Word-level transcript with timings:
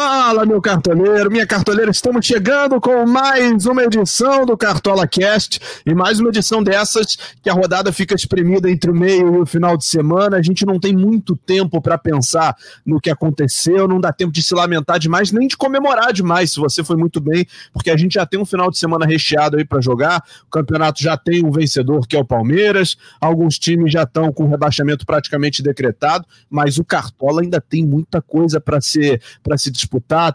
Fala, 0.00 0.46
meu 0.46 0.62
cartoleiro, 0.62 1.28
minha 1.28 1.44
cartoleira, 1.44 1.90
estamos 1.90 2.24
chegando 2.24 2.80
com 2.80 3.04
mais 3.04 3.66
uma 3.66 3.82
edição 3.82 4.46
do 4.46 4.56
Cartola 4.56 5.08
Cast 5.08 5.58
e 5.84 5.92
mais 5.92 6.20
uma 6.20 6.28
edição 6.28 6.62
dessas 6.62 7.16
que 7.42 7.50
a 7.50 7.52
rodada 7.52 7.92
fica 7.92 8.14
espremida 8.14 8.70
entre 8.70 8.92
o 8.92 8.94
meio 8.94 9.34
e 9.34 9.40
o 9.40 9.44
final 9.44 9.76
de 9.76 9.84
semana. 9.84 10.36
A 10.36 10.40
gente 10.40 10.64
não 10.64 10.78
tem 10.78 10.94
muito 10.94 11.34
tempo 11.34 11.82
para 11.82 11.98
pensar 11.98 12.54
no 12.86 13.00
que 13.00 13.10
aconteceu, 13.10 13.88
não 13.88 14.00
dá 14.00 14.12
tempo 14.12 14.30
de 14.30 14.40
se 14.40 14.54
lamentar 14.54 15.00
demais, 15.00 15.32
nem 15.32 15.48
de 15.48 15.56
comemorar 15.56 16.12
demais 16.12 16.52
se 16.52 16.60
você 16.60 16.84
foi 16.84 16.96
muito 16.96 17.20
bem, 17.20 17.44
porque 17.72 17.90
a 17.90 17.96
gente 17.96 18.14
já 18.14 18.24
tem 18.24 18.38
um 18.38 18.46
final 18.46 18.70
de 18.70 18.78
semana 18.78 19.04
recheado 19.04 19.56
aí 19.56 19.64
para 19.64 19.80
jogar. 19.80 20.22
O 20.46 20.50
campeonato 20.50 21.02
já 21.02 21.16
tem 21.16 21.44
um 21.44 21.50
vencedor 21.50 22.06
que 22.06 22.14
é 22.14 22.20
o 22.20 22.24
Palmeiras, 22.24 22.96
alguns 23.20 23.58
times 23.58 23.92
já 23.92 24.04
estão 24.04 24.32
com 24.32 24.44
o 24.44 24.48
rebaixamento 24.48 25.04
praticamente 25.04 25.60
decretado, 25.60 26.24
mas 26.48 26.78
o 26.78 26.84
Cartola 26.84 27.42
ainda 27.42 27.60
tem 27.60 27.84
muita 27.84 28.22
coisa 28.22 28.60
para 28.60 28.80
ser 28.80 29.20
para 29.42 29.58
se 29.58 29.72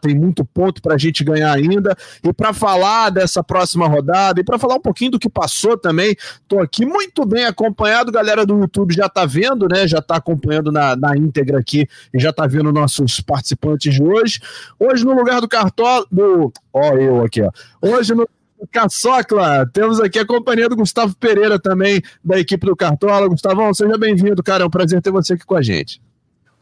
tem 0.01 0.15
muito 0.15 0.45
ponto 0.45 0.81
para 0.81 0.95
a 0.95 0.97
gente 0.97 1.23
ganhar 1.23 1.51
ainda. 1.53 1.95
E 2.23 2.33
para 2.33 2.53
falar 2.53 3.09
dessa 3.09 3.43
próxima 3.43 3.87
rodada 3.87 4.41
e 4.41 4.43
para 4.43 4.59
falar 4.59 4.75
um 4.75 4.81
pouquinho 4.81 5.11
do 5.11 5.19
que 5.19 5.29
passou 5.29 5.77
também, 5.77 6.15
estou 6.41 6.61
aqui 6.61 6.85
muito 6.85 7.25
bem 7.25 7.45
acompanhado. 7.45 8.11
Galera 8.11 8.45
do 8.45 8.59
YouTube 8.59 8.93
já 8.93 9.05
está 9.05 9.25
vendo, 9.25 9.67
né? 9.67 9.87
Já 9.87 9.99
está 9.99 10.17
acompanhando 10.17 10.71
na, 10.71 10.95
na 10.95 11.17
íntegra 11.17 11.59
aqui 11.59 11.87
e 12.13 12.19
já 12.19 12.29
está 12.29 12.47
vendo 12.47 12.71
nossos 12.71 13.19
participantes 13.21 13.93
de 13.93 14.03
hoje. 14.03 14.39
Hoje, 14.79 15.05
no 15.05 15.13
lugar 15.13 15.41
do 15.41 15.47
Cartola, 15.47 16.05
do. 16.11 16.51
Ó, 16.71 16.93
eu 16.95 17.23
aqui, 17.23 17.41
ó. 17.41 17.51
Hoje 17.81 18.13
no 18.13 18.27
Caçocla, 18.71 19.69
temos 19.71 19.99
aqui 19.99 20.19
a 20.19 20.25
companhia 20.25 20.69
do 20.69 20.75
Gustavo 20.75 21.15
Pereira 21.15 21.59
também, 21.59 22.01
da 22.23 22.39
equipe 22.39 22.65
do 22.65 22.75
Cartola. 22.75 23.27
Gustavão, 23.27 23.73
seja 23.73 23.97
bem-vindo, 23.97 24.41
cara. 24.41 24.63
É 24.63 24.67
um 24.67 24.69
prazer 24.69 25.01
ter 25.01 25.11
você 25.11 25.33
aqui 25.33 25.45
com 25.45 25.55
a 25.55 25.61
gente. 25.61 26.01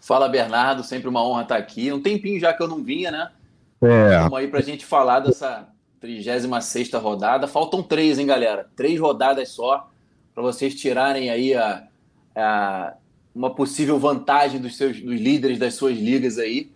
Fala, 0.01 0.27
Bernardo. 0.27 0.83
Sempre 0.83 1.07
uma 1.07 1.23
honra 1.23 1.43
estar 1.43 1.57
aqui. 1.57 1.93
Um 1.93 2.01
tempinho 2.01 2.39
já 2.39 2.53
que 2.53 2.61
eu 2.61 2.67
não 2.67 2.83
vinha, 2.83 3.11
né? 3.11 3.31
É. 3.81 4.17
Vamos 4.19 4.39
aí 4.39 4.47
para 4.47 4.59
a 4.59 4.63
gente 4.63 4.85
falar 4.85 5.19
dessa 5.19 5.69
36 6.01 6.91
rodada. 6.93 7.47
Faltam 7.47 7.83
três, 7.83 8.17
hein, 8.19 8.25
galera? 8.25 8.67
Três 8.75 8.99
rodadas 8.99 9.49
só 9.49 9.89
para 10.33 10.43
vocês 10.43 10.73
tirarem 10.75 11.29
aí 11.29 11.53
a, 11.53 11.83
a, 12.35 12.93
uma 13.33 13.53
possível 13.53 13.99
vantagem 13.99 14.59
dos 14.59 14.75
seus 14.75 14.99
dos 14.99 15.19
líderes 15.19 15.59
das 15.59 15.75
suas 15.75 15.97
ligas 15.97 16.37
aí. 16.37 16.71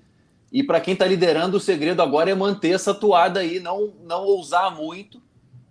E 0.51 0.63
para 0.63 0.79
quem 0.79 0.93
está 0.93 1.05
liderando, 1.05 1.57
o 1.57 1.59
segredo 1.59 2.01
agora 2.01 2.29
é 2.29 2.35
manter 2.35 2.75
essa 2.75 2.93
toada 2.93 3.39
aí, 3.39 3.59
não, 3.59 3.91
não 4.05 4.23
ousar 4.23 4.73
muito, 4.73 5.21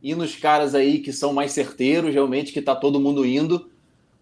ir 0.03 0.15
nos 0.15 0.37
caras 0.37 0.75
aí 0.75 0.99
que 0.99 1.13
são 1.13 1.33
mais 1.33 1.53
certeiros, 1.53 2.13
realmente, 2.13 2.53
que 2.53 2.59
está 2.59 2.75
todo 2.75 3.01
mundo 3.01 3.25
indo 3.25 3.71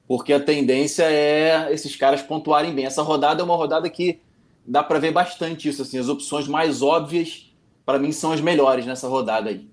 porque 0.07 0.33
a 0.33 0.41
tendência 0.41 1.05
é 1.05 1.73
esses 1.73 1.97
caras 1.97 2.23
pontuarem 2.23 2.75
bem. 2.75 2.87
Essa 2.87 3.03
rodada 3.03 3.41
é 3.41 3.45
uma 3.45 3.57
rodada 3.57 3.89
que 3.89 4.21
dá 4.67 4.83
para 4.83 4.99
ver 4.99 5.13
bastante 5.13 5.69
isso. 5.69 5.83
Assim, 5.83 5.99
as 5.99 6.09
opções 6.09 6.47
mais 6.49 6.83
óbvias, 6.83 7.53
para 7.85 7.99
mim, 7.99 8.13
são 8.13 8.33
as 8.33 8.41
melhores 8.41 8.87
nessa 8.87 9.09
rodada 9.09 9.51
aí. 9.51 9.71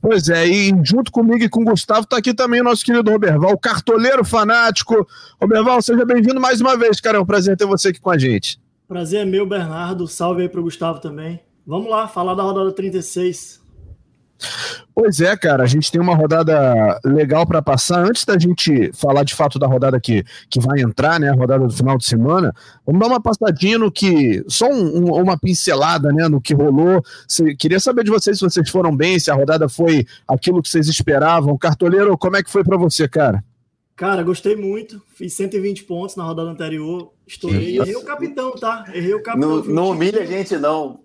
Pois 0.00 0.28
é, 0.28 0.46
e 0.46 0.72
junto 0.84 1.10
comigo 1.10 1.42
e 1.42 1.48
com 1.48 1.62
o 1.62 1.64
Gustavo 1.64 2.02
está 2.02 2.18
aqui 2.18 2.34
também 2.34 2.60
o 2.60 2.64
nosso 2.64 2.84
querido 2.84 3.10
Roberval, 3.10 3.52
o 3.52 3.58
cartoleiro 3.58 4.24
fanático. 4.24 5.06
Roberval, 5.40 5.80
seja 5.80 6.04
bem-vindo 6.04 6.40
mais 6.40 6.60
uma 6.60 6.76
vez, 6.76 7.00
cara. 7.00 7.18
É 7.18 7.20
um 7.20 7.26
prazer 7.26 7.56
ter 7.56 7.66
você 7.66 7.88
aqui 7.88 8.00
com 8.00 8.10
a 8.10 8.18
gente. 8.18 8.60
Prazer 8.86 9.20
é 9.20 9.24
meu, 9.24 9.46
Bernardo. 9.46 10.06
Salve 10.06 10.42
aí 10.42 10.48
para 10.48 10.60
o 10.60 10.62
Gustavo 10.62 11.00
também. 11.00 11.40
Vamos 11.66 11.90
lá, 11.90 12.08
falar 12.08 12.34
da 12.34 12.42
rodada 12.42 12.72
36. 12.72 13.60
Pois 14.94 15.20
é, 15.20 15.36
cara, 15.36 15.62
a 15.62 15.66
gente 15.66 15.90
tem 15.90 16.00
uma 16.00 16.14
rodada 16.14 17.00
legal 17.04 17.46
para 17.46 17.62
passar. 17.62 18.04
Antes 18.04 18.24
da 18.24 18.38
gente 18.38 18.90
falar 18.92 19.22
de 19.22 19.34
fato 19.34 19.58
da 19.58 19.66
rodada 19.66 20.00
que, 20.00 20.24
que 20.50 20.60
vai 20.60 20.80
entrar, 20.80 21.20
né, 21.20 21.30
a 21.30 21.34
rodada 21.34 21.66
do 21.66 21.72
final 21.72 21.96
de 21.96 22.04
semana, 22.04 22.52
vamos 22.84 23.00
dar 23.00 23.06
uma 23.06 23.22
passadinha 23.22 23.78
no 23.78 23.90
que. 23.90 24.42
Só 24.48 24.68
um, 24.68 24.98
um, 24.98 25.22
uma 25.22 25.38
pincelada, 25.38 26.12
né, 26.12 26.28
no 26.28 26.40
que 26.40 26.54
rolou. 26.54 27.02
Se, 27.26 27.54
queria 27.56 27.80
saber 27.80 28.04
de 28.04 28.10
vocês 28.10 28.38
se 28.38 28.44
vocês 28.44 28.68
foram 28.68 28.94
bem, 28.94 29.18
se 29.18 29.30
a 29.30 29.34
rodada 29.34 29.68
foi 29.68 30.04
aquilo 30.26 30.62
que 30.62 30.68
vocês 30.68 30.88
esperavam. 30.88 31.56
Cartoleiro, 31.58 32.16
como 32.18 32.36
é 32.36 32.42
que 32.42 32.50
foi 32.50 32.64
para 32.64 32.76
você, 32.76 33.08
cara? 33.08 33.42
Cara, 33.94 34.22
gostei 34.22 34.54
muito. 34.54 35.02
Fiz 35.14 35.32
120 35.34 35.84
pontos 35.84 36.14
na 36.14 36.22
rodada 36.22 36.50
anterior. 36.50 37.12
Estourei. 37.26 37.78
Errei 37.78 37.96
o 37.96 38.04
capitão, 38.04 38.52
tá? 38.52 38.84
Errei 38.94 39.14
o 39.14 39.22
capitão. 39.22 39.56
Não, 39.56 39.64
não 39.64 39.90
humilha 39.90 40.22
a 40.22 40.24
gente, 40.24 40.56
não. 40.56 41.00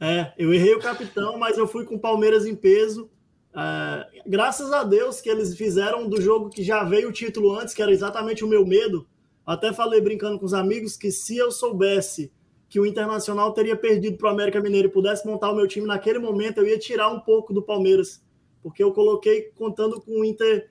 É, 0.00 0.32
eu 0.38 0.52
errei 0.54 0.74
o 0.74 0.80
capitão, 0.80 1.38
mas 1.38 1.58
eu 1.58 1.68
fui 1.68 1.84
com 1.84 1.96
o 1.96 2.00
Palmeiras 2.00 2.46
em 2.46 2.56
peso. 2.56 3.10
É, 3.54 4.22
graças 4.26 4.72
a 4.72 4.82
Deus 4.82 5.20
que 5.20 5.28
eles 5.28 5.54
fizeram 5.54 6.08
do 6.08 6.20
jogo 6.22 6.48
que 6.48 6.62
já 6.62 6.82
veio 6.82 7.10
o 7.10 7.12
título 7.12 7.54
antes, 7.54 7.74
que 7.74 7.82
era 7.82 7.92
exatamente 7.92 8.42
o 8.42 8.48
meu 8.48 8.66
medo. 8.66 9.06
Até 9.44 9.74
falei 9.74 10.00
brincando 10.00 10.38
com 10.38 10.46
os 10.46 10.54
amigos 10.54 10.96
que 10.96 11.10
se 11.10 11.36
eu 11.36 11.52
soubesse 11.52 12.32
que 12.66 12.80
o 12.80 12.86
Internacional 12.86 13.52
teria 13.52 13.76
perdido 13.76 14.16
para 14.16 14.28
o 14.28 14.32
América 14.32 14.60
Mineiro 14.60 14.88
e 14.88 14.90
pudesse 14.90 15.26
montar 15.26 15.50
o 15.50 15.56
meu 15.56 15.66
time 15.66 15.86
naquele 15.86 16.18
momento, 16.18 16.58
eu 16.58 16.66
ia 16.66 16.78
tirar 16.78 17.08
um 17.08 17.20
pouco 17.20 17.52
do 17.52 17.60
Palmeiras, 17.60 18.22
porque 18.62 18.82
eu 18.82 18.92
coloquei 18.92 19.50
contando 19.56 20.00
com 20.00 20.20
o 20.20 20.24
Inter, 20.24 20.70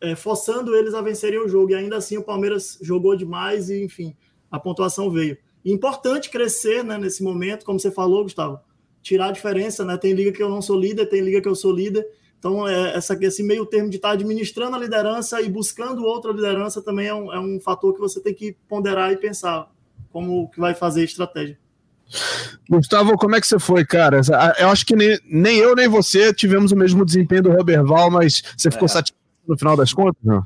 é, 0.00 0.14
forçando 0.14 0.74
eles 0.74 0.94
a 0.94 1.02
vencerem 1.02 1.40
o 1.40 1.48
jogo. 1.48 1.72
E 1.72 1.74
ainda 1.74 1.96
assim 1.96 2.16
o 2.16 2.22
Palmeiras 2.22 2.78
jogou 2.80 3.14
demais 3.14 3.68
e, 3.68 3.84
enfim, 3.84 4.16
a 4.50 4.58
pontuação 4.58 5.10
veio. 5.10 5.36
importante 5.64 6.30
crescer 6.30 6.82
né, 6.82 6.96
nesse 6.96 7.22
momento, 7.22 7.66
como 7.66 7.78
você 7.78 7.90
falou, 7.90 8.22
Gustavo 8.22 8.60
tirar 9.02 9.28
a 9.28 9.32
diferença, 9.32 9.84
né? 9.84 9.96
Tem 9.96 10.12
liga 10.12 10.32
que 10.32 10.42
eu 10.42 10.48
não 10.48 10.62
sou 10.62 10.78
líder, 10.78 11.06
tem 11.06 11.20
liga 11.20 11.40
que 11.40 11.48
eu 11.48 11.54
sou 11.54 11.72
líder. 11.72 12.06
Então, 12.38 12.66
é, 12.66 12.96
essa, 12.96 13.18
esse 13.20 13.42
meio 13.42 13.66
termo 13.66 13.90
de 13.90 13.96
estar 13.96 14.12
administrando 14.12 14.74
a 14.74 14.78
liderança 14.78 15.40
e 15.42 15.48
buscando 15.48 16.04
outra 16.04 16.32
liderança 16.32 16.80
também 16.80 17.06
é 17.06 17.14
um, 17.14 17.32
é 17.32 17.38
um 17.38 17.60
fator 17.60 17.92
que 17.92 18.00
você 18.00 18.18
tem 18.20 18.34
que 18.34 18.56
ponderar 18.66 19.12
e 19.12 19.16
pensar 19.16 19.70
como 20.10 20.50
que 20.50 20.58
vai 20.58 20.74
fazer 20.74 21.02
a 21.02 21.04
estratégia. 21.04 21.58
Gustavo, 22.68 23.16
como 23.16 23.36
é 23.36 23.40
que 23.40 23.46
você 23.46 23.58
foi, 23.58 23.84
cara? 23.84 24.20
Eu 24.58 24.68
acho 24.68 24.84
que 24.84 24.96
nem, 24.96 25.18
nem 25.24 25.58
eu 25.58 25.76
nem 25.76 25.86
você 25.86 26.32
tivemos 26.32 26.72
o 26.72 26.76
mesmo 26.76 27.04
desempenho 27.04 27.42
do 27.42 27.52
Robert 27.52 27.84
Val, 27.84 28.10
mas 28.10 28.42
você 28.56 28.70
ficou 28.70 28.86
é. 28.86 28.88
satisfeito 28.88 29.20
no 29.46 29.58
final 29.58 29.76
das 29.76 29.92
contas? 29.92 30.20
Não? 30.24 30.44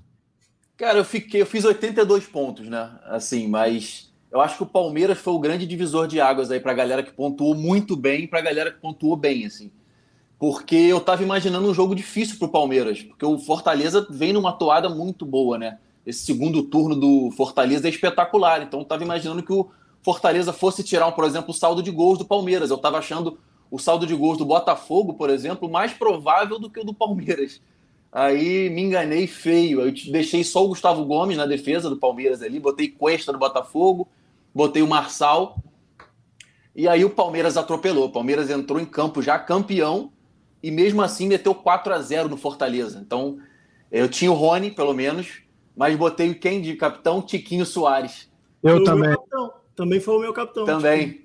Cara, 0.76 0.98
eu 0.98 1.04
fiquei, 1.04 1.41
eu 1.41 1.47
fiz 1.47 1.65
82 1.65 2.26
pontos, 2.26 2.69
né? 2.69 2.91
Assim, 3.04 3.48
mas 3.48 4.12
eu 4.34 4.41
acho 4.41 4.56
que 4.56 4.65
o 4.65 4.67
Palmeiras 4.67 5.19
foi 5.19 5.33
o 5.33 5.39
grande 5.39 5.65
divisor 5.65 6.09
de 6.09 6.21
águas 6.21 6.50
aí 6.50 6.59
para 6.59 6.72
a 6.72 6.75
galera 6.75 7.05
que 7.05 7.12
pontuou 7.12 7.55
muito 7.55 7.95
bem 7.95 8.27
para 8.27 8.41
a 8.41 8.43
galera 8.43 8.72
que 8.72 8.81
pontuou 8.81 9.15
bem, 9.15 9.47
assim. 9.47 9.71
Porque 10.41 10.75
eu 10.75 10.99
estava 10.99 11.22
imaginando 11.22 11.69
um 11.69 11.72
jogo 11.72 11.95
difícil 11.95 12.37
para 12.37 12.47
o 12.47 12.50
Palmeiras, 12.50 13.00
porque 13.00 13.25
o 13.25 13.39
Fortaleza 13.39 14.05
vem 14.11 14.33
numa 14.33 14.53
toada 14.53 14.89
muito 14.89 15.25
boa, 15.25 15.56
né? 15.56 15.78
Esse 16.05 16.27
segundo 16.27 16.65
turno 16.65 16.97
do 16.97 17.31
Fortaleza 17.31 17.87
é 17.87 17.91
espetacular, 17.91 18.61
então 18.61 18.81
eu 18.81 18.83
estava 18.83 19.05
imaginando 19.05 19.41
que 19.41 19.53
o 19.53 19.71
Fortaleza 20.03 20.53
fosse 20.53 20.83
tirar, 20.83 21.12
por 21.12 21.25
exemplo, 21.25 21.53
o 21.53 21.55
saldo 21.55 21.81
de 21.81 21.93
gols 21.93 22.19
do 22.19 22.25
Palmeiras. 22.25 22.71
Eu 22.71 22.77
estava 22.77 22.99
achando 22.99 23.39
o 23.71 23.78
saldo 23.78 24.05
de 24.05 24.16
gols 24.16 24.37
do 24.37 24.45
Botafogo, 24.45 25.15
por 25.15 25.31
exemplo, 25.31 25.71
mais 25.71 25.93
provável 25.93 26.59
do 26.59 26.69
que 26.69 26.81
o 26.81 26.84
do 26.84 26.93
Palmeiras. 26.93 27.61
Aí 28.11 28.69
me 28.69 28.83
enganei 28.83 29.28
feio. 29.28 29.81
Eu 29.81 29.93
deixei 30.11 30.43
só 30.43 30.65
o 30.65 30.69
Gustavo 30.69 31.05
Gomes 31.05 31.37
na 31.37 31.47
defesa 31.47 31.89
do 31.89 31.97
Palmeiras 31.97 32.43
ali, 32.43 32.59
botei 32.59 32.89
Cuesta 32.89 33.33
do 33.33 33.39
Botafogo, 33.39 34.09
botei 34.54 34.82
o 34.82 34.87
Marçal. 34.87 35.59
E 36.75 36.88
aí 36.88 37.04
o 37.04 37.10
Palmeiras 37.10 37.56
atropelou. 37.56 38.06
O 38.06 38.12
Palmeiras 38.12 38.50
entrou 38.50 38.81
em 38.81 38.84
campo 38.84 39.20
já 39.20 39.38
campeão 39.38 40.12
e 40.62 40.70
mesmo 40.70 41.03
assim 41.03 41.26
meteu 41.26 41.54
4 41.54 41.92
a 41.92 42.00
0 42.00 42.28
no 42.28 42.37
Fortaleza. 42.37 43.03
Então, 43.04 43.38
eu 43.91 44.09
tinha 44.09 44.31
o 44.31 44.34
Rony, 44.34 44.70
pelo 44.70 44.94
menos, 44.94 45.42
mas 45.76 45.97
botei 45.97 46.32
quem 46.34 46.60
de 46.62 46.75
capitão? 46.75 47.20
Tiquinho 47.20 47.66
Soares. 47.66 48.31
Eu 48.62 48.76
foi 48.76 48.84
também. 48.84 49.16
Também 49.76 50.00
foi 50.00 50.16
o 50.16 50.20
meu 50.20 50.32
capitão. 50.32 50.65
Também. 50.65 51.09
Tiquinho. 51.09 51.25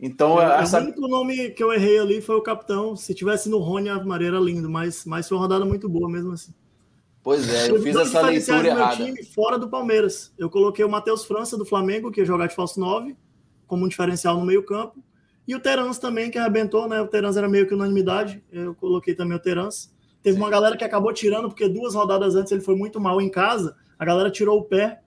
Então, 0.00 0.42
é, 0.42 0.60
essa... 0.60 0.80
O 0.80 0.82
único 0.82 1.06
nome 1.06 1.50
que 1.50 1.62
eu 1.62 1.72
errei 1.72 2.00
ali 2.00 2.20
foi 2.20 2.34
o 2.34 2.42
capitão. 2.42 2.96
Se 2.96 3.14
tivesse 3.14 3.48
no 3.48 3.58
Rony, 3.58 3.88
a 3.88 4.02
Maria 4.02 4.28
era 4.28 4.40
lindo, 4.40 4.68
mas, 4.68 5.04
mas 5.04 5.28
foi 5.28 5.38
uma 5.38 5.42
rodada 5.42 5.64
muito 5.64 5.88
boa 5.88 6.10
mesmo 6.10 6.32
assim. 6.32 6.52
Pois 7.22 7.48
é, 7.48 7.70
eu, 7.70 7.80
fiz 7.80 7.94
essa 7.94 8.20
leitura 8.20 8.66
errada. 8.66 8.96
time 8.96 9.22
fora 9.24 9.56
do 9.56 9.68
Palmeiras. 9.68 10.32
Eu 10.36 10.50
coloquei 10.50 10.84
o 10.84 10.88
Matheus 10.88 11.24
França 11.24 11.56
do 11.56 11.64
Flamengo, 11.64 12.10
que 12.10 12.20
ia 12.20 12.26
jogar 12.26 12.48
de 12.48 12.54
falso 12.54 12.80
9, 12.80 13.16
como 13.66 13.84
um 13.84 13.88
diferencial 13.88 14.36
no 14.36 14.44
meio-campo. 14.44 15.02
E 15.46 15.54
o 15.54 15.60
Terans 15.60 15.98
também, 15.98 16.30
que 16.30 16.38
arrebentou, 16.38 16.88
né? 16.88 17.00
O 17.00 17.06
Terans 17.06 17.36
era 17.36 17.48
meio 17.48 17.66
que 17.66 17.74
unanimidade. 17.74 18.42
Eu 18.50 18.74
coloquei 18.74 19.14
também 19.14 19.36
o 19.36 19.40
Terans. 19.40 19.92
Teve 20.20 20.36
Sim. 20.36 20.42
uma 20.42 20.50
galera 20.50 20.76
que 20.76 20.84
acabou 20.84 21.12
tirando, 21.12 21.48
porque 21.48 21.68
duas 21.68 21.94
rodadas 21.94 22.34
antes 22.34 22.50
ele 22.50 22.60
foi 22.60 22.74
muito 22.74 23.00
mal 23.00 23.20
em 23.20 23.28
casa. 23.28 23.76
A 23.98 24.04
galera 24.04 24.30
tirou 24.30 24.58
o 24.58 24.64
pé. 24.64 25.00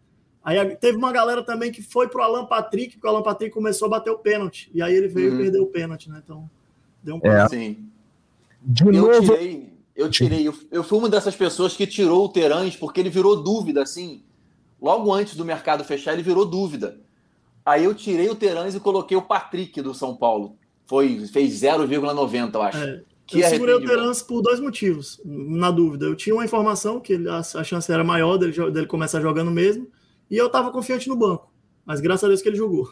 Aí 0.44 0.76
teve 0.76 0.98
uma 0.98 1.12
galera 1.12 1.44
também 1.44 1.72
que 1.72 1.82
foi 1.82 2.08
pro 2.08 2.22
Alan 2.22 2.46
Patrick, 2.46 2.94
porque 2.94 3.08
o 3.08 3.10
Alan 3.10 3.24
Patrick 3.24 3.54
começou 3.54 3.88
a 3.88 3.90
bater 3.90 4.12
o 4.12 4.20
pênalti. 4.20 4.70
E 4.74 4.82
aí 4.82 4.94
ele 4.94 5.08
veio 5.08 5.32
uhum. 5.32 5.38
perder 5.38 5.60
o 5.60 5.68
pênalti, 5.68 6.10
né? 6.10 6.22
Então, 6.24 6.50
deu 7.04 7.16
um 7.16 7.20
é. 7.24 7.48
Sim. 7.50 7.90
De 8.62 8.86
eu 8.86 8.92
novo. 8.92 9.34
Tirei 9.34 9.75
eu 9.96 10.10
tirei, 10.10 10.48
eu, 10.48 10.54
eu 10.72 10.84
fui 10.84 11.00
uma 11.00 11.10
dessas 11.10 11.36
pessoas 11.36 11.76
que 11.76 11.88
tirou 11.88 12.26
o 12.26 12.30
Terãs 12.30 12.76
porque 12.76 13.00
ele 13.00 13.10
virou 13.10 13.42
dúvida, 13.42 13.82
assim. 13.82 14.24
Logo 14.82 15.14
antes 15.14 15.36
do 15.36 15.46
mercado 15.46 15.84
fechar, 15.84 16.14
ele 16.14 16.22
virou 16.22 16.46
dúvida. 16.46 17.00
Aí 17.66 17.86
eu 17.86 17.96
tirei 17.96 18.30
o 18.30 18.36
Terãs 18.36 18.76
e 18.76 18.80
coloquei 18.80 19.16
o 19.16 19.22
Patrick 19.22 19.82
do 19.82 19.94
São 19.94 20.16
Paulo. 20.16 20.58
Foi, 20.86 21.26
fez 21.28 21.62
0,90, 21.62 22.54
eu 22.54 22.62
acho. 22.62 22.78
É, 22.78 23.02
que 23.26 23.40
eu 23.40 23.50
segurei 23.50 23.74
o 23.74 23.86
Terãs 23.86 24.22
por 24.22 24.42
dois 24.42 24.60
motivos, 24.60 25.20
na 25.24 25.72
dúvida. 25.72 26.06
Eu 26.06 26.16
tinha 26.16 26.36
uma 26.36 26.46
informação 26.46 27.00
que 27.00 27.16
a, 27.28 27.38
a 27.40 27.64
chance 27.64 27.92
era 27.92 28.04
maior 28.04 28.38
dele, 28.38 28.72
dele 28.72 28.86
começar 28.86 29.22
jogando 29.22 29.50
mesmo, 29.50 29.88
e 30.30 30.38
eu 30.38 30.48
estava 30.48 30.72
confiante 30.72 31.08
no 31.08 31.16
banco. 31.16 31.52
Mas 31.86 32.02
graças 32.02 32.24
a 32.24 32.28
Deus 32.28 32.42
que 32.42 32.50
ele 32.50 32.58
jogou. 32.58 32.92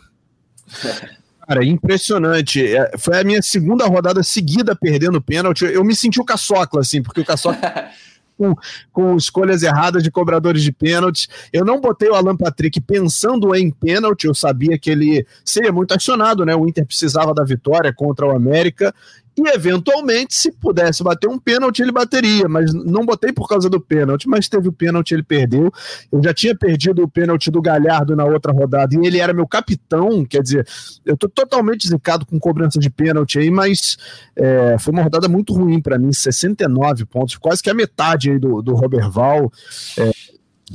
Cara, 1.48 1.64
impressionante. 1.64 2.66
É, 2.66 2.92
foi 2.98 3.20
a 3.20 3.24
minha 3.24 3.42
segunda 3.42 3.86
rodada 3.86 4.24
seguida 4.24 4.76
perdendo 4.76 5.22
pênalti. 5.22 5.66
Eu 5.66 5.84
me 5.84 5.96
senti 5.96 6.20
o 6.20 6.26
caçocla, 6.26 6.82
assim, 6.82 7.02
porque 7.02 7.22
o 7.22 7.26
caçocla. 7.26 7.60
com, 8.38 8.56
com 8.92 9.16
escolhas 9.16 9.64
erradas 9.64 10.04
de 10.04 10.12
cobradores 10.12 10.64
de 10.64 10.72
pênaltis. 10.72 11.28
Eu 11.52 11.64
não 11.64 11.80
botei 11.80 12.10
o 12.10 12.16
Alan 12.16 12.36
Patrick 12.36 12.80
pensando 12.82 13.56
em 13.56 13.70
pênalti, 13.72 14.26
eu 14.26 14.34
sabia 14.34 14.78
que 14.78 14.90
ele 14.90 15.26
seria 15.46 15.72
muito 15.72 15.94
acionado, 15.94 16.46
né? 16.46 16.56
O 16.56 16.68
Inter 16.68 16.86
precisava 16.86 17.34
da 17.34 17.44
vitória 17.44 17.94
contra 17.94 18.26
o 18.26 18.36
América 18.36 18.94
e 19.36 19.50
eventualmente, 19.50 20.36
se 20.36 20.52
pudesse 20.52 21.04
bater 21.04 21.28
um 21.28 21.40
pênalti, 21.40 21.82
ele 21.82 21.92
bateria, 21.92 22.48
mas 22.48 22.72
não 22.72 23.04
botei 23.04 23.34
por 23.34 23.48
causa 23.48 23.68
do 23.68 23.82
pênalti, 23.82 24.30
mas 24.30 24.48
teve 24.48 24.68
o 24.68 24.74
pênalti, 24.74 25.14
ele 25.14 25.24
perdeu. 25.24 25.72
Eu 26.12 26.24
já 26.24 26.34
tinha 26.34 26.56
perdido 26.56 27.04
o 27.04 27.08
pênalti 27.08 27.50
do 27.50 27.62
Galhardo 27.62 28.16
na 28.16 28.26
outra 28.26 28.52
rodada 28.52 28.96
e 28.96 29.08
ele 29.08 29.18
era 29.18 29.34
meu 29.34 29.48
capitão, 29.48 30.24
quer 30.24 30.44
dizer, 30.44 30.68
eu 31.04 31.18
tô 31.18 31.28
totalmente 31.28 31.88
zicado 31.88 32.28
com 32.28 32.40
cobrança 32.40 32.80
de 32.80 32.92
pênalti 32.92 33.40
aí, 33.40 33.50
mas 33.50 33.98
é, 34.36 34.78
foi 34.78 34.94
uma 34.94 35.02
rodada 35.02 35.28
muito 35.28 35.54
ruim 35.54 35.82
para 35.82 35.98
mim, 35.98 36.14
69 36.14 37.06
pontos, 37.06 37.36
quase 37.36 37.64
que 37.64 37.72
a 37.72 37.74
metade 37.74 38.30
aí 38.30 38.38
do, 38.38 38.62
do 38.62 38.76
Robert 38.76 39.10
Val. 39.10 39.52
É, 39.98 40.12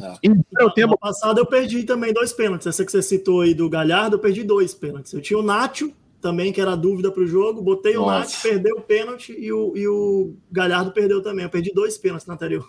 é. 0.00 0.28
No 0.60 0.70
tempo... 0.72 0.98
passado 0.98 1.38
eu 1.38 1.46
perdi 1.46 1.84
também 1.84 2.12
dois 2.12 2.32
pênaltis. 2.32 2.66
Essa 2.66 2.84
que 2.84 2.90
você 2.90 3.02
citou 3.02 3.42
aí 3.42 3.54
do 3.54 3.68
Galhardo, 3.70 4.16
eu 4.16 4.20
perdi 4.20 4.42
dois 4.42 4.74
pênaltis. 4.74 5.12
Eu 5.12 5.20
tinha 5.20 5.38
o 5.38 5.42
Nacho 5.42 5.92
também, 6.20 6.52
que 6.52 6.60
era 6.60 6.76
dúvida 6.76 7.10
para 7.10 7.22
o 7.22 7.26
jogo. 7.26 7.62
Botei 7.62 7.94
Nossa. 7.94 8.06
o 8.06 8.18
Nath, 8.18 8.42
perdeu 8.42 8.76
o 8.76 8.82
pênalti 8.82 9.34
e 9.38 9.52
o, 9.52 9.76
e 9.76 9.86
o 9.88 10.36
Galhardo 10.50 10.92
perdeu 10.92 11.22
também. 11.22 11.44
Eu 11.44 11.50
perdi 11.50 11.72
dois 11.72 11.96
pênaltis 11.96 12.26
na 12.26 12.34
anterior. 12.34 12.68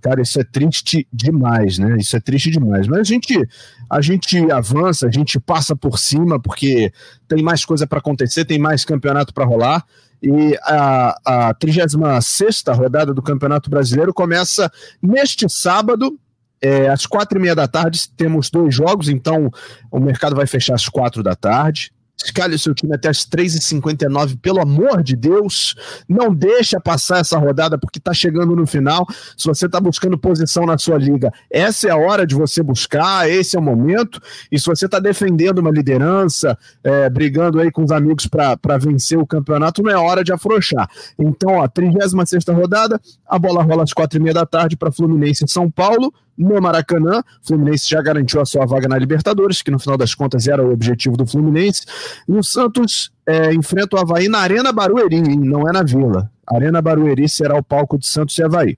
Cara, 0.00 0.22
isso 0.22 0.40
é 0.40 0.44
triste 0.44 1.06
demais, 1.12 1.78
né? 1.78 1.96
Isso 1.98 2.16
é 2.16 2.20
triste 2.20 2.50
demais. 2.50 2.88
Mas 2.88 3.00
a 3.00 3.04
gente, 3.04 3.48
a 3.88 4.00
gente 4.00 4.50
avança, 4.50 5.06
a 5.06 5.10
gente 5.10 5.38
passa 5.38 5.76
por 5.76 5.98
cima, 5.98 6.40
porque 6.40 6.92
tem 7.28 7.42
mais 7.42 7.64
coisa 7.64 7.86
para 7.86 7.98
acontecer, 7.98 8.44
tem 8.44 8.58
mais 8.58 8.84
campeonato 8.84 9.32
para 9.32 9.44
rolar. 9.44 9.84
E 10.22 10.56
a, 10.62 11.48
a 11.48 11.54
36 11.54 12.62
rodada 12.68 13.12
do 13.12 13.20
Campeonato 13.20 13.68
Brasileiro 13.68 14.14
começa 14.14 14.70
neste 15.02 15.48
sábado, 15.48 16.18
é, 16.60 16.88
às 16.88 17.06
quatro 17.06 17.38
e 17.38 17.42
meia 17.42 17.54
da 17.54 17.66
tarde. 17.66 18.08
Temos 18.16 18.48
dois 18.48 18.74
jogos, 18.74 19.08
então 19.08 19.50
o 19.90 20.00
mercado 20.00 20.36
vai 20.36 20.46
fechar 20.46 20.74
às 20.74 20.88
quatro 20.88 21.22
da 21.22 21.34
tarde. 21.34 21.92
Escalhe 22.16 22.54
o 22.54 22.58
seu 22.58 22.74
time 22.74 22.94
até 22.94 23.08
as 23.08 23.26
3h59, 23.26 24.38
pelo 24.40 24.60
amor 24.60 25.02
de 25.02 25.16
Deus. 25.16 25.74
Não 26.08 26.32
deixa 26.32 26.80
passar 26.80 27.18
essa 27.18 27.38
rodada, 27.38 27.76
porque 27.76 27.98
está 27.98 28.14
chegando 28.14 28.54
no 28.54 28.66
final. 28.66 29.06
Se 29.36 29.46
você 29.46 29.66
está 29.66 29.80
buscando 29.80 30.16
posição 30.16 30.64
na 30.64 30.78
sua 30.78 30.98
liga, 30.98 31.32
essa 31.50 31.88
é 31.88 31.90
a 31.90 31.96
hora 31.96 32.26
de 32.26 32.34
você 32.34 32.62
buscar, 32.62 33.28
esse 33.28 33.56
é 33.56 33.58
o 33.58 33.62
momento. 33.62 34.20
E 34.50 34.58
se 34.58 34.66
você 34.66 34.86
está 34.86 35.00
defendendo 35.00 35.58
uma 35.58 35.70
liderança, 35.70 36.56
é, 36.84 37.10
brigando 37.10 37.60
aí 37.60 37.70
com 37.70 37.82
os 37.82 37.90
amigos 37.90 38.26
para 38.26 38.78
vencer 38.78 39.18
o 39.18 39.26
campeonato, 39.26 39.82
não 39.82 39.90
é 39.90 39.96
hora 39.96 40.22
de 40.22 40.32
afrouxar. 40.32 40.88
Então, 41.18 41.56
ó, 41.56 41.68
36 41.68 42.44
rodada, 42.48 43.00
a 43.26 43.38
bola 43.38 43.62
rola 43.62 43.82
às 43.82 43.92
4h30 43.92 44.32
da 44.32 44.46
tarde 44.46 44.76
para 44.76 44.92
Fluminense 44.92 45.44
em 45.44 45.48
São 45.48 45.70
Paulo 45.70 46.12
no 46.36 46.60
Maracanã. 46.60 47.20
O 47.20 47.46
Fluminense 47.46 47.88
já 47.88 48.00
garantiu 48.00 48.40
a 48.40 48.44
sua 48.44 48.66
vaga 48.66 48.88
na 48.88 48.98
Libertadores, 48.98 49.62
que 49.62 49.70
no 49.70 49.78
final 49.78 49.96
das 49.96 50.14
contas 50.14 50.46
era 50.46 50.64
o 50.64 50.72
objetivo 50.72 51.16
do 51.16 51.26
Fluminense. 51.26 51.82
E 52.28 52.32
o 52.32 52.42
Santos 52.42 53.10
é, 53.26 53.52
enfrenta 53.54 53.96
o 53.96 54.00
Havaí 54.00 54.28
na 54.28 54.38
Arena 54.38 54.72
Barueri, 54.72 55.20
não 55.36 55.68
é 55.68 55.72
na 55.72 55.82
Vila. 55.82 56.30
Arena 56.46 56.82
Barueri 56.82 57.28
será 57.28 57.56
o 57.56 57.62
palco 57.62 57.98
de 57.98 58.06
Santos 58.06 58.36
e 58.36 58.42
Havaí. 58.42 58.76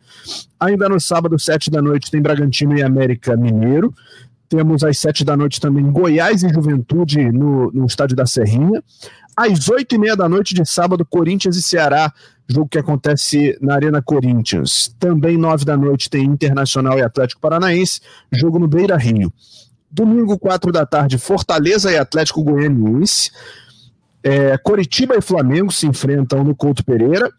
Ainda 0.60 0.88
no 0.88 1.00
sábado, 1.00 1.38
sete 1.38 1.70
da 1.70 1.80
noite, 1.80 2.10
tem 2.10 2.20
Bragantino 2.20 2.76
e 2.76 2.82
América 2.82 3.36
Mineiro. 3.36 3.92
Temos 4.48 4.84
às 4.84 4.98
sete 4.98 5.24
da 5.24 5.36
noite 5.36 5.60
também 5.60 5.90
Goiás 5.90 6.42
e 6.42 6.48
Juventude 6.48 7.32
no, 7.32 7.72
no 7.72 7.86
estádio 7.86 8.14
da 8.14 8.26
Serrinha. 8.26 8.82
Às 9.36 9.68
oito 9.68 9.94
e 9.94 9.98
meia 9.98 10.16
da 10.16 10.28
noite 10.28 10.54
de 10.54 10.64
sábado, 10.64 11.04
Corinthians 11.04 11.56
e 11.56 11.62
Ceará 11.62 12.12
jogo 12.48 12.68
que 12.68 12.78
acontece 12.78 13.56
na 13.60 13.74
Arena 13.74 14.02
Corinthians. 14.02 14.94
Também 14.98 15.36
nove 15.36 15.64
da 15.64 15.76
noite 15.76 16.10
tem 16.10 16.24
Internacional 16.24 16.98
e 16.98 17.02
Atlético 17.02 17.40
Paranaense, 17.40 18.00
jogo 18.32 18.58
no 18.58 18.68
Beira 18.68 18.96
Rio. 18.96 19.32
Domingo, 19.90 20.38
quatro 20.38 20.72
da 20.72 20.84
tarde, 20.84 21.18
Fortaleza 21.18 21.90
e 21.90 21.96
Atlético 21.96 22.42
Goianiense. 22.42 23.30
É, 24.22 24.58
Coritiba 24.58 25.16
e 25.16 25.22
Flamengo 25.22 25.72
se 25.72 25.86
enfrentam 25.86 26.42
no 26.42 26.54
Couto 26.54 26.84
Pereira. 26.84 27.30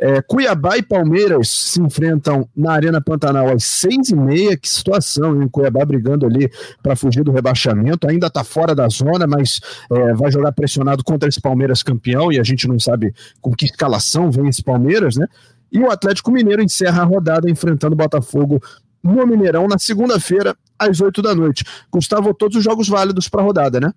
É, 0.00 0.22
Cuiabá 0.22 0.78
e 0.78 0.82
Palmeiras 0.82 1.50
se 1.50 1.80
enfrentam 1.80 2.48
na 2.56 2.72
Arena 2.72 3.00
Pantanal 3.00 3.50
às 3.50 3.64
seis 3.64 4.10
e 4.10 4.14
meia. 4.16 4.56
Que 4.56 4.68
situação, 4.68 5.42
hein? 5.42 5.48
Cuiabá 5.48 5.84
brigando 5.84 6.24
ali 6.24 6.48
para 6.82 6.94
fugir 6.94 7.24
do 7.24 7.32
rebaixamento. 7.32 8.08
Ainda 8.08 8.28
está 8.28 8.44
fora 8.44 8.74
da 8.74 8.88
zona, 8.88 9.26
mas 9.26 9.60
é, 9.90 10.14
vai 10.14 10.30
jogar 10.30 10.52
pressionado 10.52 11.02
contra 11.02 11.28
esse 11.28 11.40
Palmeiras 11.40 11.82
campeão. 11.82 12.30
E 12.32 12.38
a 12.38 12.44
gente 12.44 12.68
não 12.68 12.78
sabe 12.78 13.12
com 13.40 13.52
que 13.52 13.64
escalação 13.64 14.30
vem 14.30 14.48
esse 14.48 14.62
Palmeiras, 14.62 15.16
né? 15.16 15.26
E 15.72 15.80
o 15.80 15.90
Atlético 15.90 16.30
Mineiro 16.30 16.62
encerra 16.62 17.02
a 17.02 17.04
rodada 17.04 17.50
enfrentando 17.50 17.94
o 17.94 17.96
Botafogo 17.96 18.62
no 19.02 19.26
Mineirão 19.26 19.66
na 19.66 19.78
segunda-feira, 19.78 20.56
às 20.78 21.00
oito 21.00 21.20
da 21.20 21.34
noite. 21.34 21.64
Gustavo, 21.90 22.32
todos 22.32 22.56
os 22.56 22.64
jogos 22.64 22.88
válidos 22.88 23.28
para 23.28 23.42
a 23.42 23.44
rodada, 23.44 23.80
né? 23.80 23.92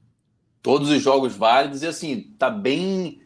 Todos 0.62 0.90
os 0.90 1.02
jogos 1.02 1.36
válidos, 1.36 1.82
e 1.82 1.88
assim, 1.88 2.34
tá 2.38 2.50
bem 2.50 3.20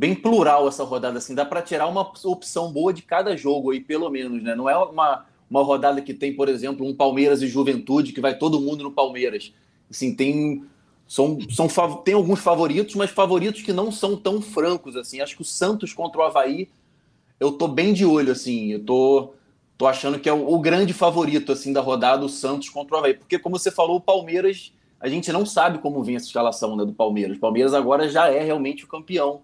bem 0.00 0.14
plural 0.14 0.66
essa 0.66 0.82
rodada, 0.82 1.18
assim, 1.18 1.34
dá 1.34 1.44
para 1.44 1.60
tirar 1.60 1.86
uma 1.86 2.10
opção 2.24 2.72
boa 2.72 2.90
de 2.90 3.02
cada 3.02 3.36
jogo 3.36 3.70
aí, 3.70 3.80
pelo 3.80 4.08
menos, 4.08 4.42
né? 4.42 4.54
Não 4.54 4.66
é 4.66 4.74
uma, 4.74 5.26
uma 5.50 5.62
rodada 5.62 6.00
que 6.00 6.14
tem, 6.14 6.34
por 6.34 6.48
exemplo, 6.48 6.86
um 6.86 6.94
Palmeiras 6.94 7.42
e 7.42 7.46
Juventude, 7.46 8.14
que 8.14 8.20
vai 8.20 8.34
todo 8.34 8.62
mundo 8.62 8.82
no 8.82 8.92
Palmeiras. 8.92 9.52
Assim, 9.90 10.14
tem 10.14 10.64
são, 11.06 11.38
são 11.50 11.68
tem 12.02 12.14
alguns 12.14 12.40
favoritos, 12.40 12.94
mas 12.94 13.10
favoritos 13.10 13.60
que 13.60 13.74
não 13.74 13.92
são 13.92 14.16
tão 14.16 14.40
francos 14.40 14.96
assim. 14.96 15.20
Acho 15.20 15.36
que 15.36 15.42
o 15.42 15.44
Santos 15.44 15.92
contra 15.92 16.22
o 16.22 16.24
Havaí, 16.24 16.70
eu 17.38 17.52
tô 17.52 17.68
bem 17.68 17.92
de 17.92 18.06
olho 18.06 18.32
assim. 18.32 18.72
Eu 18.72 18.82
tô 18.82 19.34
tô 19.76 19.86
achando 19.86 20.18
que 20.18 20.30
é 20.30 20.32
o, 20.32 20.58
grande 20.58 20.94
favorito 20.94 21.52
assim 21.52 21.74
da 21.74 21.82
rodada 21.82 22.24
o 22.24 22.28
Santos 22.28 22.70
contra 22.70 22.94
o 22.94 22.98
Havaí, 22.98 23.12
porque 23.14 23.38
como 23.38 23.58
você 23.58 23.70
falou, 23.70 23.96
o 23.96 24.00
Palmeiras, 24.00 24.72
a 24.98 25.08
gente 25.08 25.30
não 25.30 25.44
sabe 25.44 25.78
como 25.78 26.02
vem 26.02 26.16
essa 26.16 26.26
escalação 26.26 26.74
né, 26.74 26.86
do 26.86 26.92
Palmeiras. 26.94 27.36
O 27.36 27.40
Palmeiras 27.40 27.74
agora 27.74 28.08
já 28.08 28.28
é 28.28 28.42
realmente 28.42 28.84
o 28.84 28.88
campeão 28.88 29.42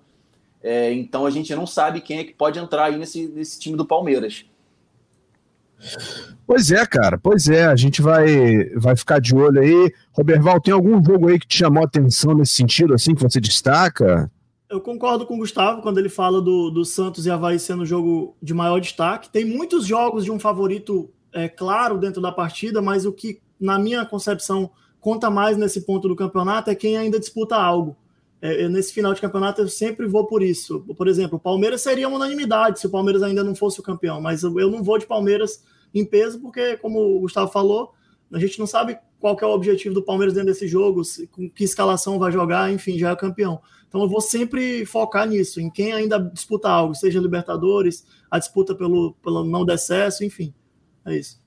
é, 0.66 0.92
então 0.92 1.24
a 1.24 1.30
gente 1.30 1.54
não 1.54 1.64
sabe 1.64 2.00
quem 2.00 2.18
é 2.18 2.24
que 2.24 2.34
pode 2.34 2.58
entrar 2.58 2.86
aí 2.86 2.98
nesse, 2.98 3.28
nesse 3.28 3.56
time 3.60 3.76
do 3.76 3.86
Palmeiras. 3.86 4.44
Pois 6.44 6.72
é, 6.72 6.84
cara, 6.84 7.16
pois 7.16 7.48
é, 7.48 7.66
a 7.66 7.76
gente 7.76 8.02
vai, 8.02 8.64
vai 8.74 8.96
ficar 8.96 9.20
de 9.20 9.32
olho 9.32 9.60
aí. 9.60 9.92
Roberval, 10.12 10.60
tem 10.60 10.74
algum 10.74 11.02
jogo 11.04 11.28
aí 11.28 11.38
que 11.38 11.46
te 11.46 11.58
chamou 11.58 11.84
a 11.84 11.86
atenção 11.86 12.34
nesse 12.34 12.54
sentido, 12.54 12.94
assim, 12.94 13.14
que 13.14 13.22
você 13.22 13.40
destaca? 13.40 14.28
Eu 14.68 14.80
concordo 14.80 15.24
com 15.24 15.34
o 15.34 15.38
Gustavo 15.38 15.82
quando 15.82 15.98
ele 15.98 16.08
fala 16.08 16.42
do, 16.42 16.68
do 16.70 16.84
Santos 16.84 17.26
e 17.26 17.30
Havaí 17.30 17.60
sendo 17.60 17.84
o 17.84 17.86
jogo 17.86 18.36
de 18.42 18.52
maior 18.52 18.80
destaque. 18.80 19.30
Tem 19.30 19.44
muitos 19.44 19.86
jogos 19.86 20.24
de 20.24 20.32
um 20.32 20.40
favorito 20.40 21.08
é, 21.32 21.48
claro 21.48 21.96
dentro 21.96 22.20
da 22.20 22.32
partida, 22.32 22.82
mas 22.82 23.06
o 23.06 23.12
que, 23.12 23.40
na 23.60 23.78
minha 23.78 24.04
concepção, 24.04 24.68
conta 24.98 25.30
mais 25.30 25.56
nesse 25.56 25.82
ponto 25.82 26.08
do 26.08 26.16
campeonato 26.16 26.70
é 26.70 26.74
quem 26.74 26.96
ainda 26.96 27.20
disputa 27.20 27.54
algo. 27.54 27.96
É, 28.40 28.68
nesse 28.68 28.92
final 28.92 29.14
de 29.14 29.20
campeonato 29.20 29.62
eu 29.62 29.68
sempre 29.68 30.06
vou 30.06 30.26
por 30.26 30.42
isso. 30.42 30.80
Por 30.96 31.08
exemplo, 31.08 31.38
o 31.38 31.40
Palmeiras 31.40 31.80
seria 31.80 32.06
uma 32.06 32.16
unanimidade 32.16 32.80
se 32.80 32.86
o 32.86 32.90
Palmeiras 32.90 33.22
ainda 33.22 33.42
não 33.42 33.54
fosse 33.54 33.80
o 33.80 33.82
campeão, 33.82 34.20
mas 34.20 34.42
eu 34.42 34.70
não 34.70 34.82
vou 34.82 34.98
de 34.98 35.06
Palmeiras 35.06 35.64
em 35.94 36.04
peso 36.04 36.40
porque, 36.40 36.76
como 36.76 36.98
o 37.00 37.20
Gustavo 37.20 37.50
falou, 37.50 37.92
a 38.32 38.38
gente 38.38 38.58
não 38.58 38.66
sabe 38.66 38.98
qual 39.18 39.36
é 39.40 39.46
o 39.46 39.50
objetivo 39.50 39.94
do 39.94 40.02
Palmeiras 40.02 40.34
dentro 40.34 40.52
desse 40.52 40.68
jogo, 40.68 41.04
se, 41.04 41.26
com 41.28 41.48
que 41.48 41.64
escalação 41.64 42.18
vai 42.18 42.30
jogar, 42.30 42.70
enfim, 42.72 42.98
já 42.98 43.10
é 43.10 43.16
campeão. 43.16 43.60
Então 43.88 44.02
eu 44.02 44.08
vou 44.08 44.20
sempre 44.20 44.84
focar 44.84 45.26
nisso, 45.26 45.60
em 45.60 45.70
quem 45.70 45.92
ainda 45.92 46.18
disputa 46.18 46.68
algo, 46.68 46.94
seja 46.94 47.20
Libertadores, 47.20 48.04
a 48.30 48.38
disputa 48.38 48.74
pelo, 48.74 49.14
pelo 49.22 49.44
não 49.44 49.64
decesso, 49.64 50.24
enfim. 50.24 50.52
É 51.04 51.16
isso. 51.16 51.40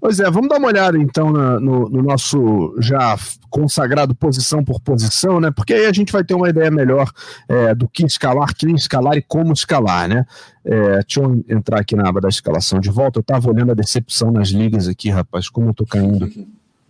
Pois 0.00 0.20
é, 0.20 0.30
vamos 0.30 0.48
dar 0.48 0.58
uma 0.58 0.68
olhada 0.68 0.98
então 0.98 1.32
na, 1.32 1.58
no, 1.58 1.88
no, 1.88 2.02
nosso 2.02 2.76
já 2.80 3.16
consagrado 3.50 4.14
posição 4.14 4.62
por 4.62 4.80
posição, 4.80 5.40
né? 5.40 5.50
Porque 5.50 5.72
aí 5.72 5.86
a 5.86 5.92
gente 5.92 6.12
vai 6.12 6.22
ter 6.22 6.34
uma 6.34 6.48
ideia 6.48 6.70
melhor 6.70 7.10
é, 7.48 7.74
do 7.74 7.88
que 7.88 8.04
escalar, 8.04 8.54
quem 8.54 8.74
escalar 8.74 9.16
e 9.16 9.22
como 9.22 9.52
escalar, 9.52 10.08
né? 10.08 10.26
É, 10.64 11.00
deixa 11.00 11.20
eu 11.20 11.44
entrar 11.48 11.80
aqui 11.80 11.96
na 11.96 12.08
aba 12.08 12.20
da 12.20 12.28
escalação 12.28 12.78
de 12.78 12.90
volta. 12.90 13.18
Eu 13.18 13.22
estava 13.22 13.48
olhando 13.50 13.72
a 13.72 13.74
decepção 13.74 14.30
nas 14.30 14.48
ligas 14.48 14.86
aqui, 14.86 15.10
rapaz, 15.10 15.48
como 15.48 15.70
eu 15.70 15.74
tô 15.74 15.86
caindo. 15.86 16.30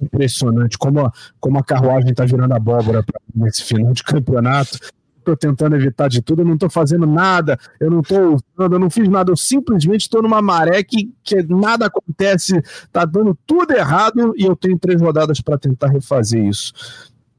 Impressionante, 0.00 0.76
como 0.76 1.06
a, 1.06 1.12
como 1.40 1.58
a 1.58 1.64
carruagem 1.64 2.10
está 2.10 2.24
virando 2.24 2.52
abóbora 2.52 3.02
nesse 3.34 3.62
final 3.62 3.92
de 3.92 4.02
campeonato 4.02 4.78
estou 5.26 5.36
tentando 5.36 5.74
evitar 5.74 6.08
de 6.08 6.22
tudo, 6.22 6.42
eu 6.42 6.46
não 6.46 6.54
estou 6.54 6.70
fazendo 6.70 7.06
nada, 7.06 7.58
eu 7.80 7.90
não 7.90 8.00
estou 8.00 8.36
usando, 8.36 8.72
eu 8.72 8.78
não 8.78 8.88
fiz 8.88 9.08
nada, 9.08 9.32
eu 9.32 9.36
simplesmente 9.36 10.02
estou 10.02 10.22
numa 10.22 10.40
maré 10.40 10.82
que, 10.84 11.12
que 11.24 11.42
nada 11.42 11.86
acontece, 11.86 12.56
está 12.58 13.04
dando 13.04 13.36
tudo 13.46 13.72
errado 13.72 14.32
e 14.36 14.44
eu 14.44 14.54
tenho 14.54 14.78
três 14.78 15.00
rodadas 15.00 15.40
para 15.40 15.58
tentar 15.58 15.88
refazer 15.88 16.44
isso. 16.44 16.72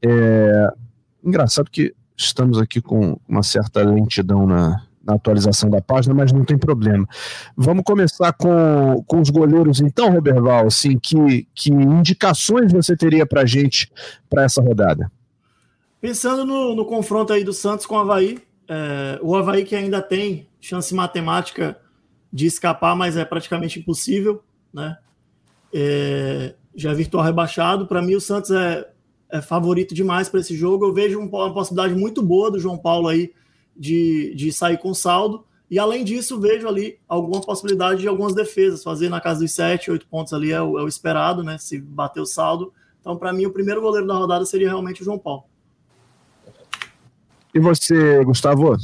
É... 0.04 0.68
Engraçado 1.24 1.70
que 1.70 1.94
estamos 2.16 2.58
aqui 2.58 2.80
com 2.80 3.18
uma 3.28 3.42
certa 3.42 3.82
lentidão 3.82 4.46
na, 4.46 4.82
na 5.04 5.14
atualização 5.14 5.70
da 5.70 5.80
página, 5.80 6.14
mas 6.14 6.32
não 6.32 6.44
tem 6.44 6.58
problema. 6.58 7.06
Vamos 7.56 7.84
começar 7.84 8.32
com, 8.32 9.02
com 9.06 9.20
os 9.20 9.30
goleiros, 9.30 9.80
então, 9.80 10.12
Roberval, 10.12 10.66
assim, 10.66 10.98
que, 10.98 11.46
que 11.54 11.72
indicações 11.72 12.72
você 12.72 12.96
teria 12.96 13.26
para 13.26 13.46
gente 13.46 13.90
para 14.28 14.44
essa 14.44 14.60
rodada? 14.60 15.10
Pensando 16.00 16.44
no, 16.44 16.74
no 16.74 16.84
confronto 16.84 17.32
aí 17.32 17.42
do 17.42 17.52
Santos 17.52 17.84
com 17.84 17.96
o 17.96 17.98
Havaí, 17.98 18.38
é, 18.68 19.18
o 19.22 19.34
Havaí 19.34 19.64
que 19.64 19.74
ainda 19.74 20.00
tem 20.00 20.46
chance 20.60 20.94
matemática 20.94 21.80
de 22.32 22.46
escapar, 22.46 22.94
mas 22.94 23.16
é 23.16 23.24
praticamente 23.24 23.80
impossível, 23.80 24.42
né? 24.72 24.98
É, 25.72 26.54
já 26.74 26.92
é 26.92 26.94
virtual 26.94 27.24
rebaixado. 27.24 27.86
Para 27.86 28.02
mim, 28.02 28.14
o 28.14 28.20
Santos 28.20 28.50
é, 28.50 28.88
é 29.30 29.40
favorito 29.40 29.94
demais 29.94 30.28
para 30.28 30.40
esse 30.40 30.54
jogo. 30.54 30.84
Eu 30.84 30.92
vejo 30.92 31.18
uma 31.18 31.52
possibilidade 31.52 31.94
muito 31.94 32.22
boa 32.22 32.50
do 32.50 32.58
João 32.58 32.78
Paulo 32.78 33.08
aí 33.08 33.32
de, 33.76 34.34
de 34.34 34.52
sair 34.52 34.78
com 34.78 34.94
saldo. 34.94 35.44
E 35.70 35.78
além 35.78 36.04
disso, 36.04 36.40
vejo 36.40 36.66
ali 36.66 36.98
alguma 37.08 37.40
possibilidade 37.40 38.00
de 38.00 38.08
algumas 38.08 38.34
defesas, 38.34 38.82
fazer 38.82 39.08
na 39.08 39.20
casa 39.20 39.40
dos 39.40 39.52
7, 39.52 39.90
8 39.90 40.06
pontos 40.06 40.32
ali 40.32 40.50
é 40.52 40.62
o, 40.62 40.78
é 40.78 40.82
o 40.82 40.88
esperado, 40.88 41.42
né? 41.42 41.58
Se 41.58 41.80
bater 41.80 42.20
o 42.20 42.26
saldo. 42.26 42.72
Então, 43.00 43.16
para 43.16 43.32
mim, 43.32 43.46
o 43.46 43.52
primeiro 43.52 43.80
goleiro 43.80 44.06
da 44.06 44.14
rodada 44.14 44.44
seria 44.46 44.68
realmente 44.68 45.02
o 45.02 45.04
João 45.04 45.18
Paulo. 45.18 45.44
E 47.58 47.60
você, 47.60 48.24
Gustavo? 48.24 48.76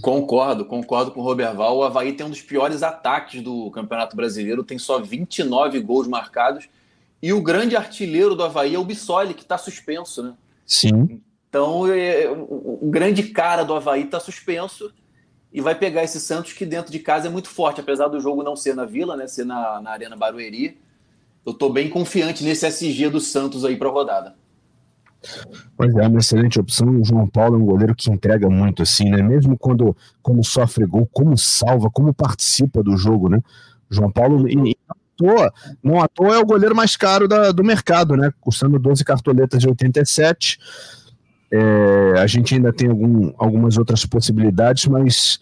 Concordo, 0.00 0.64
concordo 0.64 1.10
com 1.10 1.20
o 1.20 1.22
Roberval. 1.22 1.76
O 1.76 1.84
Havaí 1.84 2.14
tem 2.14 2.24
um 2.24 2.30
dos 2.30 2.40
piores 2.40 2.82
ataques 2.82 3.42
do 3.42 3.70
Campeonato 3.70 4.16
Brasileiro, 4.16 4.64
tem 4.64 4.78
só 4.78 4.98
29 4.98 5.78
gols 5.80 6.08
marcados. 6.08 6.66
E 7.22 7.30
o 7.30 7.42
grande 7.42 7.76
artilheiro 7.76 8.34
do 8.34 8.42
Havaí 8.42 8.74
é 8.74 8.78
o 8.78 8.84
Bissoli, 8.84 9.34
que 9.34 9.42
está 9.42 9.58
suspenso, 9.58 10.22
né? 10.22 10.32
Sim. 10.66 11.20
Então, 11.46 11.86
é, 11.86 12.26
o, 12.30 12.78
o 12.80 12.90
grande 12.90 13.22
cara 13.24 13.64
do 13.64 13.74
Havaí 13.74 14.04
está 14.04 14.18
suspenso 14.18 14.90
e 15.52 15.60
vai 15.60 15.74
pegar 15.74 16.02
esse 16.02 16.18
Santos 16.18 16.54
que 16.54 16.64
dentro 16.64 16.90
de 16.90 17.00
casa 17.00 17.26
é 17.28 17.30
muito 17.30 17.50
forte, 17.50 17.82
apesar 17.82 18.08
do 18.08 18.18
jogo 18.18 18.42
não 18.42 18.56
ser 18.56 18.74
na 18.74 18.86
Vila, 18.86 19.14
né, 19.14 19.26
ser 19.26 19.44
na, 19.44 19.78
na 19.78 19.90
Arena 19.90 20.16
Barueri. 20.16 20.78
Eu 21.44 21.52
estou 21.52 21.70
bem 21.70 21.90
confiante 21.90 22.42
nesse 22.42 22.66
SG 22.66 23.10
do 23.10 23.20
Santos 23.20 23.62
aí 23.62 23.76
para 23.76 23.88
a 23.88 23.92
rodada. 23.92 24.41
Pois 25.76 25.94
é, 25.94 26.06
uma 26.06 26.18
excelente 26.18 26.60
opção. 26.60 27.00
O 27.00 27.04
João 27.04 27.26
Paulo 27.26 27.56
é 27.56 27.58
um 27.58 27.64
goleiro 27.64 27.94
que 27.94 28.10
entrega 28.10 28.48
muito, 28.48 28.82
assim, 28.82 29.10
né? 29.10 29.22
Mesmo 29.22 29.56
quando 29.56 29.96
como 30.22 30.44
sofre 30.44 30.86
gol, 30.86 31.08
como 31.12 31.36
salva, 31.36 31.90
como 31.90 32.12
participa 32.12 32.82
do 32.82 32.96
jogo, 32.96 33.28
né? 33.28 33.40
João 33.90 34.10
Paulo, 34.10 34.48
e, 34.48 34.70
e 34.70 34.76
à 34.88 34.94
toa, 35.16 35.52
não 35.82 36.00
à 36.00 36.08
toa 36.08 36.36
é 36.36 36.38
o 36.38 36.46
goleiro 36.46 36.74
mais 36.74 36.96
caro 36.96 37.28
da, 37.28 37.52
do 37.52 37.62
mercado, 37.62 38.16
né? 38.16 38.32
Custando 38.40 38.78
12 38.78 39.04
cartoletas 39.04 39.60
de 39.60 39.68
87. 39.68 40.58
É, 41.50 42.18
a 42.18 42.26
gente 42.26 42.54
ainda 42.54 42.72
tem 42.72 42.88
algum, 42.88 43.32
algumas 43.36 43.76
outras 43.76 44.06
possibilidades, 44.06 44.86
mas. 44.86 45.38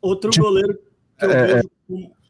Outro 0.00 0.30
tipo, 0.30 0.46
goleiro 0.46 0.78
que 1.18 1.24
eu 1.24 1.30
é, 1.30 1.46
vejo 1.54 1.70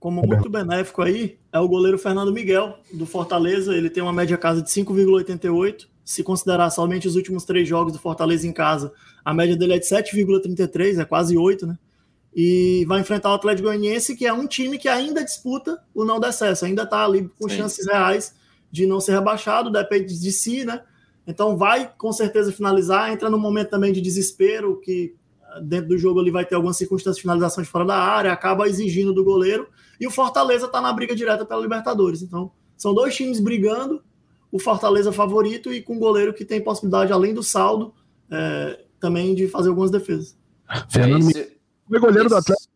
como 0.02 0.20
muito 0.26 0.50
benéfico 0.50 1.00
aí 1.00 1.38
é 1.52 1.60
o 1.60 1.68
goleiro 1.68 1.96
Fernando 1.96 2.32
Miguel, 2.32 2.76
do 2.92 3.06
Fortaleza. 3.06 3.72
Ele 3.72 3.88
tem 3.88 4.02
uma 4.02 4.12
média 4.12 4.36
casa 4.36 4.60
de 4.60 4.68
5,88. 4.68 5.86
Se 6.04 6.22
considerar 6.22 6.70
somente 6.70 7.06
os 7.06 7.16
últimos 7.16 7.44
três 7.44 7.68
jogos 7.68 7.92
do 7.92 7.98
Fortaleza 7.98 8.46
em 8.46 8.52
casa, 8.52 8.92
a 9.24 9.32
média 9.32 9.56
dele 9.56 9.74
é 9.74 9.78
de 9.78 9.86
7,33, 9.86 11.00
é 11.00 11.04
quase 11.04 11.36
8, 11.36 11.66
né? 11.66 11.78
E 12.34 12.84
vai 12.86 13.00
enfrentar 13.00 13.30
o 13.30 13.34
Atlético 13.34 13.68
Goianiense, 13.68 14.16
que 14.16 14.26
é 14.26 14.32
um 14.32 14.46
time 14.46 14.78
que 14.78 14.88
ainda 14.88 15.22
disputa 15.22 15.78
o 15.94 16.04
não 16.04 16.18
decesso, 16.18 16.64
ainda 16.64 16.82
está 16.84 17.04
ali 17.04 17.30
com 17.38 17.48
Sim. 17.48 17.56
chances 17.56 17.86
reais 17.86 18.34
de 18.70 18.86
não 18.86 19.00
ser 19.00 19.12
rebaixado, 19.12 19.70
depende 19.70 20.18
de 20.18 20.32
si, 20.32 20.64
né? 20.64 20.82
Então 21.26 21.56
vai 21.56 21.92
com 21.96 22.10
certeza 22.10 22.50
finalizar, 22.50 23.12
entra 23.12 23.28
num 23.28 23.38
momento 23.38 23.68
também 23.68 23.92
de 23.92 24.00
desespero, 24.00 24.80
que 24.80 25.14
ah, 25.44 25.60
dentro 25.60 25.88
do 25.88 25.98
jogo 25.98 26.20
ele 26.20 26.30
vai 26.30 26.44
ter 26.44 26.54
algumas 26.54 26.78
circunstâncias 26.78 27.16
de 27.16 27.22
finalização 27.22 27.62
de 27.62 27.68
fora 27.68 27.84
da 27.84 27.96
área, 27.96 28.32
acaba 28.32 28.66
exigindo 28.66 29.12
do 29.12 29.22
goleiro, 29.22 29.68
e 30.00 30.06
o 30.06 30.10
Fortaleza 30.10 30.66
está 30.66 30.80
na 30.80 30.92
briga 30.92 31.14
direta 31.14 31.44
pela 31.44 31.60
Libertadores. 31.60 32.22
Então, 32.22 32.50
são 32.76 32.94
dois 32.94 33.14
times 33.14 33.38
brigando, 33.38 34.02
o 34.52 34.58
Fortaleza 34.58 35.10
favorito 35.10 35.72
e 35.72 35.80
com 35.80 35.94
um 35.94 35.98
goleiro 35.98 36.34
que 36.34 36.44
tem 36.44 36.60
possibilidade, 36.60 37.10
além 37.10 37.32
do 37.32 37.42
saldo, 37.42 37.94
é, 38.30 38.80
também 39.00 39.34
de 39.34 39.48
fazer 39.48 39.70
algumas 39.70 39.90
defesas. 39.90 40.36
Fernando 40.90 41.30
esse, 41.30 41.56
foi 41.88 41.98
goleiro 41.98 42.26
esse... 42.26 42.28
do 42.28 42.36
Atlético 42.36 42.72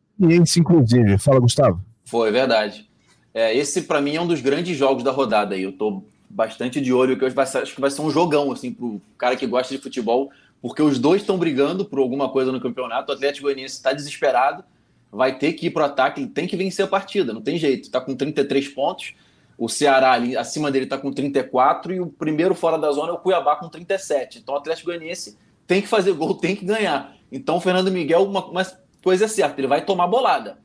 inclusive. 0.59 1.19
Fala, 1.19 1.39
Gustavo. 1.39 1.85
Foi, 2.07 2.33
verdade. 2.33 2.89
É, 3.35 3.55
esse, 3.55 3.83
para 3.83 4.01
mim, 4.01 4.17
é 4.17 4.21
um 4.21 4.27
dos 4.27 4.41
grandes 4.41 4.77
jogos 4.77 5.05
da 5.05 5.11
rodada 5.11 5.55
aí. 5.55 5.63
Eu 5.63 5.73
tô 5.73 6.03
bastante 6.31 6.81
de 6.81 6.93
olho, 6.93 7.19
que 7.19 7.25
hoje 7.25 7.35
vai 7.35 7.47
ser, 7.47 7.59
acho 7.59 7.75
que 7.75 7.81
vai 7.81 7.91
ser 7.91 8.01
um 8.01 8.11
jogão, 8.11 8.51
assim, 8.51 8.73
pro 8.73 9.01
cara 9.19 9.37
que 9.37 9.47
gosta 9.47 9.75
de 9.75 9.81
futebol, 9.81 10.31
porque 10.63 10.81
os 10.81 10.99
dois 10.99 11.21
estão 11.21 11.37
brigando 11.37 11.85
por 11.85 11.99
alguma 11.99 12.31
coisa 12.31 12.51
no 12.51 12.61
campeonato. 12.61 13.13
O 13.13 13.15
Atlético 13.15 13.45
Goianiense 13.45 13.75
está 13.75 13.93
desesperado, 13.93 14.65
vai 15.13 15.39
ter 15.39 15.53
que 15.53 15.67
ir 15.67 15.71
pro 15.71 15.85
ataque, 15.85 16.21
ele 16.21 16.31
tem 16.31 16.47
que 16.47 16.57
vencer 16.57 16.87
a 16.87 16.89
partida, 16.89 17.35
não 17.35 17.43
tem 17.43 17.59
jeito. 17.59 17.85
Está 17.85 18.01
com 18.01 18.15
33 18.15 18.69
pontos, 18.69 19.15
o 19.59 19.69
Ceará 19.69 20.13
ali 20.13 20.37
acima 20.37 20.71
dele 20.71 20.85
está 20.85 20.99
com 20.99 21.13
34 21.13 21.95
e 21.95 22.01
o 22.01 22.07
primeiro 22.07 22.55
fora 22.55 22.79
da 22.79 22.93
zona 22.93 23.11
é 23.11 23.13
o 23.13 23.19
Cuiabá 23.19 23.57
com 23.57 23.69
37. 23.69 24.39
Então 24.39 24.55
o 24.55 24.59
Atlético 24.59 24.91
Goianiense 24.91 25.39
tem 25.67 25.81
que 25.81 25.89
fazer 25.89 26.13
gol, 26.13 26.35
tem 26.35 26.55
que 26.55 26.65
ganhar. 26.65 27.15
Então 27.33 27.57
o 27.57 27.61
Fernando 27.61 27.91
Miguel, 27.91 28.25
uma, 28.25 28.45
uma 28.47 28.67
coisa 29.03 29.25
é 29.25 29.29
certa, 29.29 29.61
ele 29.61 29.69
vai 29.69 29.85
tomar 29.85 30.07
bolada. 30.07 30.59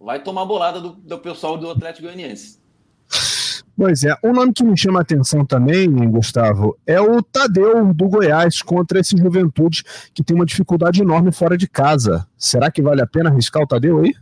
Vai 0.00 0.22
tomar 0.22 0.44
bolada 0.44 0.80
do, 0.80 0.90
do 0.90 1.18
pessoal 1.18 1.58
do 1.58 1.70
Atlético 1.70 2.06
Goianiense. 2.06 2.58
Pois 3.76 4.02
é, 4.02 4.12
um 4.24 4.32
nome 4.32 4.52
que 4.52 4.64
me 4.64 4.76
chama 4.76 4.98
a 4.98 5.02
atenção 5.02 5.46
também, 5.46 5.88
Gustavo, 6.10 6.76
é 6.84 7.00
o 7.00 7.22
Tadeu 7.22 7.94
do 7.94 8.08
Goiás 8.08 8.60
contra 8.60 8.98
esse 8.98 9.16
Juventude 9.16 9.84
que 10.12 10.22
tem 10.22 10.34
uma 10.34 10.44
dificuldade 10.44 11.00
enorme 11.00 11.30
fora 11.30 11.56
de 11.56 11.68
casa. 11.68 12.26
Será 12.36 12.72
que 12.72 12.82
vale 12.82 13.02
a 13.02 13.06
pena 13.06 13.30
arriscar 13.30 13.62
o 13.62 13.66
Tadeu 13.66 14.00
aí? 14.00 14.12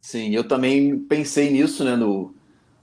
Sim, 0.00 0.30
eu 0.30 0.42
também 0.42 0.98
pensei 1.00 1.50
nisso, 1.50 1.84
né, 1.84 1.96
no, 1.96 2.34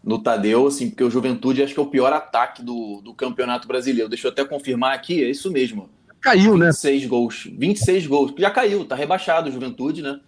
no 0.06 0.20
Tadeu, 0.20 0.68
assim, 0.68 0.90
porque 0.92 1.04
o 1.04 1.10
Juventude 1.10 1.64
acho 1.64 1.74
que 1.74 1.80
é 1.80 1.84
o 1.84 1.88
pior 1.88 2.14
ataque 2.14 2.62
do, 2.62 3.02
do 3.02 3.12
Campeonato 3.12 3.68
Brasileiro. 3.68 4.08
Deixa 4.08 4.28
eu 4.28 4.32
até 4.32 4.46
confirmar 4.46 4.94
aqui, 4.94 5.24
é 5.24 5.30
isso 5.30 5.52
mesmo. 5.52 5.90
Caiu, 6.22 6.54
26 6.54 6.60
né? 6.60 6.68
26 6.68 7.06
gols. 7.08 7.48
26 7.52 8.08
gols. 8.08 8.34
Já 8.38 8.52
caiu, 8.52 8.86
tá 8.86 8.96
rebaixado 8.96 9.50
o 9.50 9.52
Juventude, 9.52 10.04
né? 10.04 10.20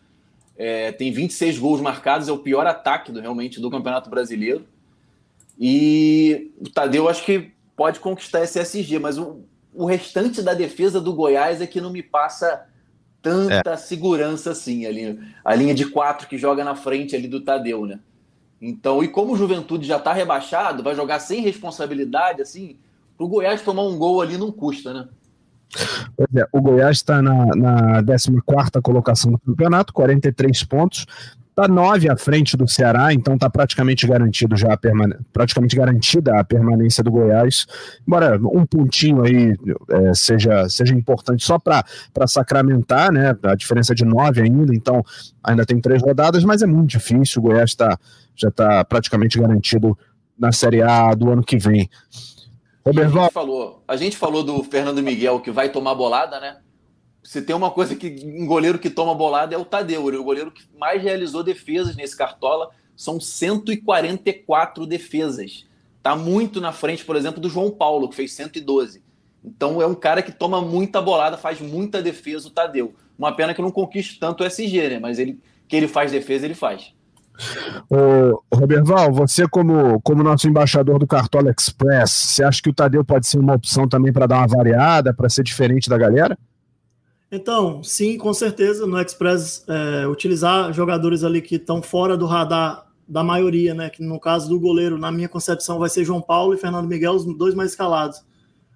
É, 0.57 0.91
tem 0.91 1.11
26 1.11 1.59
gols 1.59 1.79
marcados, 1.79 2.27
é 2.27 2.31
o 2.31 2.39
pior 2.39 2.65
ataque 2.65 3.11
do, 3.11 3.21
realmente 3.21 3.61
do 3.61 3.69
Campeonato 3.69 4.09
Brasileiro. 4.09 4.65
E 5.59 6.51
o 6.59 6.69
Tadeu 6.69 7.07
acho 7.07 7.23
que 7.23 7.51
pode 7.75 7.99
conquistar 7.99 8.43
esse 8.43 8.59
SG, 8.59 8.97
mas 8.97 9.19
o, 9.19 9.41
o 9.71 9.85
restante 9.85 10.41
da 10.41 10.55
defesa 10.55 10.99
do 10.99 11.13
Goiás 11.13 11.61
é 11.61 11.67
que 11.67 11.79
não 11.79 11.91
me 11.91 12.01
passa 12.01 12.65
tanta 13.21 13.73
é. 13.73 13.77
segurança 13.77 14.51
assim. 14.51 14.87
Ali, 14.87 15.19
a 15.45 15.53
linha 15.53 15.75
de 15.75 15.85
quatro 15.85 16.27
que 16.27 16.37
joga 16.37 16.63
na 16.63 16.75
frente 16.75 17.15
ali 17.15 17.27
do 17.27 17.41
Tadeu, 17.41 17.85
né? 17.85 17.99
Então, 18.61 19.03
e 19.03 19.07
como 19.07 19.33
o 19.33 19.37
Juventude 19.37 19.87
já 19.87 19.97
está 19.97 20.13
rebaixado, 20.13 20.83
vai 20.83 20.95
jogar 20.95 21.19
sem 21.19 21.41
responsabilidade, 21.41 22.41
assim, 22.41 22.77
para 23.15 23.25
o 23.25 23.29
Goiás 23.29 23.61
tomar 23.61 23.83
um 23.83 23.97
gol 23.97 24.21
ali 24.21 24.37
não 24.37 24.51
custa, 24.51 24.93
né? 24.93 25.07
Pois 26.15 26.29
é, 26.35 26.47
o 26.51 26.61
Goiás 26.61 26.97
está 26.97 27.21
na, 27.21 27.47
na 27.55 28.03
14 28.03 28.31
colocação 28.81 29.31
do 29.31 29.39
campeonato, 29.39 29.93
43 29.93 30.63
pontos, 30.63 31.05
Está 31.59 31.67
nove 31.67 32.07
à 32.07 32.15
frente 32.15 32.55
do 32.55 32.67
Ceará, 32.67 33.11
então 33.11 33.33
está 33.33 33.49
praticamente 33.49 34.05
garantido 34.05 34.55
já 34.55 34.73
a 34.73 34.77
permane 34.77 35.15
praticamente 35.33 35.75
garantida 35.75 36.39
a 36.39 36.43
permanência 36.43 37.03
do 37.03 37.09
Goiás. 37.09 37.65
Embora 38.07 38.37
um 38.37 38.63
pontinho 38.63 39.23
aí 39.23 39.55
é, 39.89 40.13
seja, 40.13 40.69
seja 40.69 40.93
importante 40.93 41.43
só 41.43 41.57
para 41.57 41.83
sacramentar, 42.27 43.11
né? 43.11 43.35
A 43.41 43.55
diferença 43.55 43.95
de 43.95 44.05
nove 44.05 44.39
ainda, 44.39 44.71
então 44.71 45.03
ainda 45.43 45.65
tem 45.65 45.81
três 45.81 45.99
rodadas, 45.99 46.43
mas 46.43 46.61
é 46.61 46.67
muito 46.67 46.91
difícil. 46.91 47.41
O 47.41 47.45
Goiás 47.45 47.73
tá, 47.73 47.97
já 48.35 48.49
está 48.49 48.85
praticamente 48.85 49.39
garantido 49.39 49.97
na 50.37 50.51
Série 50.51 50.83
A 50.83 51.15
do 51.15 51.31
ano 51.31 51.43
que 51.43 51.57
vem. 51.57 51.89
Roberto, 52.85 53.17
a 53.17 53.23
gente 53.23 53.33
falou, 53.33 53.83
a 53.87 53.95
gente 53.95 54.15
falou 54.15 54.43
do 54.43 54.63
Fernando 54.63 55.01
Miguel 55.01 55.39
que 55.39 55.49
vai 55.49 55.69
tomar 55.69 55.95
bolada, 55.95 56.39
né? 56.39 56.57
Se 57.27 57.41
tem 57.41 57.53
uma 57.53 57.69
coisa 57.69 57.93
que 57.93 58.23
um 58.23 58.45
goleiro 58.45 58.79
que 58.79 58.89
toma 58.89 59.13
bolada 59.13 59.53
é 59.53 59.57
o 59.57 59.65
Tadeu, 59.65 60.07
ele 60.07 60.15
é 60.15 60.19
o 60.21 60.23
goleiro 60.23 60.49
que 60.49 60.63
mais 60.79 61.03
realizou 61.03 61.43
defesas 61.43 61.93
nesse 61.93 62.15
cartola, 62.15 62.69
são 62.95 63.19
144 63.19 64.85
defesas. 64.85 65.65
Tá 66.01 66.15
muito 66.15 66.61
na 66.61 66.71
frente, 66.71 67.03
por 67.03 67.17
exemplo, 67.17 67.41
do 67.41 67.49
João 67.49 67.69
Paulo, 67.69 68.07
que 68.07 68.15
fez 68.15 68.31
112. 68.31 69.03
Então 69.43 69.81
é 69.81 69.85
um 69.85 69.93
cara 69.93 70.21
que 70.21 70.31
toma 70.31 70.61
muita 70.61 71.01
bolada, 71.01 71.35
faz 71.35 71.59
muita 71.59 72.01
defesa 72.01 72.47
o 72.47 72.51
Tadeu. 72.51 72.95
Uma 73.19 73.35
pena 73.35 73.53
que 73.53 73.61
não 73.61 73.71
conquiste 73.71 74.17
tanto 74.21 74.41
o 74.41 74.47
SG, 74.47 74.91
né? 74.91 74.97
Mas 74.97 75.19
ele 75.19 75.37
que 75.67 75.75
ele 75.75 75.89
faz 75.89 76.13
defesa, 76.13 76.45
ele 76.45 76.55
faz. 76.55 76.93
Ô, 77.89 78.41
Roberval, 78.55 79.11
você 79.11 79.45
como, 79.49 79.99
como 79.99 80.23
nosso 80.23 80.47
embaixador 80.47 80.97
do 80.97 81.05
Cartola 81.05 81.51
Express, 81.51 82.09
você 82.09 82.43
acha 82.45 82.61
que 82.61 82.69
o 82.69 82.73
Tadeu 82.73 83.03
pode 83.03 83.27
ser 83.27 83.37
uma 83.37 83.55
opção 83.55 83.85
também 83.85 84.13
para 84.13 84.27
dar 84.27 84.37
uma 84.37 84.47
variada, 84.47 85.13
para 85.13 85.27
ser 85.27 85.43
diferente 85.43 85.89
da 85.89 85.97
galera? 85.97 86.37
Então, 87.31 87.83
sim, 87.83 88.17
com 88.17 88.33
certeza, 88.33 88.87
no 88.87 88.99
Express, 88.99 89.65
é, 89.67 90.07
utilizar 90.07 90.71
jogadores 90.73 91.23
ali 91.23 91.41
que 91.41 91.55
estão 91.55 91.81
fora 91.81 92.15
do 92.15 92.25
radar 92.25 92.87
da 93.07 93.23
maioria, 93.23 93.73
né? 93.73 93.89
Que 93.89 94.03
no 94.03 94.19
caso 94.19 94.49
do 94.49 94.59
goleiro, 94.59 94.97
na 94.97 95.11
minha 95.11 95.29
concepção, 95.29 95.79
vai 95.79 95.89
ser 95.89 96.03
João 96.03 96.21
Paulo 96.21 96.53
e 96.53 96.57
Fernando 96.57 96.87
Miguel, 96.87 97.13
os 97.13 97.25
dois 97.37 97.53
mais 97.53 97.71
escalados. 97.71 98.23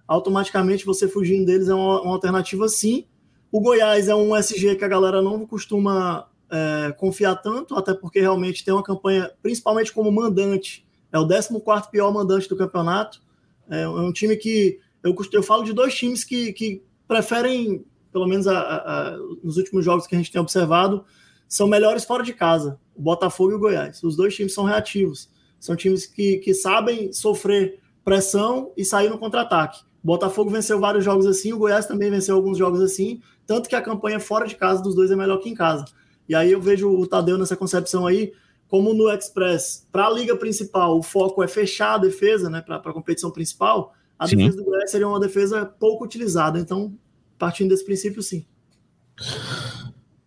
Automaticamente, 0.07 0.85
você 0.85 1.07
fugindo 1.07 1.45
deles 1.45 1.69
é 1.69 1.73
uma, 1.73 2.01
uma 2.01 2.13
alternativa, 2.13 2.67
sim. 2.67 3.05
O 3.51 3.61
Goiás 3.61 4.07
é 4.07 4.15
um 4.15 4.35
SG 4.35 4.75
que 4.75 4.85
a 4.85 4.87
galera 4.87 5.21
não 5.21 5.45
costuma 5.45 6.27
é, 6.49 6.91
confiar 6.93 7.35
tanto, 7.35 7.75
até 7.75 7.93
porque 7.93 8.19
realmente 8.19 8.63
tem 8.63 8.73
uma 8.73 8.83
campanha, 8.83 9.31
principalmente 9.41 9.93
como 9.93 10.11
mandante, 10.11 10.85
é 11.11 11.19
o 11.19 11.27
14 11.27 11.89
pior 11.89 12.13
mandante 12.13 12.47
do 12.47 12.57
campeonato. 12.57 13.21
É, 13.69 13.83
é 13.83 13.87
um 13.87 14.11
time 14.11 14.35
que. 14.35 14.79
Eu, 15.03 15.15
eu 15.33 15.43
falo 15.43 15.63
de 15.63 15.73
dois 15.73 15.95
times 15.95 16.23
que, 16.23 16.53
que 16.53 16.83
preferem, 17.07 17.85
pelo 18.11 18.27
menos 18.27 18.47
a, 18.47 18.59
a, 18.59 19.17
nos 19.43 19.57
últimos 19.57 19.85
jogos 19.85 20.07
que 20.07 20.15
a 20.15 20.17
gente 20.17 20.31
tem 20.31 20.41
observado, 20.41 21.05
são 21.47 21.67
melhores 21.67 22.05
fora 22.05 22.23
de 22.23 22.33
casa, 22.33 22.79
o 22.95 23.01
Botafogo 23.01 23.51
e 23.51 23.55
o 23.55 23.59
Goiás. 23.59 24.01
Os 24.03 24.15
dois 24.15 24.35
times 24.35 24.53
são 24.53 24.63
reativos, 24.63 25.29
são 25.59 25.75
times 25.75 26.05
que, 26.05 26.37
que 26.37 26.53
sabem 26.53 27.11
sofrer 27.11 27.79
pressão 28.03 28.71
e 28.75 28.85
sair 28.85 29.09
no 29.09 29.17
contra-ataque. 29.17 29.81
O 30.03 30.07
Botafogo 30.07 30.49
venceu 30.49 30.79
vários 30.79 31.03
jogos 31.03 31.25
assim, 31.25 31.53
o 31.53 31.57
Goiás 31.57 31.85
também 31.85 32.09
venceu 32.09 32.35
alguns 32.35 32.57
jogos 32.57 32.81
assim, 32.81 33.21
tanto 33.45 33.69
que 33.69 33.75
a 33.75 33.81
campanha 33.81 34.19
fora 34.19 34.47
de 34.47 34.55
casa 34.55 34.81
dos 34.81 34.95
dois 34.95 35.11
é 35.11 35.15
melhor 35.15 35.37
que 35.37 35.49
em 35.49 35.53
casa. 35.53 35.85
E 36.27 36.33
aí 36.33 36.51
eu 36.51 36.61
vejo 36.61 36.89
o 36.89 37.05
Tadeu 37.05 37.37
nessa 37.37 37.57
concepção 37.57 38.07
aí, 38.07 38.33
como 38.67 38.93
no 38.93 39.11
Express, 39.11 39.85
para 39.91 40.07
a 40.07 40.09
liga 40.09 40.35
principal, 40.35 40.97
o 40.97 41.03
foco 41.03 41.43
é 41.43 41.47
fechar 41.47 41.95
a 41.95 41.97
defesa, 41.97 42.49
né, 42.49 42.61
para 42.61 42.77
a 42.77 42.93
competição 42.93 43.29
principal, 43.29 43.93
a 44.17 44.27
sim. 44.27 44.37
defesa 44.37 44.57
do 44.57 44.63
Goiás 44.63 44.89
seria 44.89 45.07
uma 45.07 45.19
defesa 45.19 45.65
pouco 45.65 46.05
utilizada. 46.05 46.57
Então, 46.57 46.93
partindo 47.41 47.69
desse 47.69 47.83
princípio, 47.83 48.21
sim. 48.21 48.45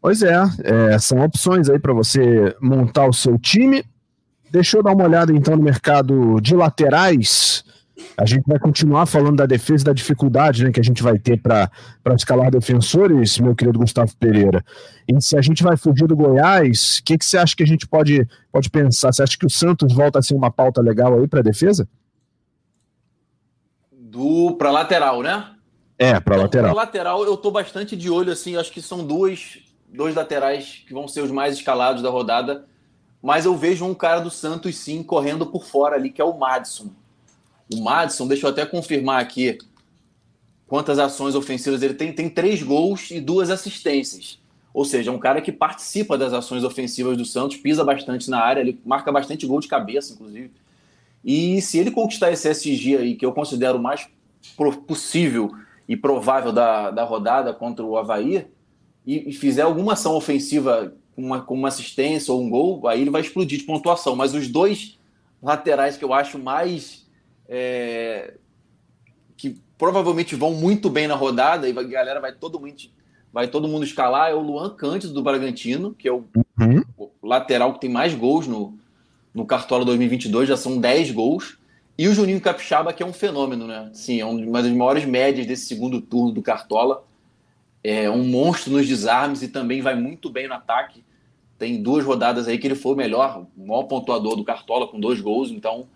Pois 0.00 0.20
é, 0.20 0.34
é 0.64 0.98
são 0.98 1.20
opções 1.20 1.70
aí 1.70 1.78
para 1.78 1.92
você 1.92 2.56
montar 2.60 3.06
o 3.06 3.12
seu 3.12 3.38
time. 3.38 3.84
Deixa 4.50 4.76
eu 4.76 4.82
dar 4.82 4.92
uma 4.92 5.04
olhada 5.04 5.32
então 5.32 5.56
no 5.56 5.62
mercado 5.62 6.40
de 6.40 6.56
laterais. 6.56 7.64
A 8.16 8.26
gente 8.26 8.44
vai 8.46 8.58
continuar 8.58 9.06
falando 9.06 9.36
da 9.36 9.46
defesa 9.46 9.84
e 9.84 9.86
da 9.86 9.92
dificuldade 9.92 10.64
né, 10.64 10.72
que 10.72 10.80
a 10.80 10.82
gente 10.82 11.04
vai 11.04 11.16
ter 11.16 11.40
para 11.40 11.70
escalar 12.16 12.50
defensores, 12.50 13.38
meu 13.38 13.54
querido 13.54 13.78
Gustavo 13.78 14.12
Pereira. 14.16 14.64
E 15.08 15.20
se 15.22 15.36
a 15.36 15.40
gente 15.40 15.62
vai 15.62 15.76
fugir 15.76 16.08
do 16.08 16.16
Goiás, 16.16 16.98
o 16.98 17.04
que, 17.04 17.16
que 17.16 17.24
você 17.24 17.38
acha 17.38 17.54
que 17.54 17.62
a 17.62 17.66
gente 17.66 17.86
pode, 17.86 18.26
pode 18.50 18.68
pensar? 18.70 19.12
Você 19.12 19.22
acha 19.22 19.38
que 19.38 19.46
o 19.46 19.50
Santos 19.50 19.94
volta 19.94 20.18
a 20.18 20.22
ser 20.22 20.34
uma 20.34 20.50
pauta 20.50 20.82
legal 20.82 21.16
aí 21.16 21.28
para 21.28 21.38
a 21.38 21.44
defesa? 21.44 21.88
Do 23.92 24.56
para 24.56 24.72
lateral, 24.72 25.22
né? 25.22 25.53
É, 25.98 26.18
para 26.18 26.36
lateral. 26.36 26.74
Para 26.74 26.82
lateral, 26.82 27.24
eu 27.24 27.34
estou 27.34 27.52
bastante 27.52 27.96
de 27.96 28.10
olho, 28.10 28.32
assim, 28.32 28.56
acho 28.56 28.72
que 28.72 28.82
são 28.82 29.06
duas 29.06 29.58
dois 29.94 30.14
laterais 30.14 30.82
que 30.86 30.92
vão 30.92 31.06
ser 31.06 31.22
os 31.22 31.30
mais 31.30 31.54
escalados 31.54 32.02
da 32.02 32.10
rodada, 32.10 32.66
mas 33.22 33.44
eu 33.46 33.56
vejo 33.56 33.84
um 33.84 33.94
cara 33.94 34.20
do 34.20 34.30
Santos 34.30 34.76
sim 34.76 35.02
correndo 35.02 35.46
por 35.46 35.64
fora 35.64 35.96
ali, 35.96 36.10
que 36.10 36.20
é 36.20 36.24
o 36.24 36.36
Madison. 36.36 36.90
O 37.72 37.80
Madison, 37.80 38.26
deixa 38.26 38.46
eu 38.46 38.50
até 38.50 38.66
confirmar 38.66 39.22
aqui 39.22 39.56
quantas 40.66 40.98
ações 40.98 41.34
ofensivas 41.34 41.82
ele 41.82 41.94
tem. 41.94 42.12
Tem 42.12 42.28
três 42.28 42.62
gols 42.62 43.10
e 43.10 43.20
duas 43.20 43.50
assistências. 43.50 44.38
Ou 44.74 44.84
seja, 44.84 45.10
é 45.10 45.14
um 45.14 45.18
cara 45.18 45.40
que 45.40 45.52
participa 45.52 46.18
das 46.18 46.32
ações 46.32 46.64
ofensivas 46.64 47.16
do 47.16 47.24
Santos, 47.24 47.56
pisa 47.56 47.84
bastante 47.84 48.28
na 48.28 48.40
área, 48.40 48.60
ele 48.60 48.78
marca 48.84 49.12
bastante 49.12 49.46
gol 49.46 49.60
de 49.60 49.68
cabeça, 49.68 50.12
inclusive. 50.12 50.50
E 51.24 51.62
se 51.62 51.78
ele 51.78 51.92
conquistar 51.92 52.32
esse 52.32 52.48
SG 52.48 52.96
aí, 52.96 53.14
que 53.14 53.24
eu 53.24 53.32
considero 53.32 53.78
o 53.78 53.82
mais 53.82 54.06
possível 54.86 55.54
e 55.88 55.96
provável 55.96 56.52
da, 56.52 56.90
da 56.90 57.04
rodada 57.04 57.52
contra 57.52 57.84
o 57.84 57.96
Havaí, 57.96 58.46
e, 59.06 59.30
e 59.30 59.32
fizer 59.32 59.62
alguma 59.62 59.92
ação 59.92 60.14
ofensiva 60.14 60.94
com 61.14 61.22
uma, 61.22 61.40
com 61.42 61.54
uma 61.54 61.68
assistência 61.68 62.32
ou 62.32 62.42
um 62.42 62.48
gol, 62.48 62.88
aí 62.88 63.00
ele 63.00 63.10
vai 63.10 63.20
explodir 63.20 63.58
de 63.58 63.64
pontuação. 63.64 64.16
Mas 64.16 64.34
os 64.34 64.48
dois 64.48 64.98
laterais 65.42 65.96
que 65.96 66.04
eu 66.04 66.12
acho 66.12 66.38
mais. 66.38 67.06
É, 67.46 68.34
que 69.36 69.58
provavelmente 69.76 70.34
vão 70.34 70.54
muito 70.54 70.88
bem 70.88 71.06
na 71.06 71.14
rodada, 71.14 71.68
e 71.68 71.78
a 71.78 71.82
galera 71.82 72.20
vai 72.20 72.32
todo 72.32 72.58
mundo, 72.58 72.74
vai 73.32 73.48
todo 73.48 73.68
mundo 73.68 73.84
escalar, 73.84 74.30
é 74.30 74.34
o 74.34 74.40
Luan 74.40 74.70
Cândido 74.70 75.12
do 75.12 75.22
Bragantino, 75.22 75.92
que 75.92 76.08
é 76.08 76.12
o, 76.12 76.24
uhum. 76.58 77.10
lateral 77.22 77.74
que 77.74 77.80
tem 77.80 77.90
mais 77.90 78.14
gols 78.14 78.46
no, 78.46 78.78
no 79.34 79.44
Cartola 79.44 79.84
2022, 79.84 80.48
já 80.48 80.56
são 80.56 80.78
10 80.78 81.10
gols. 81.10 81.58
E 81.96 82.08
o 82.08 82.14
Juninho 82.14 82.40
Capixaba, 82.40 82.92
que 82.92 83.02
é 83.02 83.06
um 83.06 83.12
fenômeno, 83.12 83.66
né? 83.66 83.90
Sim, 83.92 84.20
é 84.20 84.24
uma 84.24 84.62
das 84.62 84.72
maiores 84.72 85.04
médias 85.04 85.46
desse 85.46 85.66
segundo 85.66 86.00
turno 86.00 86.32
do 86.32 86.42
Cartola 86.42 87.04
é 87.84 88.08
um 88.08 88.24
monstro 88.24 88.72
nos 88.72 88.88
desarmes 88.88 89.42
e 89.42 89.48
também 89.48 89.82
vai 89.82 89.94
muito 89.94 90.30
bem 90.30 90.48
no 90.48 90.54
ataque. 90.54 91.04
Tem 91.58 91.82
duas 91.82 92.02
rodadas 92.02 92.48
aí 92.48 92.56
que 92.56 92.66
ele 92.66 92.74
foi 92.74 92.94
o 92.94 92.96
melhor, 92.96 93.46
o 93.54 93.66
maior 93.66 93.82
pontuador 93.84 94.34
do 94.34 94.42
Cartola 94.42 94.88
com 94.88 94.98
dois 94.98 95.20
gols, 95.20 95.50
então 95.50 95.86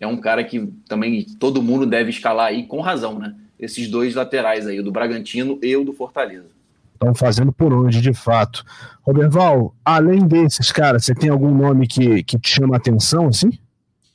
é 0.00 0.06
um 0.06 0.16
cara 0.16 0.42
que 0.42 0.66
também 0.88 1.24
todo 1.38 1.62
mundo 1.62 1.86
deve 1.86 2.10
escalar 2.10 2.48
aí 2.48 2.66
com 2.66 2.80
razão, 2.80 3.18
né? 3.18 3.34
Esses 3.58 3.88
dois 3.88 4.14
laterais 4.14 4.66
aí, 4.66 4.80
o 4.80 4.82
do 4.82 4.90
Bragantino 4.90 5.58
e 5.62 5.74
o 5.76 5.84
do 5.84 5.92
Fortaleza. 5.92 6.50
Estão 6.92 7.14
fazendo 7.14 7.52
por 7.52 7.72
onde, 7.72 8.00
de 8.00 8.12
fato. 8.12 8.64
Roberval, 9.02 9.74
além 9.84 10.26
desses, 10.26 10.72
cara, 10.72 10.98
você 10.98 11.14
tem 11.14 11.30
algum 11.30 11.54
nome 11.54 11.86
que, 11.86 12.22
que 12.24 12.38
te 12.38 12.48
chama 12.48 12.74
a 12.74 12.78
atenção, 12.78 13.28
assim? 13.28 13.50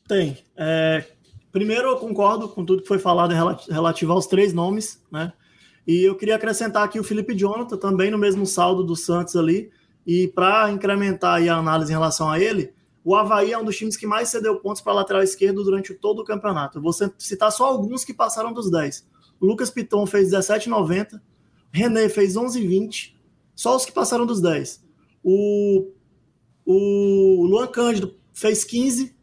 Tem. 0.07 0.37
É, 0.57 1.05
primeiro, 1.51 1.89
eu 1.89 1.97
concordo 1.97 2.49
com 2.49 2.65
tudo 2.65 2.81
que 2.81 2.87
foi 2.87 2.99
falado 2.99 3.33
relativo 3.69 4.13
aos 4.13 4.27
três 4.27 4.53
nomes, 4.53 5.03
né? 5.11 5.33
E 5.85 6.03
eu 6.03 6.15
queria 6.15 6.35
acrescentar 6.35 6.83
aqui 6.83 6.99
o 6.99 7.03
Felipe 7.03 7.35
Jonathan, 7.35 7.77
também 7.77 8.11
no 8.11 8.17
mesmo 8.17 8.45
saldo 8.45 8.83
do 8.83 8.95
Santos 8.95 9.35
ali. 9.35 9.71
E 10.05 10.27
para 10.27 10.71
incrementar 10.71 11.41
a 11.47 11.55
análise 11.55 11.91
em 11.91 11.95
relação 11.95 12.29
a 12.29 12.39
ele, 12.39 12.73
o 13.03 13.15
Havaí 13.15 13.51
é 13.51 13.57
um 13.57 13.65
dos 13.65 13.77
times 13.77 13.97
que 13.97 14.05
mais 14.05 14.29
cedeu 14.29 14.57
pontos 14.57 14.81
para 14.81 14.93
lateral 14.93 15.23
esquerdo 15.23 15.63
durante 15.63 15.93
todo 15.93 16.19
o 16.19 16.25
campeonato. 16.25 16.77
Eu 16.77 16.81
vou 16.81 16.93
citar 17.17 17.51
só 17.51 17.65
alguns 17.65 18.05
que 18.05 18.13
passaram 18.13 18.53
dos 18.53 18.69
10. 18.69 19.07
O 19.39 19.45
Lucas 19.45 19.71
Piton 19.71 20.05
fez 20.05 20.31
17,90. 20.31 21.19
René 21.71 22.09
fez 22.09 22.35
11,20. 22.35 23.15
Só 23.55 23.75
os 23.75 23.85
que 23.85 23.91
passaram 23.91 24.25
dos 24.25 24.39
10. 24.39 24.83
O, 25.23 25.91
o 26.65 27.45
Luan 27.45 27.67
Cândido 27.67 28.15
fez 28.33 28.63
15. 28.63 29.15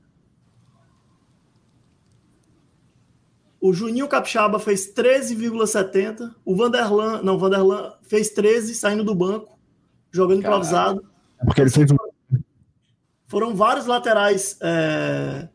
O 3.60 3.72
Juninho 3.72 4.06
Capixaba 4.06 4.58
fez 4.58 4.92
13,70. 4.92 6.34
O 6.44 6.54
Vanderlan, 6.54 7.22
não, 7.22 7.34
o 7.34 7.38
Vanderlan 7.38 7.92
fez 8.02 8.30
13 8.30 8.74
saindo 8.74 9.02
do 9.02 9.14
banco, 9.14 9.58
jogando 10.12 10.42
Caralho. 10.42 10.58
improvisado. 10.58 11.04
É 11.40 11.44
porque 11.44 11.60
ele 11.60 11.70
fez 11.70 11.90
um... 11.90 11.96
Foram 13.26 13.54
vários 13.54 13.86
laterais 13.86 14.56
é, 14.62 15.48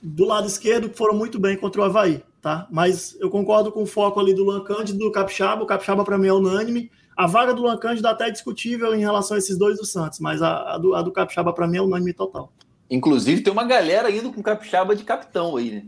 do 0.00 0.24
lado 0.24 0.46
esquerdo 0.46 0.88
que 0.88 0.96
foram 0.96 1.14
muito 1.14 1.38
bem 1.38 1.56
contra 1.56 1.80
o 1.80 1.84
Havaí, 1.84 2.22
tá? 2.40 2.68
Mas 2.70 3.16
eu 3.20 3.28
concordo 3.28 3.72
com 3.72 3.82
o 3.82 3.86
foco 3.86 4.20
ali 4.20 4.32
do 4.32 4.44
Lancante 4.44 4.92
e 4.92 4.96
do 4.96 5.10
Capixaba. 5.10 5.62
O 5.62 5.66
Capixaba, 5.66 6.04
para 6.04 6.16
mim, 6.16 6.28
é 6.28 6.32
unânime. 6.32 6.90
A 7.16 7.26
vaga 7.26 7.52
do 7.52 7.62
Lancante 7.62 8.00
dá 8.00 8.10
até 8.10 8.30
discutível 8.30 8.94
em 8.94 9.00
relação 9.00 9.34
a 9.34 9.38
esses 9.38 9.58
dois 9.58 9.76
do 9.76 9.84
Santos, 9.84 10.20
mas 10.20 10.40
a, 10.40 10.74
a 10.74 10.78
do, 10.78 10.94
a 10.94 11.02
do 11.02 11.10
Capixaba, 11.10 11.52
para 11.52 11.66
mim, 11.66 11.78
é 11.78 11.82
unânime 11.82 12.12
total. 12.12 12.52
Inclusive, 12.88 13.42
tem 13.42 13.52
uma 13.52 13.64
galera 13.64 14.10
indo 14.10 14.32
com 14.32 14.40
Capixaba 14.40 14.94
de 14.94 15.02
capitão 15.02 15.56
aí, 15.56 15.70
né? 15.72 15.84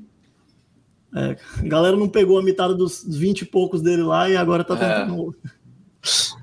É, 1.14 1.36
a 1.58 1.68
galera 1.68 1.96
não 1.96 2.08
pegou 2.08 2.38
a 2.38 2.42
metade 2.42 2.76
dos 2.76 3.04
20 3.06 3.42
e 3.42 3.44
poucos 3.44 3.82
dele 3.82 4.02
lá 4.02 4.28
e 4.28 4.36
agora 4.36 4.62
tá 4.62 4.76
tentando. 4.76 5.34
É. 5.44 6.40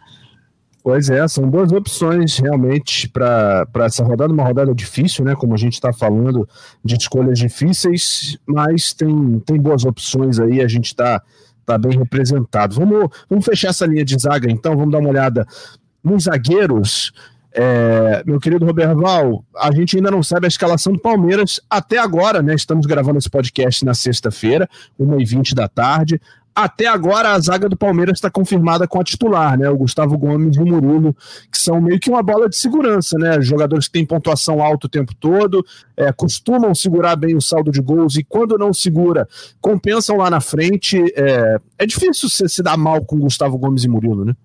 Pois 0.83 1.09
é, 1.09 1.27
são 1.27 1.49
duas 1.49 1.71
opções 1.73 2.37
realmente 2.37 3.09
para 3.09 3.67
essa 3.79 4.05
rodada, 4.05 4.31
uma 4.31 4.45
rodada 4.45 4.73
difícil, 4.73 5.25
né? 5.25 5.35
Como 5.35 5.53
a 5.53 5.57
gente 5.57 5.73
está 5.73 5.91
falando 5.91 6.47
de 6.81 6.95
escolhas 6.95 7.37
difíceis, 7.37 8.37
mas 8.45 8.93
tem, 8.93 9.39
tem 9.41 9.59
boas 9.59 9.83
opções 9.83 10.39
aí, 10.39 10.61
a 10.61 10.67
gente 10.67 10.85
está 10.85 11.21
tá 11.65 11.77
bem 11.77 11.97
representado. 11.97 12.75
Vamos, 12.75 13.09
vamos 13.29 13.43
fechar 13.43 13.71
essa 13.71 13.85
linha 13.85 14.05
de 14.05 14.17
zaga 14.17 14.49
então, 14.49 14.77
vamos 14.77 14.93
dar 14.93 14.99
uma 14.99 15.09
olhada 15.09 15.45
nos 16.01 16.23
zagueiros. 16.23 17.11
É, 17.59 18.21
meu 18.23 18.39
querido 18.39 18.63
Roberto 18.67 18.99
Val, 18.99 19.43
a 19.55 19.71
gente 19.71 19.97
ainda 19.97 20.11
não 20.11 20.21
sabe 20.21 20.45
a 20.45 20.47
escalação 20.47 20.93
do 20.93 20.99
Palmeiras 20.99 21.59
até 21.67 21.97
agora, 21.97 22.39
né? 22.39 22.53
Estamos 22.53 22.85
gravando 22.85 23.17
esse 23.17 23.29
podcast 23.31 23.83
na 23.83 23.95
sexta-feira, 23.95 24.69
1h20 24.99 25.55
da 25.55 25.67
tarde. 25.67 26.21
Até 26.53 26.85
agora 26.85 27.31
a 27.31 27.39
zaga 27.39 27.67
do 27.67 27.75
Palmeiras 27.75 28.17
está 28.17 28.29
confirmada 28.29 28.87
com 28.87 28.99
a 28.99 29.03
titular, 29.03 29.57
né? 29.57 29.67
O 29.71 29.77
Gustavo 29.77 30.15
Gomes 30.19 30.55
e 30.55 30.59
o 30.59 30.67
Murilo, 30.67 31.15
que 31.51 31.57
são 31.57 31.81
meio 31.81 31.99
que 31.99 32.11
uma 32.11 32.21
bola 32.21 32.47
de 32.47 32.55
segurança, 32.55 33.17
né? 33.17 33.41
Jogadores 33.41 33.87
que 33.87 33.93
têm 33.93 34.05
pontuação 34.05 34.61
alta 34.61 34.85
o 34.85 34.89
tempo 34.89 35.15
todo, 35.15 35.65
é, 35.95 36.11
costumam 36.11 36.75
segurar 36.75 37.15
bem 37.15 37.35
o 37.35 37.41
saldo 37.41 37.71
de 37.71 37.81
gols 37.81 38.17
e 38.17 38.23
quando 38.23 38.55
não 38.55 38.71
segura, 38.71 39.27
compensam 39.59 40.17
lá 40.17 40.29
na 40.29 40.41
frente. 40.41 41.01
É, 41.15 41.59
é 41.79 41.85
difícil 41.87 42.29
se, 42.29 42.47
se 42.47 42.61
dar 42.61 42.77
mal 42.77 43.03
com 43.03 43.17
Gustavo 43.17 43.57
Gomes 43.57 43.83
e 43.83 43.87
Murilo, 43.87 44.25
né? 44.25 44.35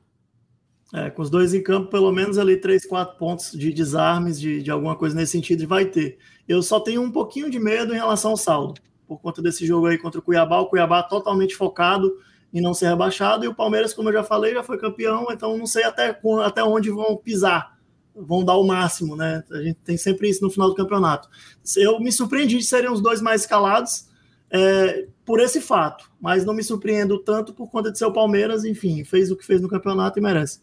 É, 0.92 1.08
com 1.08 1.22
os 1.22 1.30
dois 1.30 1.54
em 1.54 1.62
campo, 1.62 1.88
pelo 1.88 2.12
menos 2.12 2.36
ali 2.36 2.56
3, 2.58 2.84
4 2.84 3.16
pontos 3.16 3.52
de 3.52 3.72
desarmes, 3.72 4.38
de, 4.38 4.62
de 4.62 4.70
alguma 4.70 4.94
coisa 4.94 5.16
nesse 5.16 5.32
sentido, 5.32 5.66
vai 5.66 5.86
ter. 5.86 6.18
Eu 6.46 6.62
só 6.62 6.78
tenho 6.78 7.00
um 7.00 7.10
pouquinho 7.10 7.50
de 7.50 7.58
medo 7.58 7.94
em 7.94 7.96
relação 7.96 8.32
ao 8.32 8.36
saldo, 8.36 8.80
por 9.06 9.18
conta 9.18 9.40
desse 9.40 9.66
jogo 9.66 9.86
aí 9.86 9.96
contra 9.96 10.20
o 10.20 10.22
Cuiabá. 10.22 10.60
O 10.60 10.66
Cuiabá 10.66 11.02
totalmente 11.02 11.56
focado 11.56 12.12
em 12.52 12.60
não 12.60 12.74
ser 12.74 12.88
rebaixado, 12.88 13.44
e 13.44 13.48
o 13.48 13.54
Palmeiras, 13.54 13.94
como 13.94 14.10
eu 14.10 14.12
já 14.12 14.22
falei, 14.22 14.52
já 14.52 14.62
foi 14.62 14.76
campeão, 14.76 15.28
então 15.30 15.56
não 15.56 15.66
sei 15.66 15.84
até, 15.84 16.18
até 16.44 16.62
onde 16.62 16.90
vão 16.90 17.16
pisar, 17.16 17.78
vão 18.14 18.44
dar 18.44 18.56
o 18.56 18.66
máximo, 18.66 19.16
né? 19.16 19.42
A 19.50 19.62
gente 19.62 19.80
tem 19.82 19.96
sempre 19.96 20.28
isso 20.28 20.42
no 20.42 20.50
final 20.50 20.68
do 20.68 20.74
campeonato. 20.74 21.30
Eu 21.74 21.98
me 21.98 22.12
surpreendi 22.12 22.58
de 22.58 22.64
serem 22.64 22.90
os 22.90 23.00
dois 23.00 23.22
mais 23.22 23.40
escalados 23.40 24.06
é, 24.50 25.06
por 25.24 25.40
esse 25.40 25.62
fato, 25.62 26.10
mas 26.20 26.44
não 26.44 26.52
me 26.52 26.62
surpreendo 26.62 27.18
tanto 27.18 27.54
por 27.54 27.70
conta 27.70 27.90
de 27.90 27.96
ser 27.96 28.04
o 28.04 28.12
Palmeiras, 28.12 28.66
enfim, 28.66 29.02
fez 29.02 29.30
o 29.30 29.36
que 29.36 29.46
fez 29.46 29.62
no 29.62 29.68
campeonato 29.68 30.18
e 30.18 30.22
merece. 30.22 30.60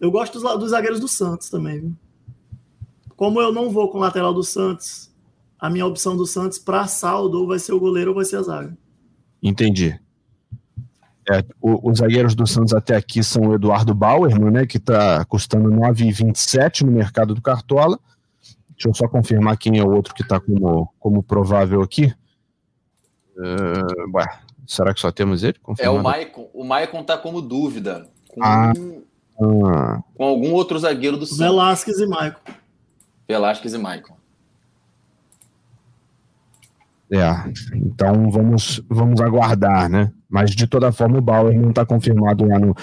Eu 0.00 0.10
gosto 0.10 0.38
dos, 0.38 0.58
dos 0.58 0.70
zagueiros 0.70 1.00
do 1.00 1.08
Santos 1.08 1.48
também. 1.48 1.80
Viu? 1.80 1.96
Como 3.16 3.40
eu 3.40 3.52
não 3.52 3.70
vou 3.70 3.90
com 3.90 3.98
o 3.98 4.00
lateral 4.00 4.34
do 4.34 4.42
Santos, 4.42 5.10
a 5.58 5.70
minha 5.70 5.86
opção 5.86 6.16
do 6.16 6.26
Santos 6.26 6.58
para 6.58 6.86
saldo 6.86 7.40
ou 7.40 7.46
vai 7.46 7.58
ser 7.58 7.72
o 7.72 7.80
goleiro 7.80 8.10
ou 8.10 8.16
vai 8.16 8.24
ser 8.24 8.36
a 8.36 8.42
zaga. 8.42 8.76
Entendi. 9.42 9.98
É, 11.28 11.42
o, 11.60 11.90
os 11.90 11.98
zagueiros 11.98 12.34
do 12.34 12.46
Santos 12.46 12.72
até 12.72 12.94
aqui 12.94 13.22
são 13.24 13.48
o 13.48 13.54
Eduardo 13.54 13.94
Bauerman, 13.94 14.50
né, 14.50 14.66
que 14.66 14.76
está 14.76 15.24
custando 15.24 15.70
9,27 15.70 16.82
no 16.82 16.92
mercado 16.92 17.34
do 17.34 17.42
Cartola. 17.42 17.98
Deixa 18.70 18.88
eu 18.88 18.94
só 18.94 19.08
confirmar 19.08 19.56
quem 19.56 19.78
é 19.78 19.82
o 19.82 19.90
outro 19.90 20.14
que 20.14 20.22
está 20.22 20.38
como, 20.38 20.92
como 20.98 21.22
provável 21.22 21.80
aqui. 21.80 22.14
Uh, 23.36 24.16
ué, 24.16 24.26
será 24.66 24.92
que 24.92 25.00
só 25.00 25.10
temos 25.10 25.42
ele? 25.42 25.58
Confirmado? 25.62 25.96
É 25.96 26.00
o 26.00 26.02
Maicon. 26.02 26.50
O 26.52 26.64
Maicon 26.64 27.00
está 27.00 27.16
como 27.16 27.40
dúvida. 27.40 28.08
Com, 28.28 28.42
ah, 28.44 28.72
ah. 29.40 30.02
com 30.14 30.24
algum 30.24 30.52
outro 30.52 30.78
zagueiro 30.78 31.16
do 31.16 31.26
Santos. 31.26 31.38
Velasquez 31.38 31.98
e 31.98 32.06
Maicon. 32.06 32.52
Velasquez 33.28 33.74
e 33.74 33.78
Maicon. 33.78 34.16
É, 37.10 37.22
então 37.72 38.30
vamos, 38.30 38.82
vamos 38.88 39.20
aguardar, 39.20 39.88
né? 39.88 40.12
Mas 40.28 40.50
de 40.50 40.66
toda 40.66 40.90
forma 40.90 41.18
o 41.18 41.22
Bauer 41.22 41.56
não 41.56 41.70
está 41.70 41.86
confirmado 41.86 42.44
lá 42.44 42.58
no, 42.58 42.74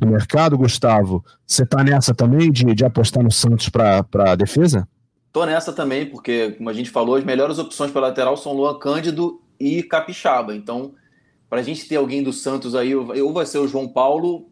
no 0.00 0.06
mercado, 0.06 0.56
Gustavo. 0.56 1.24
Você 1.44 1.64
está 1.64 1.82
nessa 1.82 2.14
também 2.14 2.52
de, 2.52 2.74
de 2.74 2.84
apostar 2.84 3.24
no 3.24 3.30
Santos 3.30 3.68
para 3.68 4.04
a 4.14 4.36
defesa? 4.36 4.88
Tô 5.32 5.44
nessa 5.44 5.72
também, 5.72 6.06
porque, 6.06 6.52
como 6.52 6.68
a 6.68 6.72
gente 6.72 6.90
falou, 6.90 7.16
as 7.16 7.24
melhores 7.24 7.58
opções 7.58 7.90
para 7.90 8.02
lateral 8.02 8.36
são 8.36 8.52
Luan 8.52 8.78
Cândido 8.78 9.40
e 9.58 9.82
Capixaba. 9.82 10.54
Então, 10.54 10.94
para 11.48 11.60
a 11.60 11.62
gente 11.62 11.88
ter 11.88 11.96
alguém 11.96 12.22
do 12.22 12.32
Santos 12.32 12.74
aí, 12.74 12.94
ou 12.94 13.32
vai 13.32 13.46
ser 13.46 13.58
o 13.58 13.66
João 13.66 13.88
Paulo 13.88 14.51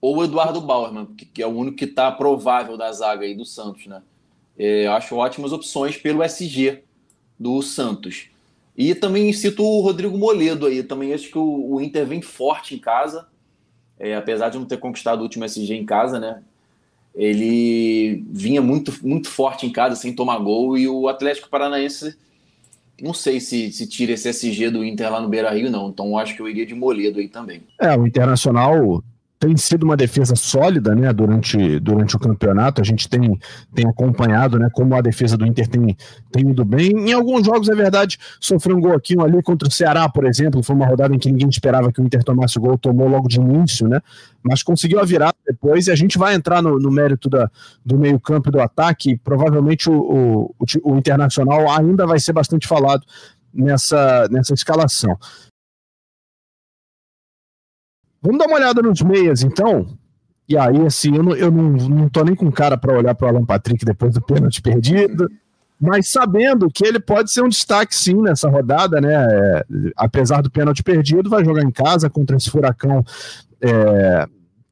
ou 0.00 0.16
o 0.16 0.24
Eduardo 0.24 0.60
Bauerman, 0.60 1.06
que 1.06 1.42
é 1.42 1.46
o 1.46 1.50
único 1.50 1.76
que 1.76 1.84
está 1.84 2.10
provável 2.12 2.76
da 2.76 2.90
zaga 2.92 3.24
aí 3.24 3.34
do 3.34 3.44
Santos, 3.44 3.86
né? 3.86 4.02
É, 4.58 4.86
acho 4.88 5.16
ótimas 5.16 5.52
opções 5.52 5.96
pelo 5.96 6.22
SG 6.22 6.82
do 7.38 7.62
Santos. 7.62 8.28
E 8.76 8.94
também 8.94 9.32
cito 9.32 9.64
o 9.64 9.80
Rodrigo 9.80 10.16
Moledo 10.16 10.66
aí. 10.66 10.82
Também 10.82 11.12
acho 11.12 11.28
que 11.28 11.38
o, 11.38 11.74
o 11.74 11.80
Inter 11.80 12.06
vem 12.06 12.22
forte 12.22 12.74
em 12.74 12.78
casa. 12.78 13.26
É, 13.98 14.14
apesar 14.14 14.48
de 14.48 14.58
não 14.58 14.64
ter 14.64 14.78
conquistado 14.78 15.20
o 15.20 15.22
último 15.22 15.44
SG 15.44 15.74
em 15.74 15.84
casa, 15.84 16.20
né? 16.20 16.42
Ele 17.14 18.24
vinha 18.30 18.62
muito, 18.62 18.94
muito 19.02 19.28
forte 19.28 19.66
em 19.66 19.72
casa, 19.72 19.96
sem 19.96 20.14
tomar 20.14 20.38
gol. 20.38 20.78
E 20.78 20.88
o 20.88 21.08
Atlético 21.08 21.48
Paranaense, 21.48 22.16
não 23.00 23.12
sei 23.12 23.40
se, 23.40 23.72
se 23.72 23.88
tira 23.88 24.12
esse 24.12 24.28
SG 24.28 24.70
do 24.70 24.84
Inter 24.84 25.10
lá 25.10 25.20
no 25.20 25.28
Beira 25.28 25.50
Rio, 25.50 25.70
não. 25.70 25.88
Então 25.88 26.16
acho 26.16 26.36
que 26.36 26.42
eu 26.42 26.48
iria 26.48 26.66
de 26.66 26.74
Moledo 26.74 27.18
aí 27.18 27.28
também. 27.28 27.62
É, 27.80 27.96
o 27.96 28.06
Internacional 28.06 29.02
tem 29.38 29.56
sido 29.56 29.84
uma 29.84 29.96
defesa 29.96 30.34
sólida 30.34 30.94
né, 30.94 31.12
durante, 31.12 31.78
durante 31.78 32.16
o 32.16 32.18
campeonato. 32.18 32.80
A 32.80 32.84
gente 32.84 33.08
tem, 33.08 33.38
tem 33.72 33.86
acompanhado 33.86 34.58
né, 34.58 34.68
como 34.72 34.94
a 34.96 35.00
defesa 35.00 35.36
do 35.36 35.46
Inter 35.46 35.68
tem, 35.68 35.96
tem 36.32 36.50
ido 36.50 36.64
bem. 36.64 36.90
Em 36.90 37.12
alguns 37.12 37.46
jogos, 37.46 37.68
é 37.68 37.74
verdade, 37.74 38.18
sofreu 38.40 38.76
um 38.76 38.80
gol 38.80 38.94
aqui, 38.94 39.16
um 39.16 39.22
ali 39.22 39.40
contra 39.42 39.68
o 39.68 39.70
Ceará, 39.70 40.08
por 40.08 40.26
exemplo. 40.26 40.62
Foi 40.62 40.74
uma 40.74 40.86
rodada 40.86 41.14
em 41.14 41.18
que 41.18 41.30
ninguém 41.30 41.48
esperava 41.48 41.92
que 41.92 42.00
o 42.00 42.04
Inter 42.04 42.24
tomasse 42.24 42.58
o 42.58 42.60
gol, 42.60 42.76
tomou 42.76 43.08
logo 43.08 43.28
de 43.28 43.38
início, 43.38 43.86
né? 43.86 44.00
Mas 44.42 44.62
conseguiu 44.62 44.98
a 44.98 45.04
virada 45.04 45.36
depois 45.46 45.86
e 45.86 45.92
a 45.92 45.96
gente 45.96 46.18
vai 46.18 46.34
entrar 46.34 46.60
no, 46.60 46.78
no 46.78 46.90
mérito 46.90 47.28
da, 47.28 47.48
do 47.84 47.96
meio-campo 47.96 48.48
e 48.48 48.52
do 48.52 48.60
ataque. 48.60 49.20
Provavelmente 49.22 49.88
o, 49.88 49.94
o, 49.94 50.54
o, 50.82 50.96
Internacional 50.98 51.70
ainda 51.70 52.06
vai 52.06 52.18
ser 52.18 52.32
bastante 52.32 52.66
falado 52.66 53.04
nessa, 53.54 54.28
nessa 54.30 54.52
escalação. 54.52 55.16
Vamos 58.22 58.38
dar 58.38 58.46
uma 58.46 58.56
olhada 58.56 58.82
nos 58.82 59.00
meias, 59.02 59.42
então. 59.42 59.86
E 60.48 60.56
aí, 60.56 60.84
assim, 60.86 61.14
eu 61.14 61.22
não, 61.22 61.36
eu 61.36 61.50
não, 61.50 61.70
não 61.70 62.08
tô 62.08 62.24
nem 62.24 62.34
com 62.34 62.50
cara 62.50 62.76
para 62.76 62.96
olhar 62.96 63.14
para 63.14 63.26
o 63.26 63.28
Alan 63.28 63.44
Patrick 63.44 63.84
depois 63.84 64.14
do 64.14 64.22
pênalti 64.22 64.62
perdido, 64.62 65.30
mas 65.80 66.08
sabendo 66.08 66.68
que 66.70 66.84
ele 66.86 66.98
pode 66.98 67.30
ser 67.30 67.42
um 67.42 67.48
destaque, 67.48 67.94
sim, 67.94 68.20
nessa 68.20 68.48
rodada, 68.48 69.00
né? 69.00 69.14
É, 69.14 69.64
apesar 69.96 70.42
do 70.42 70.50
pênalti 70.50 70.82
perdido, 70.82 71.30
vai 71.30 71.44
jogar 71.44 71.62
em 71.62 71.70
casa 71.70 72.08
contra 72.08 72.36
esse 72.36 72.50
furacão 72.50 73.04
é, 73.60 74.26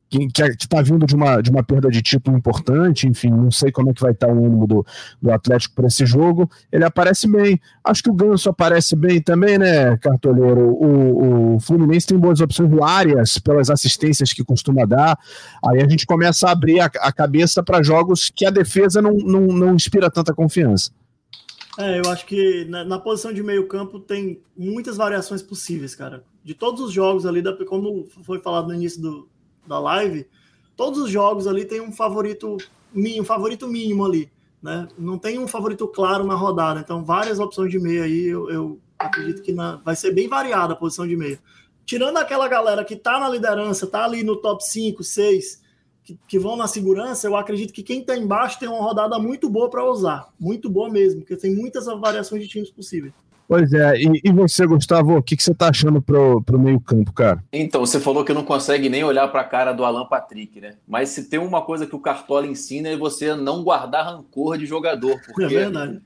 que 0.09 0.65
está 0.65 0.81
vindo 0.83 1.05
de 1.05 1.15
uma, 1.15 1.41
de 1.41 1.51
uma 1.51 1.63
perda 1.63 1.91
de 1.91 2.01
título 2.01 2.37
importante, 2.37 3.09
enfim, 3.09 3.31
não 3.31 3.51
sei 3.51 3.73
como 3.73 3.91
é 3.91 3.93
que 3.93 4.01
vai 4.01 4.13
estar 4.13 4.29
tá 4.29 4.33
o 4.33 4.45
ânimo 4.45 4.67
do, 4.67 4.87
do 5.21 5.33
Atlético 5.33 5.75
para 5.75 5.89
esse 5.89 6.07
jogo. 6.07 6.49
Ele 6.71 6.85
aparece 6.85 7.27
bem. 7.27 7.61
Acho 7.85 8.05
que 8.05 8.11
o 8.11 8.15
Ganso 8.15 8.49
aparece 8.49 8.95
bem 8.95 9.21
também, 9.21 9.59
né, 9.59 9.97
Cartoleiro? 9.99 10.71
O, 10.71 11.57
o 11.57 11.61
Fluminense 11.61 12.07
tem 12.07 12.19
boas 12.19 12.41
opções 12.41 12.71
do 12.71 12.85
Arias 12.85 13.39
pelas 13.39 13.69
assistências 13.69 14.33
que 14.33 14.45
costuma 14.45 14.85
dar. 14.85 15.19
Aí 15.65 15.83
a 15.83 15.89
gente 15.89 16.07
começa 16.07 16.49
a 16.49 16.53
abrir 16.53 16.81
a, 16.81 16.87
a 16.87 17.13
cabeça 17.13 17.63
para 17.63 17.83
jogos 17.83 18.31
que 18.35 18.47
a 18.47 18.51
defesa 18.51 19.03
não, 19.03 19.13
não, 19.13 19.41
não 19.47 19.75
inspira 19.75 20.11
tanta 20.11 20.33
confiança. 20.33 20.91
É, 21.79 21.99
eu 21.99 22.11
acho 22.11 22.25
que 22.25 22.65
na, 22.67 22.85
na 22.85 22.99
posição 22.99 23.33
de 23.33 23.43
meio 23.43 23.67
campo 23.67 24.01
tem 24.01 24.41
muitas 24.57 24.97
variações 24.97 25.43
possíveis, 25.43 25.95
cara. 25.95 26.25
De 26.43 26.55
todos 26.55 26.81
os 26.81 26.93
jogos 26.93 27.27
ali, 27.27 27.43
como 27.67 28.07
foi 28.23 28.39
falado 28.39 28.69
no 28.69 28.75
início 28.75 29.03
do, 29.03 29.29
da 29.67 29.79
live, 29.79 30.27
todos 30.77 31.01
os 31.01 31.11
jogos 31.11 31.47
ali 31.47 31.65
tem 31.65 31.81
um 31.81 31.93
favorito, 31.93 32.57
um 32.95 33.25
favorito 33.25 33.67
mínimo 33.67 34.05
ali, 34.05 34.31
né? 34.63 34.89
Não 34.99 35.19
tem 35.19 35.39
um 35.39 35.49
favorito 35.49 35.87
claro 35.89 36.25
na 36.25 36.35
rodada, 36.35 36.81
então 36.81 37.05
várias 37.05 37.39
opções 37.39 37.71
de 37.71 37.79
meio 37.79 38.03
aí, 38.03 38.27
eu, 38.27 38.51
eu 38.51 38.81
acredito 38.99 39.43
que 39.43 39.53
na, 39.53 39.77
vai 39.77 39.97
ser 39.97 40.13
bem 40.13 40.29
variada 40.29 40.73
a 40.73 40.77
posição 40.77 41.07
de 41.07 41.17
meio. 41.17 41.39
Tirando 41.85 42.17
aquela 42.17 42.49
galera 42.49 42.85
que 42.85 42.97
tá 42.97 43.19
na 43.19 43.29
liderança, 43.29 43.87
tá 43.87 44.05
ali 44.05 44.25
no 44.25 44.37
top 44.37 44.65
5, 44.65 45.05
6, 45.05 45.63
que, 46.03 46.19
que 46.27 46.39
vão 46.39 46.57
na 46.57 46.67
segurança, 46.67 47.27
eu 47.27 47.37
acredito 47.37 47.73
que 47.73 47.83
quem 47.83 48.05
tá 48.05 48.17
embaixo 48.17 48.59
tem 48.59 48.69
uma 48.69 48.83
rodada 48.83 49.19
muito 49.19 49.49
boa 49.49 49.69
para 49.69 49.85
usar, 49.85 50.33
muito 50.39 50.71
boa 50.71 50.89
mesmo, 50.89 51.21
porque 51.21 51.37
tem 51.37 51.55
muitas 51.55 51.87
variações 51.87 52.43
de 52.43 52.49
times 52.49 52.71
possíveis. 52.71 53.13
Pois 53.49 53.73
é, 53.73 53.97
e, 53.97 54.21
e 54.25 54.33
você, 54.33 54.67
Gustavo, 54.67 55.17
o 55.17 55.23
que, 55.23 55.37
que 55.37 55.43
você 55.43 55.55
tá 55.55 55.69
achando 55.69 56.03
pro, 56.03 56.43
pro 56.43 56.59
meio-campo, 56.59 57.13
cara? 57.13 57.43
Então, 57.53 57.87
você 57.87 58.01
falou 58.01 58.25
que 58.25 58.35
não 58.35 58.43
consegue 58.43 58.89
nem 58.89 59.05
olhar 59.05 59.29
para 59.29 59.43
a 59.43 59.45
cara 59.45 59.73
do 59.73 59.85
Alan 59.85 60.05
Patrick, 60.07 60.61
né? 60.61 60.75
Mas 60.87 61.11
se 61.11 61.29
tem 61.29 61.39
uma 61.39 61.63
coisa 61.63 61.87
que 61.87 61.95
o 61.95 62.01
Cartola 62.01 62.47
ensina 62.47 62.89
é 62.89 62.97
você 62.97 63.35
não 63.37 63.63
guardar 63.63 64.07
rancor 64.07 64.59
de 64.59 64.67
jogador, 64.67 65.21
porque 65.27 65.45
é 65.45 65.49
verdade. 65.49 66.01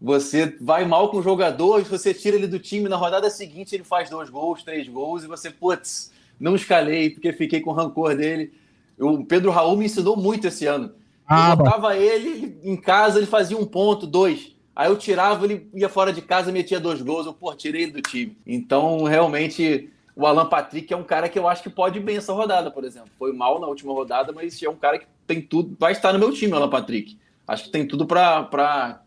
você 0.00 0.56
vai 0.60 0.84
mal 0.84 1.10
com 1.10 1.16
o 1.16 1.22
jogador, 1.22 1.82
você 1.82 2.14
tira 2.14 2.36
ele 2.36 2.46
do 2.46 2.60
time, 2.60 2.88
na 2.88 2.96
rodada 2.96 3.28
seguinte 3.28 3.74
ele 3.74 3.84
faz 3.84 4.08
dois 4.08 4.30
gols, 4.30 4.62
três 4.62 4.88
gols, 4.88 5.24
e 5.24 5.26
você, 5.26 5.50
putz, 5.50 6.12
não 6.38 6.54
escalei 6.54 7.10
porque 7.10 7.32
fiquei 7.32 7.60
com 7.60 7.72
rancor 7.72 8.14
dele. 8.14 8.52
O 9.00 9.24
Pedro 9.24 9.50
Raul 9.50 9.76
me 9.76 9.86
ensinou 9.86 10.16
muito 10.16 10.46
esse 10.46 10.64
ano. 10.66 10.92
Ah, 11.26 11.50
eu 11.50 11.56
botava 11.56 11.96
ele 11.96 12.56
em 12.62 12.76
casa, 12.76 13.18
ele 13.18 13.26
fazia 13.26 13.58
um 13.58 13.66
ponto, 13.66 14.06
dois. 14.06 14.56
Aí 14.78 14.88
eu 14.88 14.96
tirava, 14.96 15.44
ele 15.44 15.68
ia 15.74 15.88
fora 15.88 16.12
de 16.12 16.22
casa, 16.22 16.52
metia 16.52 16.78
dois 16.78 17.02
gols, 17.02 17.26
eu, 17.26 17.34
pô, 17.34 17.52
tirei 17.52 17.82
ele 17.82 17.90
do 17.90 18.00
time. 18.00 18.38
Então, 18.46 19.02
realmente, 19.02 19.90
o 20.14 20.24
Alan 20.24 20.46
Patrick 20.46 20.94
é 20.94 20.96
um 20.96 21.02
cara 21.02 21.28
que 21.28 21.36
eu 21.36 21.48
acho 21.48 21.64
que 21.64 21.68
pode 21.68 21.98
bem 21.98 22.16
essa 22.16 22.32
rodada, 22.32 22.70
por 22.70 22.84
exemplo. 22.84 23.10
Foi 23.18 23.32
mal 23.32 23.60
na 23.60 23.66
última 23.66 23.92
rodada, 23.92 24.32
mas 24.32 24.62
é 24.62 24.70
um 24.70 24.76
cara 24.76 25.00
que 25.00 25.06
tem 25.26 25.42
tudo, 25.42 25.76
vai 25.80 25.90
estar 25.90 26.12
no 26.12 26.18
meu 26.20 26.32
time, 26.32 26.52
Alan 26.52 26.70
Patrick. 26.70 27.18
Acho 27.44 27.64
que 27.64 27.70
tem 27.70 27.88
tudo 27.88 28.06
para 28.06 29.02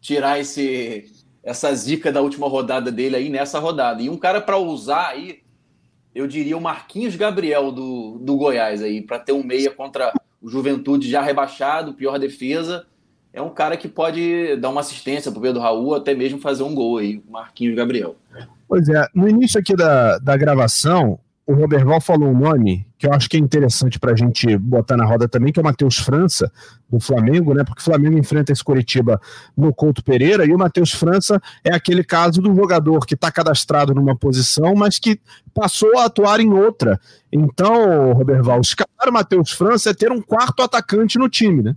tirar 0.00 0.38
esse 0.38 1.12
essa 1.42 1.74
zica 1.74 2.12
da 2.12 2.20
última 2.20 2.46
rodada 2.46 2.92
dele 2.92 3.16
aí 3.16 3.28
nessa 3.28 3.58
rodada. 3.58 4.00
E 4.00 4.08
um 4.08 4.16
cara 4.16 4.40
para 4.40 4.58
usar 4.58 5.08
aí, 5.08 5.40
eu 6.14 6.28
diria 6.28 6.56
o 6.56 6.60
Marquinhos 6.60 7.16
Gabriel 7.16 7.72
do, 7.72 8.16
do 8.20 8.36
Goiás 8.36 8.80
aí, 8.80 9.02
para 9.02 9.18
ter 9.18 9.32
um 9.32 9.42
meia 9.42 9.72
contra 9.72 10.12
o 10.40 10.48
Juventude 10.48 11.10
já 11.10 11.20
rebaixado, 11.20 11.94
pior 11.94 12.16
defesa 12.16 12.86
é 13.32 13.40
um 13.40 13.50
cara 13.50 13.76
que 13.76 13.88
pode 13.88 14.56
dar 14.56 14.70
uma 14.70 14.80
assistência 14.80 15.30
para 15.30 15.38
o 15.38 15.42
Pedro 15.42 15.60
Raul, 15.60 15.94
até 15.94 16.14
mesmo 16.14 16.40
fazer 16.40 16.62
um 16.62 16.74
gol 16.74 16.98
aí, 16.98 17.22
Marquinhos 17.28 17.76
Gabriel. 17.76 18.16
Pois 18.68 18.88
é, 18.88 19.06
no 19.14 19.28
início 19.28 19.58
aqui 19.58 19.74
da, 19.74 20.18
da 20.18 20.36
gravação, 20.36 21.18
o 21.50 21.54
Roberval 21.54 22.00
falou 22.00 22.28
um 22.28 22.38
nome 22.38 22.86
que 22.96 23.06
eu 23.06 23.12
acho 23.12 23.28
que 23.28 23.36
é 23.36 23.40
interessante 23.40 23.98
para 23.98 24.12
a 24.12 24.16
gente 24.16 24.56
botar 24.56 24.96
na 24.96 25.04
roda 25.04 25.26
também, 25.26 25.52
que 25.52 25.58
é 25.58 25.62
o 25.62 25.64
Matheus 25.64 25.96
França, 25.96 26.52
do 26.88 27.00
Flamengo, 27.00 27.54
né? 27.54 27.64
Porque 27.64 27.80
o 27.80 27.84
Flamengo 27.84 28.16
enfrenta 28.16 28.52
esse 28.52 28.62
Curitiba 28.62 29.20
no 29.56 29.74
Couto 29.74 30.04
Pereira, 30.04 30.44
e 30.44 30.54
o 30.54 30.58
Matheus 30.58 30.92
França 30.92 31.40
é 31.64 31.74
aquele 31.74 32.04
caso 32.04 32.40
do 32.40 32.54
jogador 32.54 33.06
que 33.06 33.14
está 33.14 33.32
cadastrado 33.32 33.94
numa 33.94 34.14
posição, 34.14 34.74
mas 34.76 34.98
que 34.98 35.18
passou 35.54 35.98
a 35.98 36.04
atuar 36.04 36.40
em 36.40 36.52
outra. 36.52 37.00
Então, 37.32 38.12
Roberval, 38.12 38.60
escapar 38.60 39.08
o 39.08 39.12
Matheus 39.12 39.50
França 39.50 39.90
é 39.90 39.94
ter 39.94 40.12
um 40.12 40.20
quarto 40.20 40.62
atacante 40.62 41.18
no 41.18 41.28
time, 41.28 41.62
né? 41.62 41.76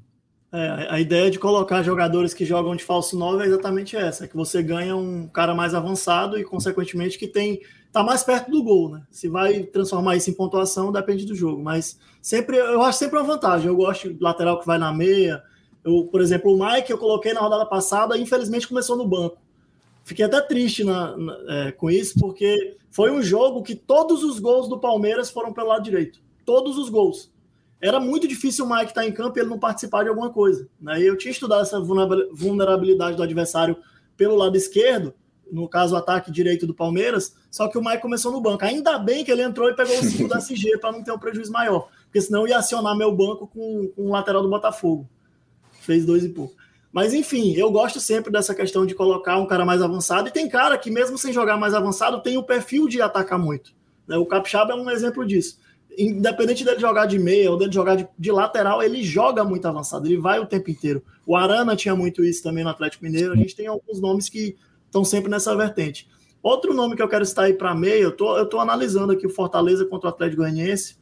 É, 0.55 0.87
a 0.87 0.99
ideia 0.99 1.31
de 1.31 1.39
colocar 1.39 1.81
jogadores 1.81 2.31
que 2.31 2.45
jogam 2.45 2.75
de 2.75 2.83
falso 2.83 3.17
9 3.17 3.43
é 3.43 3.47
exatamente 3.47 3.97
essa, 3.97 4.27
que 4.27 4.35
você 4.35 4.61
ganha 4.61 4.95
um 4.95 5.27
cara 5.27 5.55
mais 5.55 5.73
avançado 5.73 6.37
e, 6.37 6.43
consequentemente, 6.43 7.17
que 7.17 7.27
tem 7.27 7.59
tá 7.91 8.03
mais 8.03 8.23
perto 8.23 8.51
do 8.51 8.61
gol, 8.61 8.89
né? 8.89 9.01
Se 9.09 9.27
vai 9.27 9.63
transformar 9.63 10.15
isso 10.15 10.29
em 10.29 10.33
pontuação, 10.33 10.91
depende 10.91 11.25
do 11.25 11.33
jogo. 11.33 11.63
Mas 11.63 11.99
sempre 12.21 12.57
eu 12.57 12.83
acho 12.83 12.99
sempre 12.99 13.17
uma 13.17 13.25
vantagem. 13.25 13.67
Eu 13.67 13.75
gosto 13.75 14.13
de 14.13 14.21
lateral 14.21 14.59
que 14.59 14.65
vai 14.67 14.77
na 14.77 14.93
meia. 14.93 15.41
Eu, 15.83 16.07
por 16.11 16.21
exemplo, 16.21 16.53
o 16.53 16.63
Mike 16.63 16.91
eu 16.91 16.99
coloquei 16.99 17.33
na 17.33 17.39
rodada 17.39 17.65
passada, 17.65 18.15
infelizmente 18.15 18.67
começou 18.67 18.95
no 18.95 19.07
banco. 19.07 19.37
Fiquei 20.03 20.25
até 20.25 20.39
triste 20.39 20.83
na, 20.83 21.17
na, 21.17 21.37
é, 21.47 21.71
com 21.71 21.89
isso, 21.89 22.19
porque 22.19 22.77
foi 22.91 23.09
um 23.11 23.23
jogo 23.23 23.63
que 23.63 23.75
todos 23.75 24.23
os 24.23 24.37
gols 24.37 24.67
do 24.69 24.79
Palmeiras 24.79 25.31
foram 25.31 25.51
pelo 25.51 25.69
lado 25.69 25.83
direito. 25.83 26.19
Todos 26.45 26.77
os 26.77 26.89
gols 26.89 27.32
era 27.83 27.99
muito 27.99 28.29
difícil 28.29 28.63
o 28.63 28.69
Mike 28.69 28.91
estar 28.91 29.05
em 29.05 29.11
campo 29.11 29.37
e 29.37 29.41
ele 29.41 29.49
não 29.49 29.59
participar 29.59 30.03
de 30.03 30.09
alguma 30.09 30.29
coisa. 30.29 30.69
Né? 30.79 31.01
Eu 31.01 31.17
tinha 31.17 31.33
estudado 31.33 31.63
essa 31.63 31.81
vulnerabilidade 31.81 33.17
do 33.17 33.21
adversário 33.21 33.75
pelo 34.15 34.37
lado 34.37 34.55
esquerdo, 34.55 35.13
no 35.51 35.67
caso 35.67 35.93
o 35.93 35.97
ataque 35.97 36.31
direito 36.31 36.65
do 36.65 36.73
Palmeiras, 36.73 37.35
só 37.51 37.67
que 37.67 37.77
o 37.77 37.83
Mike 37.83 38.01
começou 38.01 38.31
no 38.31 38.39
banco. 38.39 38.63
Ainda 38.63 38.97
bem 38.97 39.25
que 39.25 39.29
ele 39.29 39.41
entrou 39.41 39.69
e 39.69 39.75
pegou 39.75 39.99
o 39.99 40.01
5 40.03 40.29
da 40.29 40.37
SG 40.37 40.77
para 40.79 40.93
não 40.93 41.03
ter 41.03 41.11
um 41.11 41.19
prejuízo 41.19 41.51
maior, 41.51 41.89
porque 42.05 42.21
senão 42.21 42.47
ia 42.47 42.57
acionar 42.57 42.95
meu 42.95 43.11
banco 43.11 43.47
com, 43.47 43.91
com 43.93 44.03
o 44.03 44.11
lateral 44.11 44.41
do 44.41 44.49
Botafogo. 44.49 45.05
Fez 45.81 46.05
dois 46.05 46.23
e 46.23 46.29
pouco. 46.29 46.55
Mas 46.89 47.13
enfim, 47.13 47.53
eu 47.53 47.69
gosto 47.69 47.99
sempre 47.99 48.31
dessa 48.31 48.55
questão 48.55 48.85
de 48.85 48.95
colocar 48.95 49.37
um 49.37 49.45
cara 49.45 49.65
mais 49.65 49.81
avançado, 49.81 50.29
e 50.29 50.31
tem 50.31 50.47
cara 50.47 50.77
que, 50.77 50.89
mesmo 50.89 51.17
sem 51.17 51.33
jogar 51.33 51.57
mais 51.57 51.73
avançado, 51.73 52.23
tem 52.23 52.37
o 52.37 52.43
perfil 52.43 52.87
de 52.87 53.01
atacar 53.01 53.37
muito. 53.37 53.73
Né? 54.07 54.15
O 54.15 54.25
Capixaba 54.25 54.71
é 54.71 54.75
um 54.75 54.89
exemplo 54.89 55.25
disso 55.25 55.61
independente 55.97 56.63
dele 56.63 56.79
jogar 56.79 57.05
de 57.05 57.19
meia 57.19 57.51
ou 57.51 57.57
dele 57.57 57.71
jogar 57.71 57.95
de, 57.95 58.07
de, 58.17 58.31
lateral, 58.31 58.81
ele 58.81 59.03
joga 59.03 59.43
muito 59.43 59.67
avançado, 59.67 60.07
ele 60.07 60.17
vai 60.17 60.39
o 60.39 60.45
tempo 60.45 60.69
inteiro. 60.69 61.03
O 61.25 61.35
Arana 61.35 61.75
tinha 61.75 61.95
muito 61.95 62.23
isso 62.23 62.43
também 62.43 62.63
no 62.63 62.69
Atlético 62.69 63.03
Mineiro, 63.03 63.33
a 63.33 63.35
gente 63.35 63.55
tem 63.55 63.67
alguns 63.67 63.99
nomes 63.99 64.29
que 64.29 64.55
estão 64.85 65.03
sempre 65.03 65.29
nessa 65.29 65.55
vertente. 65.55 66.07
Outro 66.41 66.73
nome 66.73 66.95
que 66.95 67.01
eu 67.01 67.07
quero 67.07 67.25
citar 67.25 67.45
aí 67.45 67.53
para 67.53 67.73
meia, 67.73 68.01
eu 68.01 68.11
tô, 68.11 68.37
eu 68.37 68.45
tô 68.45 68.59
analisando 68.59 69.13
aqui 69.13 69.25
o 69.25 69.29
Fortaleza 69.29 69.85
contra 69.85 70.09
o 70.09 70.13
Atlético 70.13 70.41
Goianiense, 70.41 70.97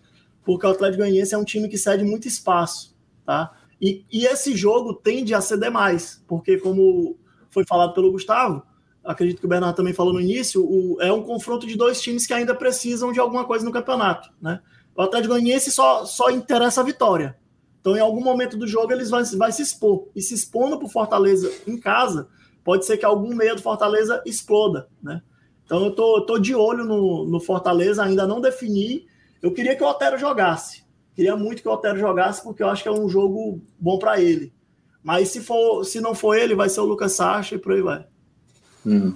porque 0.46 0.66
o 0.66 0.70
Atlético 0.70 1.04
Goianiense 1.04 1.34
é 1.34 1.38
um 1.38 1.44
time 1.44 1.68
que 1.68 1.78
cede 1.78 2.04
muito 2.04 2.28
espaço, 2.28 2.96
tá? 3.26 3.52
E, 3.82 4.06
e 4.12 4.26
esse 4.26 4.56
jogo 4.56 4.94
tende 4.94 5.34
a 5.34 5.42
ceder 5.42 5.72
mais, 5.72 6.24
porque 6.28 6.58
como 6.58 7.18
foi 7.50 7.66
falado 7.66 7.94
pelo 7.94 8.12
Gustavo, 8.12 8.62
acredito 9.04 9.40
que 9.40 9.46
o 9.46 9.50
Bernardo 9.50 9.76
também 9.76 9.94
falou 9.94 10.14
no 10.14 10.22
início, 10.22 10.64
o, 10.64 11.02
é 11.02 11.12
um 11.12 11.24
confronto 11.24 11.66
de 11.66 11.76
dois 11.76 12.00
times 12.00 12.28
que 12.28 12.34
ainda 12.34 12.54
precisam 12.54 13.12
de 13.12 13.20
alguma 13.20 13.46
coisa 13.46 13.66
no 13.66 13.72
campeonato, 13.72 14.30
né? 14.42 14.62
O 14.96 15.02
Atlético 15.02 15.34
Goianiense 15.34 15.72
só, 15.72 16.06
só 16.06 16.30
interessa 16.30 16.82
a 16.82 16.84
vitória. 16.84 17.38
Então, 17.80 17.96
em 17.96 18.00
algum 18.00 18.22
momento 18.22 18.58
do 18.58 18.68
jogo, 18.68 18.92
eles 18.92 19.10
vão, 19.10 19.24
vai 19.38 19.52
se 19.52 19.62
expor. 19.62 20.08
E 20.16 20.22
se 20.22 20.34
expondo 20.34 20.78
para 20.78 20.86
o 20.86 20.90
Fortaleza 20.90 21.52
em 21.66 21.78
casa, 21.80 22.28
pode 22.64 22.86
ser 22.86 22.98
que 22.98 23.06
algum 23.06 23.34
meio 23.36 23.56
do 23.56 23.62
Fortaleza 23.62 24.22
exploda, 24.26 24.88
né? 25.02 25.22
Então, 25.66 25.86
eu 25.86 25.92
tô, 25.92 26.22
tô 26.26 26.38
de 26.38 26.54
olho 26.54 26.84
no, 26.84 27.26
no 27.26 27.40
Fortaleza, 27.40 28.04
ainda 28.04 28.28
não 28.28 28.42
defini. 28.42 29.08
Eu 29.42 29.54
queria 29.54 29.76
que 29.76 29.84
o 29.84 29.88
Otero 29.88 30.18
jogasse. 30.18 30.84
Queria 31.16 31.36
muito 31.36 31.62
que 31.62 31.68
o 31.68 31.72
Otero 31.72 31.98
jogasse, 31.98 32.44
porque 32.44 32.62
eu 32.62 32.68
acho 32.68 32.84
que 32.84 32.90
é 32.90 32.92
um 32.92 33.10
jogo 33.10 33.62
bom 33.80 33.98
para 33.98 34.20
ele. 34.20 34.54
Mas 35.04 35.30
se, 35.30 35.42
for, 35.42 35.84
se 35.84 36.00
não 36.00 36.14
for 36.14 36.36
ele, 36.36 36.54
vai 36.54 36.70
ser 36.70 36.82
o 36.82 36.86
Lucas 36.86 37.14
Sacha 37.14 37.56
e 37.56 37.58
por 37.58 37.72
aí 37.72 37.82
vai. 37.82 38.06
Hum. 38.86 39.14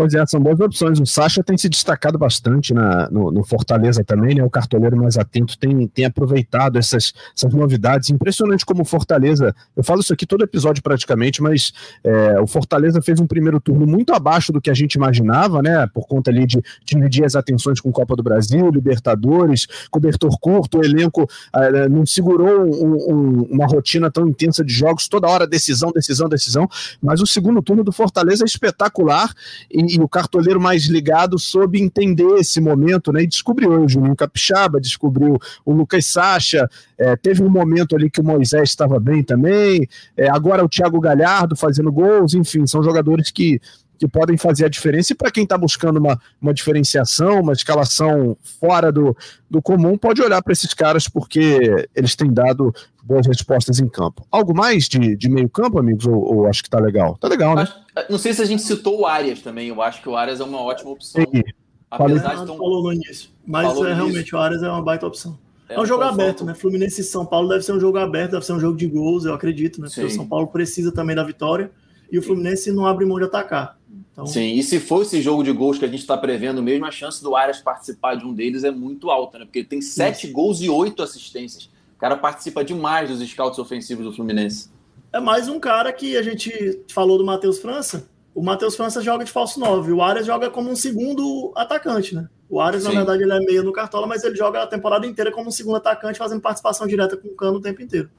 Pois 0.00 0.14
é, 0.14 0.24
são 0.24 0.40
boas 0.40 0.58
opções. 0.58 0.98
O 0.98 1.04
Sacha 1.04 1.44
tem 1.44 1.58
se 1.58 1.68
destacado 1.68 2.16
bastante 2.16 2.72
na, 2.72 3.10
no, 3.10 3.30
no, 3.30 3.44
Fortaleza 3.44 4.02
também, 4.02 4.34
né? 4.34 4.42
O 4.42 4.48
cartoleiro 4.48 4.96
mais 4.96 5.18
atento 5.18 5.58
tem, 5.58 5.86
tem 5.88 6.06
aproveitado 6.06 6.78
essas, 6.78 7.12
essas 7.36 7.52
novidades. 7.52 8.08
Impressionante 8.08 8.64
como 8.64 8.80
o 8.80 8.84
Fortaleza. 8.86 9.54
Eu 9.76 9.84
falo 9.84 10.00
isso 10.00 10.10
aqui 10.10 10.24
todo 10.24 10.42
episódio 10.42 10.82
praticamente, 10.82 11.42
mas 11.42 11.74
é, 12.02 12.40
o 12.40 12.46
Fortaleza 12.46 13.02
fez 13.02 13.20
um 13.20 13.26
primeiro 13.26 13.60
turno 13.60 13.86
muito 13.86 14.14
abaixo 14.14 14.50
do 14.54 14.58
que 14.58 14.70
a 14.70 14.74
gente 14.74 14.94
imaginava, 14.94 15.60
né? 15.60 15.86
Por 15.92 16.08
conta 16.08 16.30
ali 16.30 16.46
de 16.46 16.62
dividir 16.82 17.26
as 17.26 17.36
atenções 17.36 17.78
com 17.78 17.92
Copa 17.92 18.16
do 18.16 18.22
Brasil, 18.22 18.70
Libertadores, 18.70 19.66
cobertor 19.90 20.34
curto, 20.40 20.78
o 20.78 20.82
elenco 20.82 21.28
é, 21.54 21.90
não 21.90 22.06
segurou 22.06 22.62
um, 22.64 22.94
um, 23.12 23.42
uma 23.50 23.66
rotina 23.66 24.10
tão 24.10 24.26
intensa 24.26 24.64
de 24.64 24.72
jogos, 24.72 25.08
toda 25.08 25.28
hora 25.28 25.46
decisão, 25.46 25.92
decisão, 25.92 26.26
decisão. 26.26 26.66
Mas 27.02 27.20
o 27.20 27.26
segundo 27.26 27.60
turno 27.60 27.84
do 27.84 27.92
Fortaleza 27.92 28.44
é 28.44 28.46
espetacular. 28.46 29.34
E, 29.70 29.89
o 29.98 30.08
cartoleiro 30.08 30.60
mais 30.60 30.86
ligado 30.86 31.38
soube 31.38 31.80
entender 31.80 32.34
esse 32.38 32.60
momento, 32.60 33.12
né? 33.12 33.22
E 33.22 33.26
descobriu 33.26 33.70
o 33.70 33.88
Juninho 33.88 34.14
Capixaba, 34.14 34.80
descobriu 34.80 35.38
o 35.64 35.72
Lucas 35.72 36.06
Sacha, 36.06 36.68
é, 36.98 37.16
teve 37.16 37.42
um 37.42 37.48
momento 37.48 37.96
ali 37.96 38.10
que 38.10 38.20
o 38.20 38.24
Moisés 38.24 38.70
estava 38.70 39.00
bem 39.00 39.22
também, 39.22 39.88
é, 40.16 40.28
agora 40.28 40.64
o 40.64 40.68
Thiago 40.68 41.00
Galhardo 41.00 41.56
fazendo 41.56 41.90
gols, 41.90 42.34
enfim, 42.34 42.66
são 42.66 42.82
jogadores 42.82 43.30
que 43.30 43.60
que 44.00 44.08
podem 44.08 44.38
fazer 44.38 44.64
a 44.64 44.68
diferença. 44.68 45.12
E 45.12 45.16
para 45.16 45.30
quem 45.30 45.44
está 45.44 45.58
buscando 45.58 45.98
uma, 45.98 46.18
uma 46.40 46.54
diferenciação, 46.54 47.42
uma 47.42 47.52
escalação 47.52 48.34
fora 48.58 48.90
do, 48.90 49.14
do 49.48 49.60
comum, 49.60 49.98
pode 49.98 50.22
olhar 50.22 50.42
para 50.42 50.54
esses 50.54 50.72
caras 50.72 51.06
porque 51.06 51.86
eles 51.94 52.16
têm 52.16 52.32
dado 52.32 52.74
boas 53.04 53.26
respostas 53.26 53.78
em 53.78 53.86
campo. 53.86 54.26
Algo 54.30 54.56
mais 54.56 54.88
de, 54.88 55.14
de 55.14 55.28
meio 55.28 55.50
campo, 55.50 55.78
amigos? 55.78 56.06
Ou, 56.06 56.14
ou 56.14 56.46
acho 56.46 56.62
que 56.62 56.68
está 56.68 56.80
legal? 56.80 57.18
Tá 57.18 57.28
legal, 57.28 57.54
né? 57.54 57.68
Não 58.08 58.16
sei 58.16 58.32
se 58.32 58.40
a 58.40 58.46
gente 58.46 58.62
citou 58.62 59.00
o 59.00 59.06
Arias 59.06 59.42
também. 59.42 59.68
Eu 59.68 59.82
acho 59.82 60.00
que 60.00 60.08
o 60.08 60.16
Arias 60.16 60.40
é 60.40 60.44
uma 60.44 60.62
ótima 60.62 60.92
opção. 60.92 61.22
Sim. 61.22 61.42
Apesar 61.90 62.36
de 62.36 62.46
tão... 62.46 62.56
falou 62.56 62.82
no 62.82 62.94
início. 62.94 63.28
Mas 63.46 63.66
falou 63.66 63.86
é, 63.86 63.92
realmente 63.92 64.34
o 64.34 64.38
Arias 64.38 64.62
é 64.62 64.68
uma 64.68 64.80
baita 64.80 65.06
opção. 65.06 65.38
É, 65.68 65.74
é 65.74 65.80
um 65.80 65.84
jogo 65.84 66.04
aberto, 66.04 66.42
né? 66.42 66.54
Fluminense 66.54 67.02
e 67.02 67.04
São 67.04 67.26
Paulo 67.26 67.50
deve 67.50 67.62
ser 67.64 67.72
um 67.72 67.80
jogo 67.80 67.98
aberto, 67.98 68.30
deve 68.30 68.46
ser 68.46 68.54
um 68.54 68.60
jogo 68.60 68.78
de 68.78 68.86
gols, 68.86 69.26
eu 69.26 69.34
acredito, 69.34 69.78
né? 69.78 69.88
Porque 69.88 70.04
o 70.04 70.10
São 70.10 70.26
Paulo 70.26 70.46
precisa 70.46 70.90
também 70.90 71.14
da 71.14 71.22
vitória 71.22 71.70
e 72.10 72.18
o 72.18 72.22
Fluminense 72.22 72.72
não 72.72 72.86
abre 72.86 73.04
mão 73.04 73.18
de 73.18 73.24
atacar. 73.24 73.79
Então... 74.20 74.26
Sim, 74.26 74.54
e 74.54 74.62
se 74.62 74.78
for 74.78 75.02
esse 75.02 75.22
jogo 75.22 75.42
de 75.42 75.50
gols 75.52 75.78
que 75.78 75.84
a 75.84 75.88
gente 75.88 76.00
está 76.00 76.16
prevendo 76.16 76.62
mesmo, 76.62 76.84
a 76.84 76.90
chance 76.90 77.22
do 77.22 77.34
Arias 77.34 77.60
participar 77.60 78.16
de 78.16 78.26
um 78.26 78.34
deles 78.34 78.64
é 78.64 78.70
muito 78.70 79.10
alta, 79.10 79.38
né? 79.38 79.44
Porque 79.44 79.60
ele 79.60 79.68
tem 79.68 79.80
sete 79.80 80.26
Sim. 80.26 80.32
gols 80.32 80.60
e 80.60 80.68
oito 80.68 81.02
assistências. 81.02 81.70
O 81.96 81.98
cara 81.98 82.16
participa 82.16 82.64
demais 82.64 83.10
dos 83.10 83.26
scouts 83.28 83.58
ofensivos 83.58 84.04
do 84.04 84.12
Fluminense. 84.12 84.70
É 85.12 85.20
mais 85.20 85.48
um 85.48 85.58
cara 85.58 85.92
que 85.92 86.16
a 86.16 86.22
gente 86.22 86.82
falou 86.90 87.18
do 87.18 87.24
Matheus 87.24 87.58
França. 87.58 88.08
O 88.34 88.42
Matheus 88.42 88.76
França 88.76 89.02
joga 89.02 89.24
de 89.24 89.30
falso 89.32 89.58
9. 89.58 89.92
O 89.92 90.02
Arias 90.02 90.26
joga 90.26 90.48
como 90.50 90.70
um 90.70 90.76
segundo 90.76 91.52
atacante, 91.56 92.14
né? 92.14 92.28
O 92.48 92.60
Arias, 92.60 92.84
Sim. 92.84 92.90
na 92.90 92.94
verdade, 92.96 93.22
ele 93.22 93.32
é 93.32 93.40
meio 93.40 93.62
no 93.62 93.72
Cartola, 93.72 94.06
mas 94.06 94.22
ele 94.22 94.36
joga 94.36 94.62
a 94.62 94.66
temporada 94.66 95.06
inteira 95.06 95.32
como 95.32 95.48
um 95.48 95.52
segundo 95.52 95.76
atacante, 95.76 96.18
fazendo 96.18 96.40
participação 96.40 96.86
direta 96.86 97.16
com 97.16 97.28
o 97.28 97.34
Cano 97.34 97.58
o 97.58 97.60
tempo 97.60 97.82
inteiro. 97.82 98.10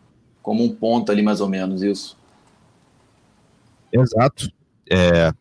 Como 0.41 0.63
um 0.63 0.73
ponto 0.73 1.11
ali, 1.11 1.21
mais 1.21 1.41
ou 1.41 1.47
menos, 1.47 1.81
isso. 1.81 2.17
Exato. 3.91 4.49
É, 4.89 5.31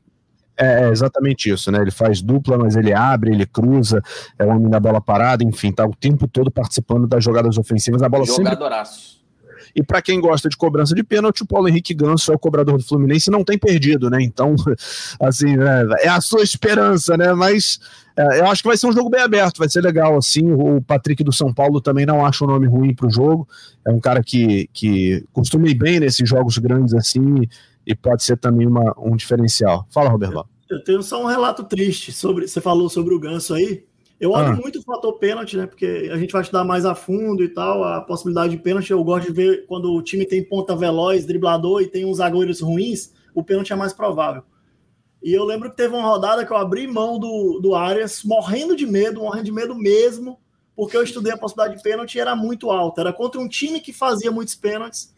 é, 0.60 0.84
é 0.84 0.90
exatamente 0.90 1.50
isso, 1.50 1.70
né? 1.70 1.80
Ele 1.80 1.90
faz 1.90 2.20
dupla, 2.20 2.58
mas 2.58 2.76
ele 2.76 2.92
abre, 2.92 3.32
ele 3.32 3.46
cruza, 3.46 4.02
é 4.38 4.44
o 4.44 4.48
homem 4.48 4.68
da 4.68 4.78
bola 4.78 5.00
parada, 5.00 5.42
enfim, 5.42 5.72
tá 5.72 5.86
o 5.86 5.94
tempo 5.94 6.28
todo 6.28 6.50
participando 6.50 7.06
das 7.06 7.24
jogadas 7.24 7.56
ofensivas. 7.56 8.02
A 8.02 8.08
bola 8.08 8.26
Jogadoraço. 8.26 9.00
Sempre... 9.00 9.20
E 9.74 9.82
para 9.82 10.02
quem 10.02 10.20
gosta 10.20 10.48
de 10.48 10.56
cobrança 10.56 10.94
de 10.94 11.02
pênalti, 11.02 11.42
o 11.42 11.46
Paulo 11.46 11.68
Henrique 11.68 11.94
Ganso 11.94 12.32
é 12.32 12.34
o 12.34 12.38
cobrador 12.38 12.76
do 12.76 12.84
Fluminense 12.84 13.30
e 13.30 13.32
não 13.32 13.44
tem 13.44 13.56
perdido, 13.56 14.10
né? 14.10 14.18
Então, 14.20 14.54
assim, 15.20 15.54
é, 15.56 16.06
é 16.06 16.08
a 16.08 16.20
sua 16.20 16.42
esperança, 16.42 17.16
né? 17.16 17.32
Mas 17.32 17.78
é, 18.16 18.40
eu 18.40 18.46
acho 18.46 18.62
que 18.62 18.68
vai 18.68 18.76
ser 18.76 18.88
um 18.88 18.92
jogo 18.92 19.08
bem 19.08 19.20
aberto, 19.20 19.58
vai 19.58 19.68
ser 19.68 19.80
legal, 19.80 20.16
assim. 20.16 20.50
O 20.52 20.82
Patrick 20.82 21.22
do 21.22 21.32
São 21.32 21.54
Paulo 21.54 21.80
também 21.80 22.04
não 22.04 22.24
acha 22.24 22.44
um 22.44 22.48
nome 22.48 22.66
ruim 22.66 22.94
para 22.94 23.06
o 23.06 23.10
jogo. 23.10 23.48
É 23.86 23.90
um 23.90 24.00
cara 24.00 24.22
que, 24.22 24.68
que 24.72 25.24
costuma 25.32 25.68
ir 25.68 25.74
bem 25.74 26.00
nesses 26.00 26.28
jogos 26.28 26.58
grandes, 26.58 26.94
assim 26.94 27.46
e 27.90 27.94
pode 27.96 28.22
ser 28.22 28.36
também 28.36 28.68
uma, 28.68 28.94
um 28.96 29.16
diferencial. 29.16 29.84
Fala, 29.90 30.08
Roberto. 30.08 30.46
Eu 30.70 30.82
tenho 30.84 31.02
só 31.02 31.20
um 31.20 31.26
relato 31.26 31.64
triste 31.64 32.12
sobre. 32.12 32.46
Você 32.46 32.60
falou 32.60 32.88
sobre 32.88 33.12
o 33.12 33.18
ganso 33.18 33.52
aí. 33.52 33.84
Eu 34.20 34.30
olho 34.30 34.50
ah. 34.50 34.52
muito 34.52 34.78
o 34.78 34.82
fator 34.82 35.18
pênalti, 35.18 35.56
né? 35.56 35.66
Porque 35.66 36.08
a 36.12 36.16
gente 36.16 36.30
vai 36.30 36.42
estudar 36.42 36.62
mais 36.62 36.84
a 36.84 36.94
fundo 36.94 37.42
e 37.42 37.48
tal, 37.48 37.82
a 37.82 38.00
possibilidade 38.00 38.54
de 38.54 38.62
pênalti. 38.62 38.92
Eu 38.92 39.02
gosto 39.02 39.26
de 39.26 39.32
ver 39.32 39.66
quando 39.66 39.92
o 39.92 40.02
time 40.02 40.24
tem 40.24 40.44
ponta 40.44 40.76
veloz, 40.76 41.26
driblador 41.26 41.82
e 41.82 41.88
tem 41.88 42.04
uns 42.04 42.18
zagueiros 42.18 42.60
ruins, 42.60 43.12
o 43.34 43.42
pênalti 43.42 43.72
é 43.72 43.76
mais 43.76 43.92
provável. 43.92 44.44
E 45.20 45.32
eu 45.32 45.44
lembro 45.44 45.68
que 45.68 45.76
teve 45.76 45.94
uma 45.94 46.06
rodada 46.06 46.46
que 46.46 46.52
eu 46.52 46.56
abri 46.56 46.86
mão 46.86 47.18
do, 47.18 47.58
do 47.60 47.74
Arias, 47.74 48.22
morrendo 48.22 48.76
de 48.76 48.86
medo, 48.86 49.20
morrendo 49.20 49.46
de 49.46 49.52
medo 49.52 49.74
mesmo, 49.74 50.38
porque 50.76 50.96
eu 50.96 51.02
estudei 51.02 51.32
a 51.32 51.36
possibilidade 51.36 51.78
de 51.78 51.82
pênalti 51.82 52.14
e 52.14 52.20
era 52.20 52.36
muito 52.36 52.70
alta. 52.70 53.00
Era 53.00 53.12
contra 53.12 53.40
um 53.40 53.48
time 53.48 53.80
que 53.80 53.92
fazia 53.92 54.30
muitos 54.30 54.54
pênaltis. 54.54 55.12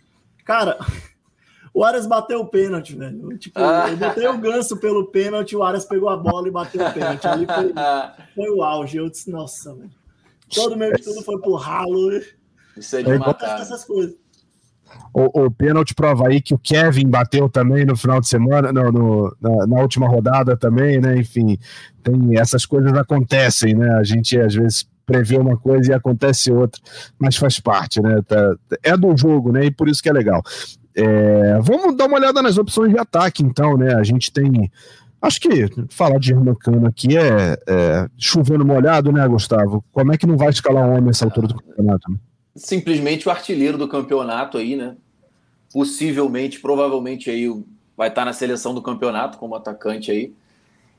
Cara, 0.44 0.78
o 1.74 1.84
Aras 1.84 2.06
bateu 2.06 2.40
o 2.40 2.46
pênalti, 2.46 2.94
velho. 2.94 3.36
Tipo, 3.38 3.58
ah. 3.58 3.86
eu 3.88 3.96
botei 3.96 4.26
o 4.28 4.38
ganso 4.38 4.76
pelo 4.76 5.06
pênalti, 5.06 5.56
o 5.56 5.62
Aras 5.62 5.84
pegou 5.84 6.08
a 6.08 6.16
bola 6.16 6.48
e 6.48 6.50
bateu 6.50 6.86
o 6.86 6.92
pênalti. 6.92 7.26
Ali 7.26 7.46
foi, 7.46 7.72
foi 8.34 8.50
o 8.50 8.62
auge. 8.62 8.98
Eu 8.98 9.08
disse, 9.08 9.30
nossa, 9.30 9.74
velho. 9.74 9.90
Todo 10.54 10.76
meu 10.76 10.92
estudo 10.92 11.22
foi 11.22 11.38
pro 11.40 11.54
ralo. 11.54 12.10
Isso 12.76 12.96
é 12.96 13.02
de 13.02 13.18
matar. 13.18 13.60
Essas 13.60 13.84
coisas. 13.84 14.14
O, 15.14 15.44
o 15.44 15.50
pênalti 15.50 15.94
pro 15.94 16.08
Havaí 16.08 16.42
que 16.42 16.52
o 16.52 16.58
Kevin 16.58 17.08
bateu 17.08 17.48
também 17.48 17.86
no 17.86 17.96
final 17.96 18.20
de 18.20 18.28
semana, 18.28 18.70
no, 18.70 18.92
no 18.92 19.36
na, 19.40 19.66
na, 19.66 19.80
última 19.80 20.06
rodada 20.06 20.54
também, 20.54 21.00
né? 21.00 21.16
Enfim, 21.16 21.58
tem, 22.02 22.38
essas 22.38 22.66
coisas 22.66 22.92
acontecem, 22.92 23.74
né? 23.74 23.90
A 23.94 24.02
gente 24.02 24.38
às 24.38 24.54
vezes 24.54 24.86
prevê 25.06 25.38
uma 25.38 25.56
coisa 25.56 25.92
e 25.92 25.94
acontece 25.94 26.52
outra, 26.52 26.80
mas 27.18 27.36
faz 27.36 27.58
parte, 27.58 28.02
né? 28.02 28.20
Tá, 28.26 28.54
é 28.82 28.94
do 28.94 29.16
jogo, 29.16 29.50
né? 29.50 29.64
E 29.64 29.70
por 29.70 29.88
isso 29.88 30.02
que 30.02 30.10
é 30.10 30.12
legal. 30.12 30.42
É, 30.94 31.58
vamos 31.60 31.96
dar 31.96 32.06
uma 32.06 32.16
olhada 32.16 32.42
nas 32.42 32.58
opções 32.58 32.92
de 32.92 32.98
ataque, 32.98 33.42
então, 33.42 33.76
né? 33.76 33.94
A 33.94 34.02
gente 34.02 34.32
tem. 34.32 34.70
Acho 35.20 35.40
que 35.40 35.68
falar 35.88 36.18
de 36.18 36.32
Hermocano 36.32 36.86
aqui 36.86 37.16
é, 37.16 37.56
é 37.66 38.08
chovendo 38.18 38.64
molhado, 38.64 39.12
né, 39.12 39.26
Gustavo? 39.28 39.84
Como 39.92 40.12
é 40.12 40.18
que 40.18 40.26
não 40.26 40.36
vai 40.36 40.50
escalar 40.50 40.84
um 40.84 40.92
homem 40.92 41.04
nessa 41.04 41.24
altura 41.24 41.46
do 41.46 41.54
campeonato? 41.54 42.10
Né? 42.10 42.16
Simplesmente 42.56 43.28
o 43.28 43.30
artilheiro 43.30 43.78
do 43.78 43.88
campeonato 43.88 44.58
aí, 44.58 44.76
né? 44.76 44.96
Possivelmente, 45.72 46.60
provavelmente 46.60 47.30
aí 47.30 47.48
vai 47.96 48.08
estar 48.08 48.24
na 48.24 48.32
seleção 48.32 48.74
do 48.74 48.82
campeonato 48.82 49.38
como 49.38 49.54
atacante 49.54 50.10
aí. 50.10 50.34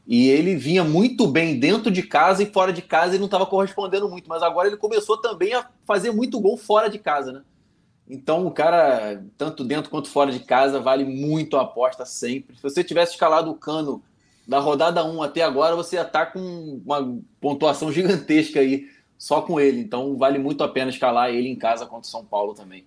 E 0.08 0.30
ele 0.30 0.56
vinha 0.56 0.84
muito 0.84 1.28
bem 1.28 1.60
dentro 1.60 1.90
de 1.92 2.04
casa 2.04 2.44
e 2.44 2.52
fora 2.52 2.74
de 2.74 2.82
casa 2.82 3.16
e 3.16 3.20
não 3.20 3.26
estava 3.26 3.46
correspondendo 3.46 4.10
muito, 4.10 4.28
mas 4.28 4.44
agora 4.44 4.68
ele 4.68 4.78
começou 4.78 5.18
também 5.18 5.54
a 5.54 5.66
fazer 5.86 6.12
muito 6.12 6.40
gol 6.40 6.58
fora 6.58 6.90
de 6.90 7.00
casa, 7.00 7.32
né? 7.32 7.42
Então, 8.10 8.46
o 8.46 8.52
cara, 8.52 9.24
tanto 9.38 9.64
dentro 9.64 9.90
quanto 9.90 10.10
fora 10.10 10.32
de 10.32 10.40
casa, 10.40 10.80
vale 10.80 11.06
muito 11.06 11.58
a 11.58 11.62
aposta 11.62 12.06
sempre. 12.06 12.56
Se 12.56 12.64
você 12.64 12.84
tivesse 12.84 13.14
escalado 13.14 13.50
o 13.50 13.56
Cano 13.56 14.04
da 14.48 14.60
rodada 14.60 15.04
1 15.04 15.24
até 15.24 15.42
agora, 15.42 15.76
você 15.76 15.96
já 15.96 16.04
está 16.04 16.26
com 16.26 16.82
uma 16.86 17.18
pontuação 17.40 17.92
gigantesca 17.92 18.60
aí 18.60 18.88
só 19.18 19.42
com 19.42 19.60
ele. 19.60 19.80
Então 19.80 20.18
vale 20.18 20.38
muito 20.38 20.64
a 20.64 20.68
pena 20.68 20.90
escalar 20.90 21.30
ele 21.30 21.48
em 21.48 21.56
casa 21.56 21.86
contra 21.86 22.08
o 22.08 22.12
São 22.12 22.26
Paulo 22.26 22.54
também. 22.54 22.86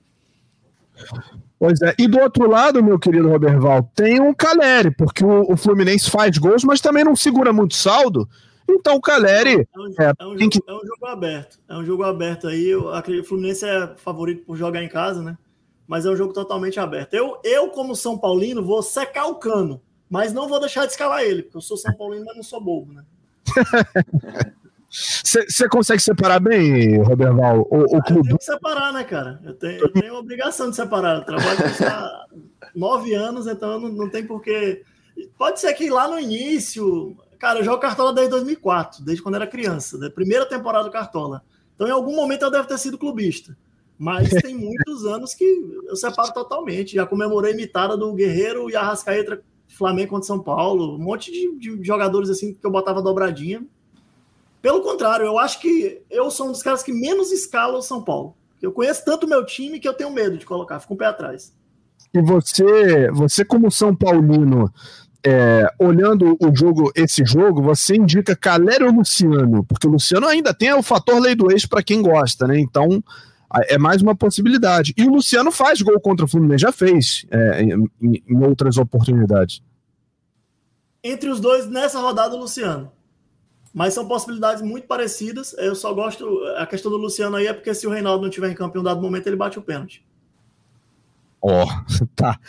Pois 1.58 1.80
é, 1.82 1.94
e 1.98 2.06
do 2.06 2.20
outro 2.20 2.48
lado, 2.48 2.82
meu 2.82 2.98
querido 2.98 3.28
Roberval, 3.28 3.90
tem 3.94 4.20
um 4.20 4.32
Caleri, 4.34 4.90
porque 4.90 5.24
o, 5.24 5.50
o, 5.50 5.56
Fluminense 5.56 6.10
faz 6.10 6.36
gols, 6.38 6.64
mas 6.64 6.80
também 6.80 7.04
não 7.04 7.16
segura 7.16 7.52
muito 7.52 7.74
saldo. 7.74 8.28
Então 8.68 8.96
o 8.96 9.00
Caleri. 9.00 9.68
É 9.74 9.78
um, 9.78 9.86
é, 9.86 10.12
é 10.18 10.26
um, 10.26 10.38
jogo, 10.38 10.50
que... 10.50 10.60
é 10.66 10.72
um 10.72 10.86
jogo, 10.86 11.06
aberto. 11.06 11.58
É 11.68 11.76
um 11.76 11.84
jogo 11.84 12.02
aberto 12.02 12.48
aí. 12.48 12.66
Eu 12.66 12.92
acredito, 12.92 13.24
o 13.24 13.28
Fluminense 13.28 13.64
é 13.64 13.94
favorito 13.96 14.44
por 14.44 14.56
jogar 14.56 14.82
em 14.82 14.88
casa, 14.88 15.22
né? 15.22 15.36
Mas 15.86 16.04
é 16.04 16.10
um 16.10 16.16
jogo 16.16 16.32
totalmente 16.32 16.80
aberto. 16.80 17.14
Eu, 17.14 17.38
eu 17.44 17.68
como 17.70 17.94
São 17.94 18.18
Paulino, 18.18 18.64
vou 18.64 18.82
secar 18.82 19.26
o 19.26 19.36
cano, 19.36 19.80
mas 20.10 20.32
não 20.32 20.48
vou 20.48 20.58
deixar 20.58 20.84
de 20.84 20.92
escalar 20.92 21.22
ele, 21.22 21.42
porque 21.42 21.58
eu 21.58 21.62
sou 21.62 21.76
São 21.76 21.94
Paulino, 21.94 22.24
mas 22.24 22.36
não 22.36 22.42
sou 22.42 22.60
bobo, 22.60 22.92
né? 22.92 23.04
Você 24.88 25.68
consegue 25.68 26.00
separar 26.00 26.40
bem, 26.40 27.02
Roberval, 27.02 27.66
o, 27.70 27.96
o 27.96 28.02
clube? 28.02 28.20
Eu 28.20 28.22
tenho 28.22 28.38
que 28.38 28.44
separar, 28.44 28.92
né, 28.92 29.04
cara? 29.04 29.40
Eu 29.44 29.54
tenho, 29.54 29.80
eu 29.80 29.92
tenho 29.92 30.14
a 30.14 30.18
obrigação 30.18 30.70
de 30.70 30.76
separar. 30.76 31.16
Eu 31.18 31.24
trabalho 31.24 31.58
há 31.82 32.26
nove 32.74 33.12
anos, 33.12 33.46
então 33.46 33.78
não, 33.78 33.88
não 33.90 34.08
tem 34.08 34.26
porquê. 34.26 34.82
Pode 35.36 35.60
ser 35.60 35.74
que 35.74 35.90
lá 35.90 36.08
no 36.08 36.18
início. 36.18 37.16
Cara, 37.38 37.60
eu 37.60 37.64
jogo 37.64 37.78
Cartola 37.78 38.12
desde 38.12 38.30
2004, 38.30 39.04
desde 39.04 39.22
quando 39.22 39.34
era 39.34 39.46
criança, 39.46 39.98
da 39.98 40.10
primeira 40.10 40.46
temporada 40.46 40.84
do 40.84 40.90
Cartola. 40.90 41.42
Então, 41.74 41.86
em 41.86 41.90
algum 41.90 42.14
momento, 42.14 42.42
eu 42.42 42.50
devo 42.50 42.66
ter 42.66 42.78
sido 42.78 42.98
clubista. 42.98 43.56
Mas 43.98 44.28
tem 44.28 44.54
muitos 44.54 45.06
anos 45.06 45.34
que 45.34 45.44
eu 45.84 45.96
separo 45.96 46.32
totalmente. 46.32 46.94
Já 46.94 47.06
comemorei 47.06 47.54
mitada 47.54 47.96
do 47.96 48.12
Guerreiro 48.12 48.68
e 48.70 48.76
Arrascaeta 48.76 49.42
Flamengo 49.68 50.10
contra 50.10 50.26
São 50.26 50.38
Paulo. 50.38 50.96
Um 50.96 51.02
monte 51.02 51.30
de, 51.30 51.56
de 51.58 51.84
jogadores 51.84 52.28
assim 52.28 52.54
que 52.54 52.66
eu 52.66 52.70
botava 52.70 53.02
dobradinha 53.02 53.66
pelo 54.66 54.82
contrário, 54.82 55.24
eu 55.24 55.38
acho 55.38 55.60
que 55.60 56.02
eu 56.10 56.28
sou 56.28 56.48
um 56.48 56.50
dos 56.50 56.60
caras 56.60 56.82
que 56.82 56.92
menos 56.92 57.30
escala 57.30 57.78
o 57.78 57.82
São 57.82 58.02
Paulo. 58.02 58.34
Eu 58.60 58.72
conheço 58.72 59.04
tanto 59.04 59.28
meu 59.28 59.46
time 59.46 59.78
que 59.78 59.86
eu 59.86 59.94
tenho 59.94 60.10
medo 60.10 60.36
de 60.36 60.44
colocar, 60.44 60.80
fico 60.80 60.94
um 60.94 60.96
pé 60.96 61.06
atrás. 61.06 61.54
E 62.12 62.20
você, 62.20 63.08
você 63.12 63.44
como 63.44 63.70
São 63.70 63.94
Paulino, 63.94 64.68
é, 65.24 65.66
olhando 65.78 66.36
o 66.40 66.54
jogo, 66.54 66.92
esse 66.94 67.24
jogo, 67.24 67.62
você 67.62 67.96
indica 67.96 68.34
Calério 68.36 68.86
ou 68.86 68.92
Luciano? 68.92 69.64
Porque 69.64 69.86
o 69.86 69.90
Luciano 69.90 70.26
ainda 70.26 70.54
tem 70.54 70.72
o 70.72 70.82
fator 70.82 71.20
lei 71.20 71.34
do 71.34 71.50
ex 71.50 71.66
para 71.66 71.82
quem 71.82 72.02
gosta, 72.02 72.46
né? 72.46 72.58
Então 72.58 73.02
é 73.68 73.78
mais 73.78 74.02
uma 74.02 74.14
possibilidade. 74.14 74.92
E 74.96 75.04
o 75.04 75.10
Luciano 75.10 75.50
faz 75.50 75.80
gol 75.80 76.00
contra 76.00 76.24
o 76.24 76.28
Fluminense, 76.28 76.62
já 76.62 76.72
fez 76.72 77.26
é, 77.30 77.62
em, 77.62 77.88
em 78.02 78.44
outras 78.44 78.76
oportunidades. 78.76 79.62
Entre 81.02 81.30
os 81.30 81.40
dois, 81.40 81.68
nessa 81.68 82.00
rodada, 82.00 82.34
o 82.34 82.40
Luciano 82.40 82.90
mas 83.76 83.92
são 83.92 84.08
possibilidades 84.08 84.62
muito 84.62 84.86
parecidas. 84.86 85.54
Eu 85.58 85.74
só 85.74 85.92
gosto. 85.92 86.26
A 86.56 86.64
questão 86.64 86.90
do 86.90 86.96
Luciano 86.96 87.36
aí 87.36 87.46
é 87.46 87.52
porque 87.52 87.74
se 87.74 87.86
o 87.86 87.90
Reinaldo 87.90 88.22
não 88.22 88.30
tiver 88.30 88.50
em 88.50 88.54
campo 88.54 88.78
em 88.78 88.80
um 88.80 88.82
dado 88.82 89.02
momento, 89.02 89.26
ele 89.26 89.36
bate 89.36 89.58
o 89.58 89.62
pênalti. 89.62 90.02
Ó, 91.48 91.64
oh, 91.64 92.06
tá. 92.16 92.40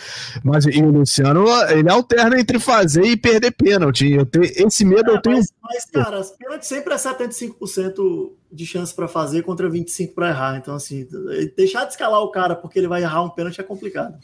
Mas 0.44 0.66
e 0.66 0.82
o 0.82 0.90
Luciano, 0.90 1.46
ele 1.70 1.88
alterna 1.88 2.40
entre 2.40 2.60
fazer 2.60 3.04
e 3.04 3.16
perder 3.16 3.52
pênalti. 3.52 4.12
Eu 4.12 4.26
tenho, 4.26 4.46
esse 4.46 4.84
medo 4.84 5.12
é, 5.12 5.14
eu 5.14 5.22
tenho. 5.22 5.36
Mas, 5.38 5.54
mas 5.62 5.86
cara, 5.86 6.18
as 6.18 6.32
pênalti 6.32 6.66
sempre 6.66 6.96
é 6.96 6.98
75% 6.98 8.32
de 8.52 8.66
chance 8.66 8.96
para 8.96 9.08
fazer 9.08 9.44
contra 9.44 9.70
25% 9.70 10.16
para 10.16 10.30
errar. 10.30 10.58
Então, 10.58 10.74
assim, 10.74 11.08
deixar 11.56 11.86
de 11.86 11.92
escalar 11.92 12.22
o 12.22 12.32
cara 12.32 12.56
porque 12.56 12.80
ele 12.80 12.88
vai 12.88 13.04
errar 13.04 13.22
um 13.22 13.30
pênalti 13.30 13.62
é 13.62 13.64
complicado. 13.64 14.18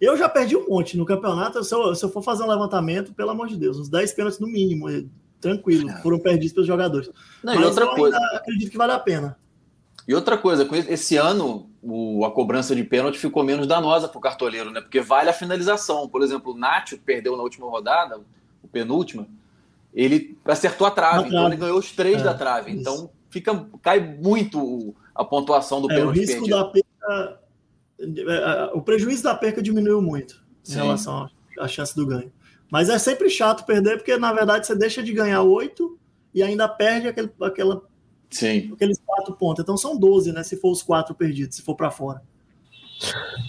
Eu 0.00 0.16
já 0.16 0.28
perdi 0.28 0.56
um 0.56 0.68
monte 0.68 0.96
no 0.96 1.04
campeonato. 1.04 1.64
Se 1.64 1.74
eu, 1.74 1.92
se 1.92 2.04
eu 2.04 2.08
for 2.08 2.22
fazer 2.22 2.44
um 2.44 2.48
levantamento, 2.48 3.12
pelo 3.12 3.30
amor 3.30 3.48
de 3.48 3.56
Deus, 3.56 3.80
uns 3.80 3.88
10 3.88 4.12
pênaltis 4.12 4.38
no 4.38 4.46
mínimo 4.46 4.86
tranquilo, 5.40 5.90
é. 5.90 6.00
foram 6.02 6.20
perdidos 6.20 6.52
pelos 6.52 6.68
jogadores. 6.68 7.10
Não, 7.42 7.52
Mas 7.52 7.64
e 7.64 7.66
outra 7.66 7.88
coisa. 7.88 8.16
acredito 8.34 8.70
que 8.70 8.78
vale 8.78 8.92
a 8.92 9.00
pena. 9.00 9.36
E 10.08 10.14
outra 10.14 10.38
coisa, 10.38 10.66
esse 10.88 11.18
ano 11.18 11.68
o, 11.82 12.24
a 12.24 12.30
cobrança 12.30 12.74
de 12.74 12.82
pênalti 12.82 13.18
ficou 13.18 13.44
menos 13.44 13.66
danosa 13.66 14.08
para 14.08 14.16
o 14.16 14.22
cartoleiro, 14.22 14.70
né? 14.70 14.80
Porque 14.80 15.02
vale 15.02 15.28
a 15.28 15.34
finalização. 15.34 16.08
Por 16.08 16.22
exemplo, 16.22 16.54
o 16.54 16.56
Nacho 16.56 16.98
perdeu 16.98 17.36
na 17.36 17.42
última 17.42 17.68
rodada, 17.68 18.18
o 18.62 18.66
penúltima, 18.66 19.28
ele 19.92 20.38
acertou 20.46 20.86
a 20.86 20.90
trave, 20.90 21.28
então 21.28 21.46
ele 21.46 21.56
ganhou 21.56 21.78
os 21.78 21.92
três 21.92 22.22
é, 22.22 22.24
da 22.24 22.32
trave. 22.32 22.70
Isso. 22.70 22.80
Então 22.80 23.10
fica, 23.28 23.66
cai 23.82 24.00
muito 24.00 24.94
a 25.14 25.22
pontuação 25.22 25.82
do 25.82 25.92
é, 25.92 25.96
pênalti. 25.96 26.16
O 26.16 26.20
risco 26.20 26.34
perdido. 26.36 26.56
da 26.56 26.64
perca, 26.64 27.40
é, 28.00 28.04
é, 28.04 28.70
o 28.72 28.80
prejuízo 28.80 29.22
da 29.22 29.34
perca 29.34 29.60
diminuiu 29.60 30.00
muito 30.00 30.42
em 30.66 30.72
Sim. 30.72 30.76
relação 30.76 31.28
à 31.58 31.68
chance 31.68 31.94
do 31.94 32.06
ganho. 32.06 32.32
Mas 32.70 32.88
é 32.88 32.98
sempre 32.98 33.28
chato 33.28 33.66
perder, 33.66 33.98
porque 33.98 34.16
na 34.16 34.32
verdade 34.32 34.66
você 34.66 34.74
deixa 34.74 35.02
de 35.02 35.12
ganhar 35.12 35.42
oito 35.42 35.98
e 36.34 36.42
ainda 36.42 36.66
perde 36.66 37.08
aquele, 37.08 37.30
aquela, 37.42 37.82
Sim. 38.30 38.70
aqueles 38.72 39.00
quatro 39.04 39.34
pontos. 39.34 39.62
Então 39.62 39.76
são 39.76 39.98
12, 39.98 40.32
né? 40.32 40.42
Se 40.42 40.56
for 40.56 40.70
os 40.70 40.82
quatro 40.82 41.14
perdidos, 41.14 41.56
se 41.56 41.62
for 41.62 41.74
para 41.74 41.90
fora. 41.90 42.22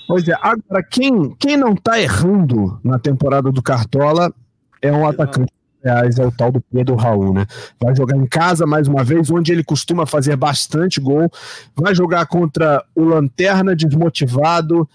Pois 0.07 0.27
é, 0.27 0.33
agora 0.39 0.83
quem, 0.83 1.35
quem 1.35 1.57
não 1.57 1.75
tá 1.75 1.99
errando 1.99 2.79
na 2.83 2.99
temporada 2.99 3.51
do 3.51 3.61
Cartola 3.61 4.33
é 4.81 4.91
um 4.91 5.07
atacante. 5.07 5.51
Reais 5.81 6.19
é 6.19 6.25
o 6.25 6.31
tal 6.31 6.51
do 6.51 6.59
Pedro 6.59 6.95
Raul, 6.95 7.33
né? 7.33 7.45
Vai 7.81 7.95
jogar 7.95 8.17
em 8.17 8.27
casa 8.27 8.65
mais 8.65 8.89
uma 8.89 9.01
vez, 9.01 9.31
onde 9.31 9.53
ele 9.53 9.63
costuma 9.63 10.05
fazer 10.05 10.35
bastante 10.35 10.99
gol. 10.99 11.31
Vai 11.73 11.95
jogar 11.95 12.25
contra 12.25 12.83
o 12.93 13.05
Lanterna 13.05 13.73
desmotivado. 13.73 14.87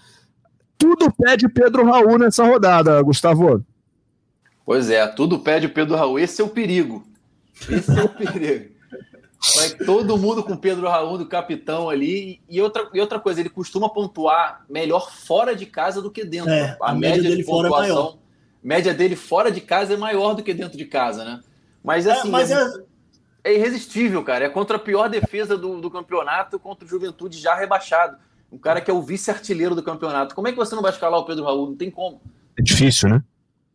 Tudo 0.77 1.11
pede 1.11 1.49
Pedro 1.49 1.85
Raul 1.85 2.19
nessa 2.19 2.45
rodada, 2.45 3.01
Gustavo. 3.01 3.65
Pois 4.63 4.89
é, 4.91 5.07
tudo 5.07 5.39
pede 5.39 5.65
o 5.65 5.73
Pedro 5.73 5.95
Raul. 5.95 6.19
Esse 6.19 6.39
é 6.39 6.45
o 6.45 6.49
perigo. 6.49 7.03
Esse 7.67 7.89
é 7.97 8.03
o 8.03 8.09
perigo. 8.09 8.74
Vai 9.55 9.69
todo 9.85 10.17
mundo 10.17 10.43
com 10.43 10.53
o 10.53 10.57
Pedro 10.57 10.87
Raul 10.87 11.17
do 11.17 11.25
capitão 11.25 11.89
ali. 11.89 12.41
E 12.49 12.61
outra, 12.61 12.89
e 12.93 12.99
outra 12.99 13.19
coisa, 13.19 13.39
ele 13.39 13.49
costuma 13.49 13.89
pontuar 13.89 14.65
melhor 14.69 15.11
fora 15.11 15.55
de 15.55 15.65
casa 15.65 16.01
do 16.01 16.09
que 16.09 16.23
dentro. 16.23 16.51
É, 16.51 16.77
a, 16.81 16.91
a, 16.91 16.93
média, 16.93 17.17
média 17.17 17.29
dele 17.29 17.41
de 17.41 17.43
fora 17.43 17.67
é 17.67 17.71
maior. 17.71 18.17
média 18.63 18.93
dele 18.93 19.15
fora 19.15 19.51
de 19.51 19.61
casa 19.61 19.93
é 19.93 19.97
maior 19.97 20.33
do 20.33 20.43
que 20.43 20.53
dentro 20.53 20.77
de 20.77 20.85
casa, 20.85 21.23
né? 21.23 21.41
Mas 21.83 22.07
é, 22.07 22.11
assim. 22.11 22.27
É, 22.27 22.31
mas 22.31 22.51
é... 22.51 22.73
é 23.43 23.53
irresistível, 23.53 24.23
cara. 24.23 24.45
É 24.45 24.49
contra 24.49 24.77
a 24.77 24.79
pior 24.79 25.09
defesa 25.09 25.57
do, 25.57 25.79
do 25.79 25.91
campeonato, 25.91 26.57
contra 26.57 26.85
o 26.85 26.87
Juventude 26.87 27.37
já 27.37 27.53
rebaixado. 27.55 28.17
Um 28.51 28.57
cara 28.57 28.79
que 28.79 28.89
é 28.89 28.93
o 28.93 29.01
vice-artilheiro 29.01 29.75
do 29.75 29.83
campeonato. 29.83 30.33
Como 30.33 30.47
é 30.47 30.51
que 30.51 30.57
você 30.57 30.73
não 30.75 30.81
vai 30.81 30.91
escalar 30.91 31.19
o 31.19 31.25
Pedro 31.25 31.43
Raul? 31.43 31.69
Não 31.69 31.75
tem 31.75 31.91
como. 31.91 32.21
É 32.57 32.61
difícil, 32.61 33.09
né? 33.09 33.23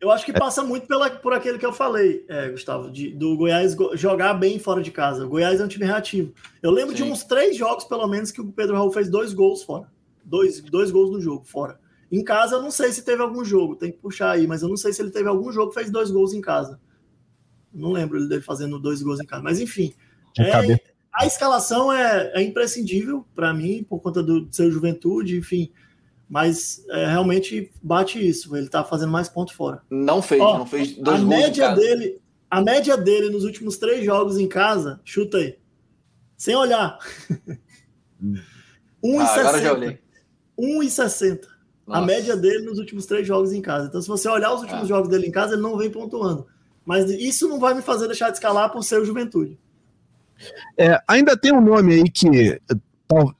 Eu 0.01 0.11
acho 0.11 0.25
que 0.25 0.33
passa 0.33 0.65
muito 0.65 0.87
pela, 0.87 1.11
por 1.11 1.35
aquele 1.35 1.59
que 1.59 1.67
eu 1.67 1.75
falei, 1.75 2.25
é, 2.27 2.49
Gustavo, 2.49 2.91
de, 2.91 3.11
do 3.11 3.37
Goiás 3.37 3.77
jogar 3.95 4.33
bem 4.33 4.59
fora 4.59 4.83
de 4.83 4.91
casa. 4.91 5.27
O 5.27 5.29
Goiás 5.29 5.61
é 5.61 5.65
um 5.65 5.69
time 5.69 5.85
reativo. 5.85 6.33
Eu 6.63 6.71
lembro 6.71 6.97
Sim. 6.97 7.05
de 7.05 7.11
uns 7.11 7.23
três 7.23 7.55
jogos, 7.55 7.85
pelo 7.85 8.07
menos, 8.09 8.31
que 8.31 8.41
o 8.41 8.51
Pedro 8.51 8.77
Raul 8.77 8.91
fez 8.91 9.11
dois 9.11 9.35
gols 9.35 9.63
fora. 9.63 9.93
Dois, 10.25 10.63
dois 10.63 10.91
gols 10.91 11.11
no 11.11 11.21
jogo, 11.21 11.45
fora. 11.45 11.79
Em 12.11 12.25
casa, 12.25 12.57
eu 12.57 12.63
não 12.63 12.71
sei 12.71 12.93
se 12.93 13.05
teve 13.05 13.21
algum 13.21 13.45
jogo, 13.45 13.77
tem 13.77 13.93
que 13.93 13.99
puxar 13.99 14.31
aí, 14.31 14.47
mas 14.47 14.63
eu 14.63 14.69
não 14.69 14.77
sei 14.77 14.91
se 14.93 15.03
ele 15.03 15.11
teve 15.11 15.29
algum 15.29 15.53
jogo 15.53 15.69
que 15.69 15.79
fez 15.79 15.91
dois 15.91 16.11
gols 16.11 16.33
em 16.33 16.41
casa. 16.41 16.81
Não 17.73 17.93
lembro 17.93 18.19
ele 18.19 18.27
dele 18.27 18.41
fazendo 18.41 18.79
dois 18.79 19.03
gols 19.03 19.21
em 19.21 19.27
casa, 19.27 19.43
mas 19.43 19.61
enfim. 19.61 19.93
É, 20.39 20.81
a 21.13 21.27
escalação 21.27 21.93
é, 21.93 22.33
é 22.35 22.43
imprescindível 22.43 23.27
para 23.35 23.53
mim, 23.53 23.85
por 23.85 24.01
conta 24.01 24.23
do 24.23 24.49
seu 24.51 24.71
juventude, 24.71 25.37
enfim 25.37 25.71
mas 26.31 26.85
é, 26.91 27.07
realmente 27.07 27.73
bate 27.83 28.25
isso. 28.25 28.57
Ele 28.57 28.69
tá 28.69 28.85
fazendo 28.85 29.11
mais 29.11 29.29
ponto 29.29 29.53
fora. 29.53 29.83
Não 29.91 30.23
fez, 30.23 30.41
Ó, 30.41 30.59
não 30.59 30.67
fez 30.67 30.97
dois 30.97 31.21
a 31.21 31.25
média 31.25 31.75
dele, 31.75 32.21
A 32.49 32.63
média 32.63 32.97
dele 32.97 33.31
nos 33.31 33.43
últimos 33.43 33.77
três 33.77 34.05
jogos 34.05 34.39
em 34.39 34.47
casa, 34.47 35.01
chuta 35.05 35.39
aí. 35.39 35.59
Sem 36.37 36.55
olhar. 36.55 36.97
1,60. 38.23 38.41
Ah, 39.03 39.41
agora 39.41 39.63
já 39.63 39.73
olhei. 39.73 39.99
1,60. 40.59 41.41
A 41.89 42.03
média 42.03 42.37
dele 42.37 42.67
nos 42.67 42.79
últimos 42.79 43.07
três 43.07 43.27
jogos 43.27 43.53
em 43.53 43.63
casa. 43.63 43.89
Então, 43.89 44.01
se 44.01 44.07
você 44.07 44.29
olhar 44.29 44.53
os 44.53 44.61
últimos 44.61 44.85
ah. 44.85 44.87
jogos 44.87 45.09
dele 45.09 45.27
em 45.27 45.33
casa, 45.33 45.55
ele 45.55 45.63
não 45.63 45.77
vem 45.77 45.91
pontuando. 45.91 46.47
Mas 46.85 47.11
isso 47.11 47.49
não 47.49 47.59
vai 47.59 47.75
me 47.75 47.83
fazer 47.83 48.07
deixar 48.07 48.29
de 48.29 48.37
escalar 48.37 48.71
por 48.71 48.85
ser 48.85 49.01
o 49.01 49.05
Juventude. 49.05 49.59
É, 50.77 51.01
ainda 51.09 51.37
tem 51.37 51.53
um 51.53 51.61
nome 51.61 51.95
aí 51.95 52.05
que 52.05 52.61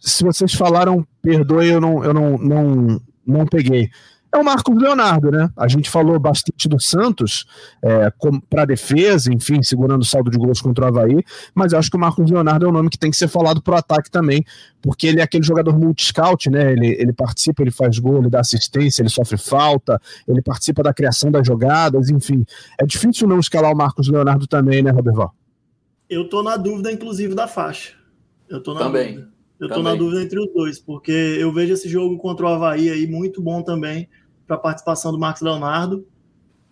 se 0.01 0.25
vocês 0.25 0.53
falaram, 0.55 1.07
perdoe, 1.23 1.69
eu 1.69 1.81
não, 1.81 2.05
eu 2.05 2.15
não, 2.15 2.39
não, 2.39 3.01
não 3.27 3.47
peguei. 3.47 3.91
É 4.33 4.39
o 4.39 4.45
Marcos 4.45 4.81
Leonardo, 4.81 5.29
né? 5.29 5.51
A 5.57 5.67
gente 5.67 5.91
falou 5.91 6.17
bastante 6.17 6.69
do 6.69 6.79
Santos 6.79 7.45
é, 7.83 8.13
para 8.49 8.65
defesa, 8.65 9.33
enfim, 9.33 9.61
segurando 9.61 10.03
o 10.03 10.05
saldo 10.05 10.31
de 10.31 10.39
gols 10.39 10.63
contra 10.63 10.85
o 10.85 10.89
Havaí, 10.89 11.25
mas 11.53 11.73
eu 11.73 11.81
acho 11.81 11.91
que 11.91 11.97
o 11.97 12.01
Marcos 12.01 12.31
Leonardo 12.31 12.65
é 12.65 12.69
um 12.69 12.73
nome 12.73 12.91
que 12.91 12.99
tem 12.99 13.11
que 13.11 13.17
ser 13.17 13.27
falado 13.27 13.61
para 13.61 13.75
o 13.75 13.79
ataque 13.79 14.09
também, 14.09 14.45
porque 14.81 15.09
ele 15.09 15.19
é 15.19 15.25
aquele 15.25 15.43
jogador 15.43 15.77
multi-scout, 15.77 16.49
né? 16.49 16.73
Ele, 16.73 16.95
ele 16.97 17.13
participa, 17.13 17.63
ele 17.63 17.73
faz 17.73 17.99
gol, 17.99 18.19
ele 18.19 18.31
dá 18.31 18.39
assistência, 18.39 19.03
ele 19.03 19.09
sofre 19.09 19.37
falta, 19.37 20.01
ele 20.29 20.41
participa 20.43 20.81
da 20.81 20.95
criação 20.95 21.33
das 21.33 21.45
jogadas, 21.45 22.09
enfim. 22.09 22.45
É 22.81 22.87
difícil 22.87 23.27
não 23.27 23.41
escalar 23.41 23.73
o 23.73 23.77
Marcos 23.77 24.09
Leonardo 24.09 24.47
também, 24.47 24.81
né, 24.81 24.93
Roberval? 24.93 25.35
Eu 26.09 26.29
tô 26.29 26.41
na 26.41 26.57
dúvida, 26.57 26.93
inclusive, 26.93 27.35
da 27.35 27.49
faixa. 27.49 27.95
Eu 28.49 28.63
tô 28.63 28.75
na 28.75 28.81
também. 28.81 29.15
dúvida. 29.15 29.40
Eu 29.61 29.67
estou 29.67 29.83
na 29.83 29.95
dúvida 29.95 30.23
entre 30.23 30.41
os 30.41 30.51
dois, 30.55 30.79
porque 30.79 31.13
eu 31.13 31.53
vejo 31.53 31.75
esse 31.75 31.87
jogo 31.87 32.17
contra 32.17 32.47
o 32.47 32.49
Havaí 32.49 32.89
aí 32.89 33.07
muito 33.07 33.43
bom 33.43 33.63
também 33.63 34.09
para 34.47 34.57
a 34.57 34.59
participação 34.59 35.13
do 35.13 35.19
Marcos 35.19 35.43
Leonardo. 35.43 36.07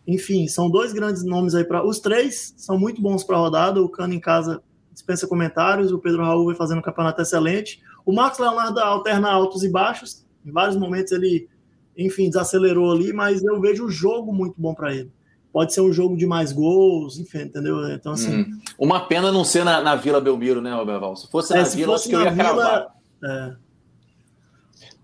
Enfim, 0.07 0.49
são 0.49 0.71
dois 0.71 0.95
grandes 0.95 1.23
nomes 1.23 1.55
aí 1.55 1.65
para. 1.65 1.87
Os 1.87 2.01
três 2.01 2.55
são 2.57 2.79
muito 2.79 3.03
bons 3.03 3.23
para 3.23 3.37
a 3.37 3.41
rodada. 3.41 3.83
O 3.83 3.91
Cano 3.91 4.15
em 4.15 4.21
casa 4.21 4.63
dispensa 4.91 5.27
comentários. 5.27 5.93
O 5.93 5.99
Pedro 5.99 6.23
Raul 6.23 6.47
vai 6.47 6.55
fazendo 6.55 6.79
um 6.79 6.83
campeonato 6.83 7.21
excelente. 7.21 7.83
O 8.07 8.13
Marcos 8.13 8.39
Leonardo 8.39 8.81
alterna 8.81 9.31
altos 9.31 9.63
e 9.63 9.69
baixos. 9.69 10.25
Em 10.43 10.51
vários 10.51 10.79
momentos 10.79 11.13
ele, 11.13 11.47
enfim, 11.95 12.29
desacelerou 12.29 12.91
ali, 12.91 13.13
mas 13.13 13.45
eu 13.45 13.61
vejo 13.61 13.85
o 13.85 13.91
jogo 13.91 14.33
muito 14.33 14.55
bom 14.57 14.75
para 14.75 14.95
ele. 14.95 15.13
Pode 15.53 15.73
ser 15.73 15.81
um 15.81 15.93
jogo 15.93 16.17
de 16.17 16.27
mais 16.27 16.53
gols, 16.53 17.19
enfim, 17.19 17.43
entendeu? 17.43 17.89
Então, 17.91 18.13
assim. 18.13 18.43
Hum. 18.43 18.61
Uma 18.79 19.07
pena 19.07 19.33
não 19.33 19.45
ser 19.45 19.65
na, 19.65 19.81
na 19.81 19.97
Vila 19.97 20.21
Belmiro, 20.21 20.61
né, 20.61 20.75
Roberval? 20.75 21.17
Se 21.17 21.31
fosse 21.31 21.55
é, 21.55 21.59
na 21.59 21.65
se 21.65 21.77
Vila, 21.77 21.93
fosse 21.95 22.03
acho 22.05 22.11
que 22.11 22.15
eu 22.15 22.23
ia 22.23 22.31
Vila. 22.31 22.95
É. 23.25 23.57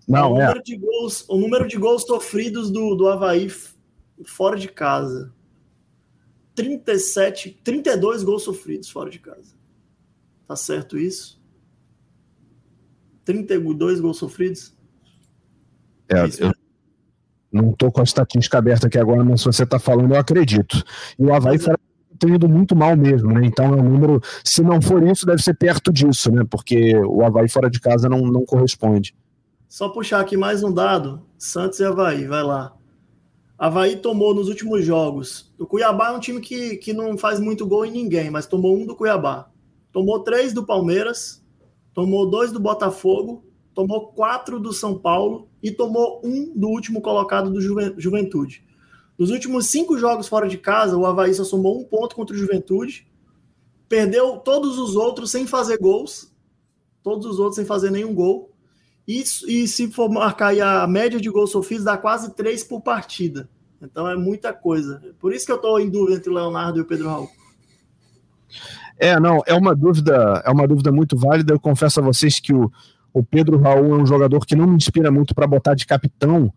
Não, 0.07 0.33
o, 0.33 0.39
é. 0.39 0.45
número 0.45 0.63
de 0.63 0.77
gols, 0.77 1.25
o 1.27 1.37
número 1.37 1.67
de 1.67 1.77
gols 1.77 2.03
sofridos 2.03 2.69
do, 2.69 2.95
do 2.95 3.07
Havaí 3.07 3.49
fora 4.25 4.57
de 4.57 4.67
casa. 4.67 5.33
37, 6.53 7.59
32 7.63 8.23
gols 8.23 8.43
sofridos 8.43 8.89
fora 8.89 9.09
de 9.09 9.19
casa. 9.19 9.55
Tá 10.47 10.55
certo 10.55 10.97
isso? 10.97 11.41
32 13.25 13.99
gols 13.99 14.17
sofridos? 14.17 14.73
É, 16.07 16.19
é 16.19 16.23
eu 16.23 16.54
não 17.55 17.71
tô 17.71 17.91
com 17.91 18.01
a 18.01 18.03
estatística 18.03 18.57
aberta 18.57 18.87
aqui 18.87 18.99
agora, 18.99 19.23
mas 19.23 19.41
se 19.41 19.47
você 19.47 19.65
tá 19.65 19.79
falando, 19.79 20.13
eu 20.13 20.19
acredito. 20.19 20.83
E 21.17 21.23
o 21.23 21.33
Havaí 21.33 21.57
é. 21.57 21.75
tem 22.19 22.35
ido 22.35 22.47
muito 22.47 22.75
mal 22.75 22.95
mesmo, 22.95 23.31
né? 23.31 23.45
Então 23.45 23.65
é 23.73 23.81
um 23.81 23.89
número, 23.89 24.21
se 24.43 24.61
não 24.61 24.81
for 24.81 25.01
isso, 25.07 25.25
deve 25.25 25.41
ser 25.41 25.53
perto 25.53 25.91
disso, 25.91 26.31
né? 26.31 26.43
Porque 26.49 26.95
o 26.97 27.23
Havaí 27.23 27.49
fora 27.49 27.69
de 27.69 27.79
casa 27.79 28.09
não, 28.09 28.19
não 28.21 28.45
corresponde. 28.45 29.15
Só 29.67 29.89
puxar 29.89 30.19
aqui 30.19 30.37
mais 30.37 30.63
um 30.63 30.73
dado: 30.73 31.25
Santos 31.37 31.79
e 31.79 31.85
Havaí, 31.85 32.27
vai 32.27 32.43
lá. 32.43 32.73
Havaí 33.57 33.95
tomou 33.95 34.35
nos 34.35 34.49
últimos 34.49 34.85
jogos. 34.85 35.53
O 35.57 35.65
Cuiabá 35.65 36.09
é 36.09 36.11
um 36.11 36.19
time 36.19 36.41
que, 36.41 36.75
que 36.75 36.93
não 36.93 37.17
faz 37.17 37.39
muito 37.39 37.65
gol 37.65 37.85
em 37.85 37.91
ninguém, 37.91 38.29
mas 38.29 38.45
tomou 38.45 38.77
um 38.77 38.85
do 38.85 38.95
Cuiabá. 38.95 39.49
Tomou 39.93 40.19
três 40.19 40.51
do 40.51 40.65
Palmeiras, 40.65 41.41
tomou 41.93 42.29
dois 42.29 42.51
do 42.51 42.59
Botafogo, 42.59 43.45
tomou 43.75 44.07
quatro 44.07 44.59
do 44.59 44.71
São 44.71 44.97
Paulo 44.97 45.49
e 45.61 45.69
tomou 45.69 46.21
um 46.23 46.51
do 46.55 46.69
último 46.69 47.01
colocado 47.01 47.51
do 47.51 47.61
Juventude. 47.61 48.63
Nos 49.19 49.29
últimos 49.29 49.67
cinco 49.67 49.97
jogos 49.97 50.27
fora 50.27 50.47
de 50.47 50.57
casa, 50.57 50.97
o 50.97 51.05
Havaí 51.05 51.33
só 51.33 51.43
somou 51.43 51.79
um 51.79 51.83
ponto 51.83 52.15
contra 52.15 52.35
o 52.35 52.39
Juventude, 52.39 53.05
perdeu 53.87 54.37
todos 54.37 54.79
os 54.79 54.95
outros 54.95 55.29
sem 55.29 55.45
fazer 55.45 55.77
gols, 55.77 56.33
todos 57.03 57.25
os 57.25 57.37
outros 57.37 57.57
sem 57.57 57.65
fazer 57.65 57.91
nenhum 57.91 58.15
gol. 58.15 58.51
E, 59.07 59.21
e 59.47 59.67
se 59.67 59.91
for 59.91 60.09
marcar 60.09 60.57
a 60.59 60.87
média 60.87 61.19
de 61.19 61.29
gols 61.29 61.51
sofridos, 61.51 61.85
dá 61.85 61.97
quase 61.97 62.33
três 62.33 62.63
por 62.63 62.81
partida. 62.81 63.47
Então 63.81 64.07
é 64.09 64.15
muita 64.15 64.53
coisa. 64.53 65.01
Por 65.19 65.33
isso 65.33 65.45
que 65.45 65.51
eu 65.51 65.57
estou 65.57 65.79
em 65.79 65.89
dúvida 65.89 66.17
entre 66.17 66.29
o 66.29 66.33
Leonardo 66.33 66.79
e 66.79 66.81
o 66.81 66.85
Pedro 66.85 67.09
Raul. 67.09 67.29
É, 68.97 69.19
não, 69.19 69.41
é 69.45 69.53
uma 69.53 69.75
dúvida, 69.75 70.41
é 70.45 70.49
uma 70.49 70.67
dúvida 70.67 70.91
muito 70.91 71.17
válida. 71.17 71.53
Eu 71.53 71.59
confesso 71.59 71.99
a 71.99 72.03
vocês 72.03 72.39
que 72.39 72.53
o, 72.53 72.71
o 73.15 73.23
Pedro 73.23 73.57
Raul 73.57 73.95
é 73.95 74.01
um 74.01 74.05
jogador 74.05 74.45
que 74.45 74.57
não 74.57 74.67
me 74.67 74.75
inspira 74.75 75.09
muito 75.09 75.33
para 75.33 75.47
botar 75.47 75.73
de 75.73 75.85
capitão, 75.85 76.51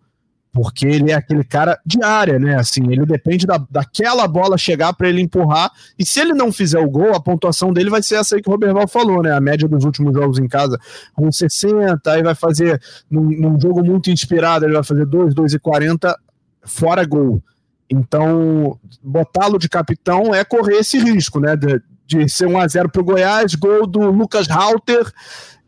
porque 0.53 0.89
ele 0.89 1.13
é 1.13 1.15
aquele 1.15 1.45
cara 1.45 1.79
de 1.87 2.03
área, 2.03 2.37
né? 2.37 2.57
Assim, 2.57 2.91
ele 2.91 3.07
depende 3.07 3.47
da, 3.47 3.65
daquela 3.71 4.27
bola 4.27 4.59
chegar 4.59 4.93
para 4.93 5.09
ele 5.09 5.23
empurrar, 5.23 5.71
e 5.97 6.05
se 6.05 6.19
ele 6.19 6.33
não 6.33 6.51
fizer 6.51 6.81
o 6.81 6.91
gol, 6.91 7.15
a 7.15 7.21
pontuação 7.21 7.73
dele 7.73 7.89
vai 7.89 8.03
ser 8.03 8.17
essa 8.17 8.35
aí 8.35 8.43
que 8.43 8.49
o 8.49 8.53
Roberval 8.53 8.89
falou, 8.89 9.23
né? 9.23 9.33
A 9.33 9.41
média 9.41 9.69
dos 9.69 9.85
últimos 9.85 10.13
jogos 10.13 10.41
em 10.41 10.49
casa, 10.49 10.77
uns 11.17 11.39
60, 11.39 12.11
aí 12.11 12.25
vai 12.25 12.35
fazer, 12.35 12.83
num, 13.09 13.31
num 13.31 13.61
jogo 13.61 13.85
muito 13.85 14.11
inspirado, 14.11 14.65
ele 14.65 14.75
vai 14.75 14.83
fazer 14.83 15.07
2, 15.07 15.35
2 15.35 15.53
e 15.53 15.59
40, 15.61 16.19
fora 16.65 17.05
gol. 17.05 17.41
Então, 17.89 18.77
botá-lo 19.01 19.61
de 19.61 19.69
capitão 19.69 20.35
é 20.35 20.43
correr 20.45 20.79
esse 20.79 20.99
risco, 20.99 21.39
né? 21.39 21.55
De, 21.55 21.81
de 22.05 22.29
ser 22.29 22.49
1 22.49 22.59
a 22.59 22.67
0 22.67 22.89
para 22.89 23.01
o 23.01 23.05
Goiás, 23.05 23.55
gol 23.55 23.87
do 23.87 24.11
Lucas 24.11 24.49
Halter 24.51 25.07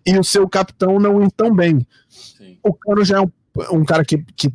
e 0.04 0.18
o 0.18 0.24
seu 0.24 0.48
capitão 0.48 0.98
não 0.98 1.22
ir 1.22 1.30
tão 1.32 1.54
bem. 1.54 1.86
Sim. 2.08 2.58
O 2.62 2.72
Cano 2.72 3.04
já 3.04 3.18
é 3.18 3.20
um, 3.20 3.30
um 3.72 3.84
cara 3.84 4.04
que, 4.04 4.18
que 4.36 4.52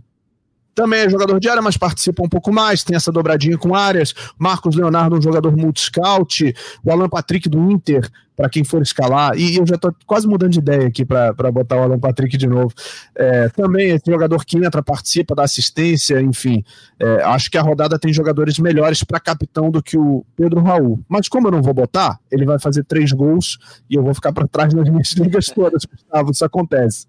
também 0.75 0.99
é 0.99 1.09
jogador 1.09 1.39
de 1.39 1.47
área, 1.47 1.61
mas 1.61 1.77
participa 1.77 2.21
um 2.21 2.27
pouco 2.27 2.51
mais, 2.51 2.83
tem 2.83 2.97
essa 2.97 3.11
dobradinha 3.11 3.57
com 3.57 3.73
áreas. 3.73 4.13
Marcos 4.37 4.75
Leonardo, 4.75 5.17
um 5.17 5.21
jogador 5.21 5.55
multi-scout. 5.55 6.53
O 6.83 6.91
Alan 6.91 7.07
Patrick 7.07 7.47
do 7.47 7.71
Inter, 7.71 8.07
para 8.35 8.49
quem 8.49 8.65
for 8.65 8.81
escalar. 8.81 9.37
E 9.37 9.55
eu 9.55 9.65
já 9.65 9.75
estou 9.75 9.95
quase 10.05 10.27
mudando 10.27 10.51
de 10.51 10.59
ideia 10.59 10.87
aqui 10.87 11.05
para 11.05 11.33
botar 11.49 11.77
o 11.77 11.83
Alan 11.83 11.97
Patrick 11.97 12.35
de 12.35 12.45
novo. 12.45 12.73
É, 13.15 13.47
também 13.49 13.91
esse 13.91 14.03
jogador 14.05 14.43
que 14.43 14.57
entra, 14.57 14.83
participa 14.83 15.33
da 15.33 15.43
assistência, 15.43 16.19
enfim. 16.19 16.61
É, 16.99 17.23
acho 17.23 17.49
que 17.49 17.57
a 17.57 17.61
rodada 17.61 17.97
tem 17.97 18.11
jogadores 18.11 18.59
melhores 18.59 19.01
para 19.01 19.17
capitão 19.17 19.71
do 19.71 19.81
que 19.81 19.97
o 19.97 20.25
Pedro 20.35 20.61
Raul. 20.61 20.99
Mas 21.07 21.29
como 21.29 21.47
eu 21.47 21.51
não 21.51 21.61
vou 21.61 21.73
botar, 21.73 22.19
ele 22.29 22.45
vai 22.45 22.59
fazer 22.59 22.83
três 22.83 23.13
gols 23.13 23.57
e 23.89 23.95
eu 23.95 24.03
vou 24.03 24.13
ficar 24.13 24.33
para 24.33 24.45
trás 24.45 24.73
nas 24.73 24.89
minhas 24.89 25.13
ligas 25.13 25.45
todas, 25.45 25.85
Gustavo. 25.85 26.31
Isso 26.31 26.43
acontece. 26.43 27.07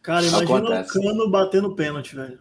Cara, 0.00 0.24
imagina 0.24 0.58
acontece. 0.58 0.98
o 0.98 1.02
Cano 1.02 1.30
batendo 1.30 1.74
pênalti, 1.74 2.14
velho. 2.14 2.38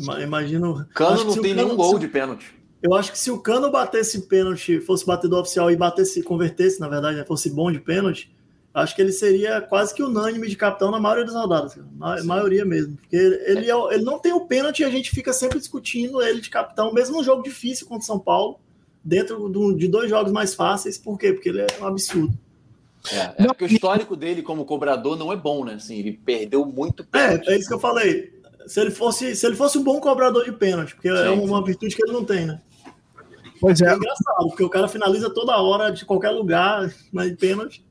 Imagino. 0.00 0.86
Cano 0.94 1.24
não 1.24 1.42
tem 1.42 1.54
nenhum 1.54 1.76
gol 1.76 1.98
de 1.98 2.08
pênalti. 2.08 2.60
Eu 2.82 2.94
acho 2.94 3.12
que 3.12 3.18
se 3.18 3.30
o 3.30 3.38
Cano 3.38 3.70
batesse 3.70 4.22
pênalti, 4.22 4.80
fosse 4.80 5.04
batedor 5.04 5.40
oficial 5.40 5.70
e 5.70 5.76
batesse, 5.76 6.22
convertesse, 6.22 6.80
na 6.80 6.88
verdade, 6.88 7.18
né, 7.18 7.24
fosse 7.24 7.50
bom 7.50 7.70
de 7.70 7.78
pênalti, 7.78 8.34
acho 8.72 8.96
que 8.96 9.02
ele 9.02 9.12
seria 9.12 9.60
quase 9.60 9.94
que 9.94 10.02
unânime 10.02 10.48
de 10.48 10.56
capitão 10.56 10.90
na 10.90 10.98
maioria 10.98 11.26
das 11.26 11.34
rodadas. 11.34 11.78
Na 11.98 12.22
maioria 12.24 12.64
mesmo. 12.64 12.96
Porque 12.96 13.16
ele, 13.16 13.70
é, 13.70 13.94
ele 13.94 14.02
não 14.02 14.18
tem 14.18 14.32
o 14.32 14.46
pênalti 14.46 14.80
e 14.80 14.84
a 14.84 14.90
gente 14.90 15.10
fica 15.10 15.32
sempre 15.32 15.58
discutindo 15.58 16.22
ele 16.22 16.40
de 16.40 16.48
capitão, 16.48 16.92
mesmo 16.92 17.18
num 17.18 17.24
jogo 17.24 17.42
difícil 17.42 17.86
contra 17.86 18.02
o 18.02 18.06
São 18.06 18.18
Paulo, 18.18 18.58
dentro 19.04 19.48
do, 19.50 19.74
de 19.74 19.86
dois 19.86 20.08
jogos 20.08 20.32
mais 20.32 20.54
fáceis. 20.54 20.96
Por 20.96 21.18
quê? 21.18 21.34
Porque 21.34 21.50
ele 21.50 21.60
é 21.60 21.66
um 21.80 21.86
absurdo. 21.86 22.32
É, 23.12 23.44
é 23.44 23.46
porque 23.46 23.64
o 23.64 23.66
histórico 23.66 24.16
dele 24.16 24.42
como 24.42 24.64
cobrador 24.64 25.16
não 25.16 25.32
é 25.32 25.36
bom, 25.36 25.64
né? 25.64 25.74
Assim, 25.74 25.98
ele 25.98 26.12
perdeu 26.12 26.64
muito 26.64 27.04
pênalti. 27.04 27.48
É, 27.48 27.54
é 27.54 27.58
isso 27.58 27.68
que 27.68 27.74
eu 27.74 27.80
falei 27.80 28.39
se 28.66 28.80
ele 28.80 28.90
fosse, 28.90 29.34
se 29.34 29.46
ele 29.46 29.56
fosse 29.56 29.78
um 29.78 29.84
bom 29.84 30.00
cobrador 30.00 30.44
de 30.44 30.52
pênalti, 30.52 30.94
porque 30.94 31.08
é 31.08 31.26
é 31.26 31.30
uma 31.30 31.64
virtude 31.64 31.94
que 31.94 32.02
ele 32.02 32.12
não 32.12 32.24
tem, 32.24 32.46
né? 32.46 32.60
Pois 33.60 33.80
é. 33.80 33.92
É 33.92 33.94
engraçado, 33.94 34.48
porque 34.48 34.64
o 34.64 34.70
cara 34.70 34.88
finaliza 34.88 35.28
toda 35.30 35.56
hora, 35.56 35.90
de 35.90 36.04
qualquer 36.04 36.30
lugar, 36.30 36.90
mas 37.12 37.32
pênalti. 37.36 37.84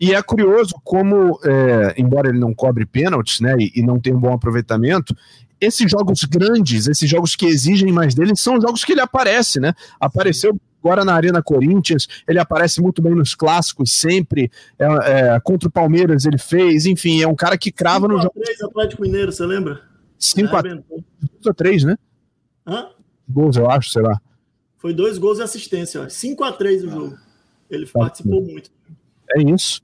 E 0.00 0.12
é 0.12 0.20
curioso 0.22 0.74
como, 0.82 1.38
é, 1.44 1.94
embora 1.96 2.28
ele 2.28 2.38
não 2.38 2.52
cobre 2.52 2.84
pênaltis, 2.84 3.40
né, 3.40 3.54
e, 3.58 3.72
e, 3.76 3.82
não 3.82 4.00
tenha 4.00 4.16
um 4.16 4.20
bom 4.20 4.34
aproveitamento, 4.34 5.16
esses 5.60 5.88
jogos 5.90 6.24
grandes, 6.24 6.88
esses 6.88 7.08
jogos 7.08 7.36
que 7.36 7.46
exigem 7.46 7.92
mais 7.92 8.14
dele, 8.14 8.36
são 8.36 8.60
jogos 8.60 8.84
que 8.84 8.92
ele 8.92 9.00
aparece, 9.00 9.60
né? 9.60 9.72
Apareceu 10.00 10.58
agora 10.82 11.04
na 11.04 11.14
Arena 11.14 11.42
Corinthians, 11.42 12.06
ele 12.28 12.38
aparece 12.38 12.82
muito 12.82 13.00
bem 13.00 13.14
nos 13.14 13.34
clássicos 13.34 13.92
sempre, 13.92 14.50
é, 14.78 14.84
é, 14.84 15.40
contra 15.40 15.68
o 15.68 15.72
Palmeiras 15.72 16.26
ele 16.26 16.36
fez, 16.36 16.84
enfim, 16.84 17.22
é 17.22 17.28
um 17.28 17.34
cara 17.34 17.56
que 17.56 17.72
crava 17.72 18.06
no 18.06 18.20
jogo. 18.20 18.34
Atlético 18.62 19.00
Mineiro, 19.00 19.32
você 19.32 19.46
lembra? 19.46 19.93
5 20.18 20.56
a 20.56 21.54
3, 21.54 21.84
né? 21.84 21.96
Hã? 22.66 22.88
Gols, 23.28 23.56
eu 23.56 23.70
acho, 23.70 23.90
sei 23.90 24.02
lá. 24.02 24.20
Foi 24.78 24.92
dois 24.92 25.18
gols 25.18 25.38
e 25.38 25.42
assistência, 25.42 26.08
5 26.08 26.44
a 26.44 26.52
3 26.52 26.84
o 26.84 26.90
jogo. 26.90 27.18
Ele 27.70 27.86
tá 27.86 27.98
participou 28.00 28.42
muito. 28.42 28.70
É 29.34 29.42
isso. 29.42 29.82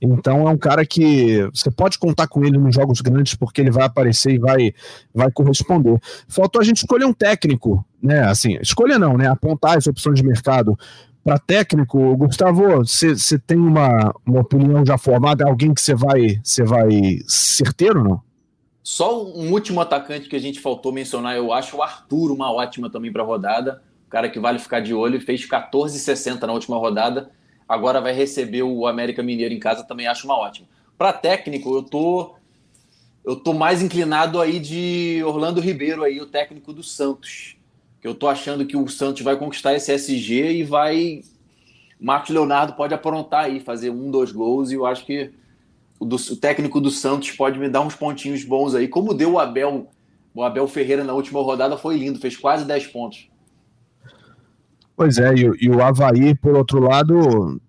Então 0.00 0.48
é 0.48 0.50
um 0.50 0.58
cara 0.58 0.84
que 0.84 1.48
você 1.54 1.70
pode 1.70 1.96
contar 1.96 2.26
com 2.26 2.44
ele 2.44 2.58
nos 2.58 2.74
jogos 2.74 3.00
grandes 3.00 3.34
porque 3.34 3.60
ele 3.60 3.70
vai 3.70 3.84
aparecer 3.84 4.32
e 4.32 4.38
vai, 4.38 4.74
vai 5.14 5.30
corresponder. 5.30 5.96
Faltou 6.26 6.60
a 6.60 6.64
gente 6.64 6.78
escolher 6.78 7.04
um 7.04 7.12
técnico, 7.12 7.84
né? 8.02 8.24
Assim, 8.24 8.58
escolha 8.60 8.98
não, 8.98 9.16
né? 9.16 9.28
Apontar 9.28 9.78
as 9.78 9.86
opções 9.86 10.16
de 10.18 10.26
mercado 10.26 10.76
para 11.22 11.38
técnico. 11.38 12.16
Gustavo, 12.16 12.78
você 12.78 13.38
tem 13.38 13.56
uma, 13.56 14.12
uma 14.26 14.40
opinião 14.40 14.84
já 14.84 14.98
formada? 14.98 15.46
Alguém 15.46 15.72
que 15.72 15.80
você 15.80 15.94
vai, 15.94 16.40
você 16.42 16.64
vai 16.64 16.90
certeiro, 17.28 18.02
não? 18.02 18.20
Só 18.82 19.24
um 19.24 19.52
último 19.52 19.80
atacante 19.80 20.28
que 20.28 20.36
a 20.36 20.40
gente 20.40 20.60
faltou 20.60 20.92
mencionar, 20.92 21.36
eu 21.36 21.52
acho 21.52 21.76
o 21.76 21.82
Arthur 21.82 22.32
uma 22.32 22.52
ótima 22.52 22.90
também 22.90 23.12
para 23.12 23.22
a 23.22 23.26
rodada. 23.26 23.82
O 24.06 24.10
cara 24.10 24.28
que 24.28 24.40
vale 24.40 24.58
ficar 24.58 24.80
de 24.80 24.92
olho, 24.92 25.20
fez 25.20 25.46
14,60 25.46 26.42
na 26.42 26.52
última 26.52 26.76
rodada. 26.76 27.30
Agora 27.68 28.00
vai 28.00 28.12
receber 28.12 28.62
o 28.62 28.86
América 28.86 29.22
Mineiro 29.22 29.54
em 29.54 29.60
casa, 29.60 29.84
também 29.84 30.06
acho 30.06 30.26
uma 30.26 30.36
ótima. 30.36 30.68
Para 30.98 31.12
técnico, 31.12 31.74
eu 31.74 31.82
tô 31.82 32.34
eu 33.24 33.36
tô 33.36 33.54
mais 33.54 33.80
inclinado 33.80 34.40
aí 34.40 34.58
de 34.58 35.22
Orlando 35.24 35.60
Ribeiro 35.60 36.02
aí, 36.02 36.20
o 36.20 36.26
técnico 36.26 36.72
do 36.72 36.82
Santos. 36.82 37.56
Que 38.00 38.08
eu 38.08 38.14
tô 38.16 38.26
achando 38.26 38.66
que 38.66 38.76
o 38.76 38.88
Santos 38.88 39.22
vai 39.22 39.36
conquistar 39.36 39.74
esse 39.74 39.92
SG 39.92 40.54
e 40.54 40.64
vai 40.64 41.22
Marcos 42.00 42.30
Leonardo 42.30 42.72
pode 42.72 42.92
aprontar 42.92 43.44
aí, 43.44 43.60
fazer 43.60 43.90
um, 43.90 44.10
dois 44.10 44.32
gols 44.32 44.72
e 44.72 44.74
eu 44.74 44.84
acho 44.84 45.06
que 45.06 45.30
o, 46.02 46.04
do, 46.04 46.16
o 46.16 46.36
técnico 46.36 46.80
do 46.80 46.90
Santos 46.90 47.30
pode 47.30 47.58
me 47.58 47.68
dar 47.68 47.80
uns 47.80 47.94
pontinhos 47.94 48.42
bons 48.44 48.74
aí. 48.74 48.88
Como 48.88 49.14
deu 49.14 49.34
o 49.34 49.38
Abel, 49.38 49.88
o 50.34 50.42
Abel 50.42 50.66
Ferreira 50.66 51.04
na 51.04 51.12
última 51.12 51.40
rodada 51.40 51.76
foi 51.76 51.96
lindo, 51.96 52.18
fez 52.18 52.36
quase 52.36 52.64
10 52.64 52.88
pontos. 52.88 53.30
Pois 54.96 55.18
é, 55.18 55.32
e, 55.34 55.66
e 55.66 55.70
o 55.70 55.82
Havaí, 55.82 56.34
por 56.34 56.56
outro 56.56 56.80
lado, 56.80 57.60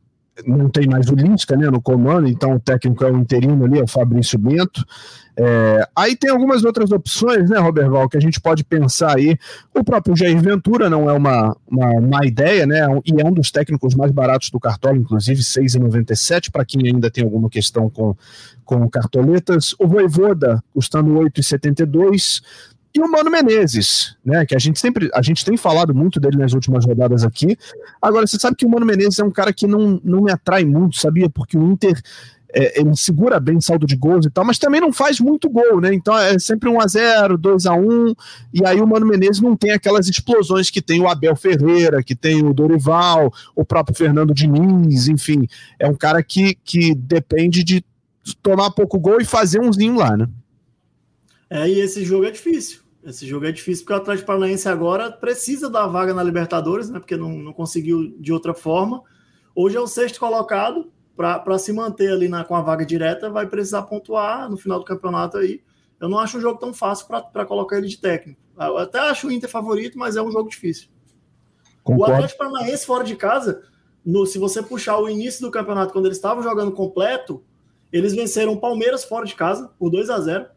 não 0.45 0.67
tem 0.67 0.88
mais 0.88 1.09
o 1.09 1.15
Lisca 1.15 1.55
né, 1.55 1.69
no 1.69 1.81
comando, 1.81 2.27
então 2.27 2.55
o 2.55 2.59
técnico 2.59 3.03
é 3.03 3.11
o 3.11 3.17
interino 3.17 3.65
ali, 3.65 3.79
é 3.79 3.84
o 3.84 3.88
Fabrício 3.88 4.39
Bento. 4.39 4.84
É, 5.36 5.88
aí 5.95 6.15
tem 6.15 6.29
algumas 6.29 6.63
outras 6.63 6.91
opções, 6.91 7.49
né, 7.49 7.57
Roberval, 7.57 8.07
que 8.07 8.17
a 8.17 8.19
gente 8.19 8.39
pode 8.39 8.63
pensar 8.63 9.17
aí. 9.17 9.38
O 9.73 9.84
próprio 9.84 10.15
Jair 10.15 10.39
Ventura 10.39 10.89
não 10.89 11.09
é 11.09 11.13
uma, 11.13 11.55
uma 11.67 12.01
má 12.01 12.25
ideia, 12.25 12.65
né? 12.65 12.81
E 13.05 13.19
é 13.19 13.25
um 13.25 13.31
dos 13.31 13.49
técnicos 13.49 13.95
mais 13.95 14.11
baratos 14.11 14.49
do 14.49 14.59
Cartola, 14.59 14.97
inclusive 14.97 15.39
R$ 15.39 15.65
6,97, 15.65 16.51
para 16.51 16.63
quem 16.63 16.88
ainda 16.88 17.09
tem 17.09 17.23
alguma 17.23 17.49
questão 17.49 17.89
com, 17.89 18.15
com 18.63 18.88
cartoletas. 18.89 19.75
O 19.79 19.88
Voivoda 19.88 20.63
custando 20.71 21.13
R$ 21.19 21.25
8,72. 21.29 22.41
E 22.95 22.99
o 22.99 23.11
Mano 23.11 23.31
Menezes, 23.31 24.15
né? 24.23 24.45
Que 24.45 24.55
a 24.55 24.59
gente 24.59 24.79
sempre, 24.79 25.09
a 25.15 25.21
gente 25.23 25.43
tem 25.43 25.57
falado 25.57 25.95
muito 25.95 26.19
dele 26.19 26.38
nas 26.38 26.53
últimas 26.53 26.86
rodadas 26.86 27.23
aqui. 27.23 27.57
Agora, 27.99 28.27
você 28.27 28.38
sabe 28.38 28.55
que 28.55 28.67
o 28.67 28.69
Mano 28.69 28.86
Menezes 28.86 29.17
é 29.17 29.23
um 29.23 29.31
cara 29.31 29.51
que 29.51 29.65
não, 29.65 29.99
não 30.03 30.21
me 30.21 30.31
atrai 30.31 30.63
muito, 30.63 30.99
sabia? 30.99 31.27
Porque 31.27 31.57
o 31.57 31.71
Inter 31.71 31.99
é, 32.54 32.80
ele 32.80 32.95
segura 32.95 33.39
bem 33.39 33.60
saldo 33.60 33.88
de 33.88 33.95
gols 33.95 34.26
e 34.26 34.30
tal, 34.30 34.45
mas 34.45 34.60
também 34.60 34.80
não 34.80 34.93
faz 34.93 35.20
muito 35.20 35.49
gol, 35.49 35.82
né? 35.82 35.93
Então 35.93 36.18
é 36.18 36.38
sempre 36.38 36.70
1 36.70 36.80
a 36.80 36.88
0 36.88 37.38
2 37.38 37.66
a 37.66 37.74
1 37.74 38.14
e 38.54 38.66
aí 38.66 38.80
o 38.80 38.88
Mano 38.88 39.08
Menezes 39.08 39.41
não 39.41 39.56
tem 39.56 39.72
aquelas 39.72 40.08
explosões 40.08 40.70
que 40.70 40.82
tem 40.82 41.01
o 41.01 41.08
Abel 41.08 41.36
Ferreira, 41.36 42.04
que 42.04 42.16
tem 42.16 42.45
o 42.45 42.54
Dorival, 42.54 43.34
o 43.56 43.66
próprio 43.66 43.97
Fernando 43.97 44.34
Diniz, 44.34 45.08
enfim. 45.08 45.47
É 45.80 45.88
um 45.88 45.95
cara 45.95 46.22
que, 46.22 46.56
que 46.64 46.93
depende 46.93 47.64
de 47.64 47.84
tomar 48.41 48.72
pouco 48.72 48.99
gol 48.99 49.20
e 49.20 49.26
fazer 49.26 49.60
umzinho 49.60 49.97
lá, 49.97 50.16
né? 50.16 50.30
É, 51.49 51.68
e 51.68 51.80
esse 51.80 52.06
jogo 52.06 52.26
é 52.26 52.32
difícil. 52.32 52.82
Esse 53.04 53.28
jogo 53.28 53.45
é 53.45 53.51
difícil 53.51 53.84
porque 53.84 53.93
o 53.93 54.01
Atlético 54.01 54.28
Paranaense 54.28 54.70
agora 54.70 55.12
precisa 55.12 55.70
da 55.70 55.86
vaga 55.88 56.14
na 56.14 56.24
Libertadores, 56.24 56.89
né? 56.89 56.99
Porque 56.99 57.18
não, 57.18 57.38
não 57.38 57.51
conseguiu 57.51 58.16
de 58.20 58.32
outra 58.32 58.54
forma. 58.54 59.01
Hoje 59.54 59.76
é 59.76 59.80
o 59.80 59.88
sexto 59.88 60.20
colocado, 60.20 60.91
para 61.16 61.57
se 61.59 61.72
manter 61.72 62.11
ali 62.11 62.28
na, 62.28 62.43
com 62.43 62.55
a 62.55 62.61
vaga 62.61 62.86
direta, 62.86 63.30
vai 63.30 63.47
precisar 63.47 63.84
pontuar 63.84 64.49
no 64.49 64.57
final 64.57 64.80
do 64.80 64.86
campeonato 64.86 65.38
aí. 65.38 65.61
Eu 65.99 66.09
não 66.09 66.20
acho 66.20 66.38
um 66.38 66.41
jogo 66.41 66.59
tão 66.59 66.74
fácil 66.74 67.07
para 67.07 67.45
colocar 67.45 67.78
ele 67.78 67.88
de 67.88 67.97
técnico. 67.97 68.41
Eu 68.57 68.78
até 68.78 68.99
acho 68.99 69.28
o 69.28 69.32
Inter 69.32 69.49
favorito, 69.49 69.97
mas 69.97 70.16
é 70.16 70.22
um 70.22 70.32
jogo 70.32 70.49
difícil. 70.49 70.89
Concordo. 71.84 72.11
O 72.11 72.16
Atlético 72.16 72.39
Paranaense 72.39 72.86
fora 72.86 73.03
de 73.03 73.16
casa, 73.16 73.61
no, 74.05 74.26
se 74.26 74.38
você 74.38 74.61
puxar 74.61 74.97
o 74.97 75.09
início 75.09 75.41
do 75.41 75.51
campeonato, 75.51 75.93
quando 75.93 76.05
eles 76.05 76.18
estavam 76.18 76.43
jogando 76.43 76.72
completo, 76.72 77.43
eles 77.91 78.14
venceram 78.14 78.53
o 78.53 78.59
Palmeiras 78.59 79.03
fora 79.03 79.26
de 79.26 79.36
casa, 79.36 79.72
por 79.78 79.89
2 79.89 80.09
a 80.09 80.20
0 80.20 80.47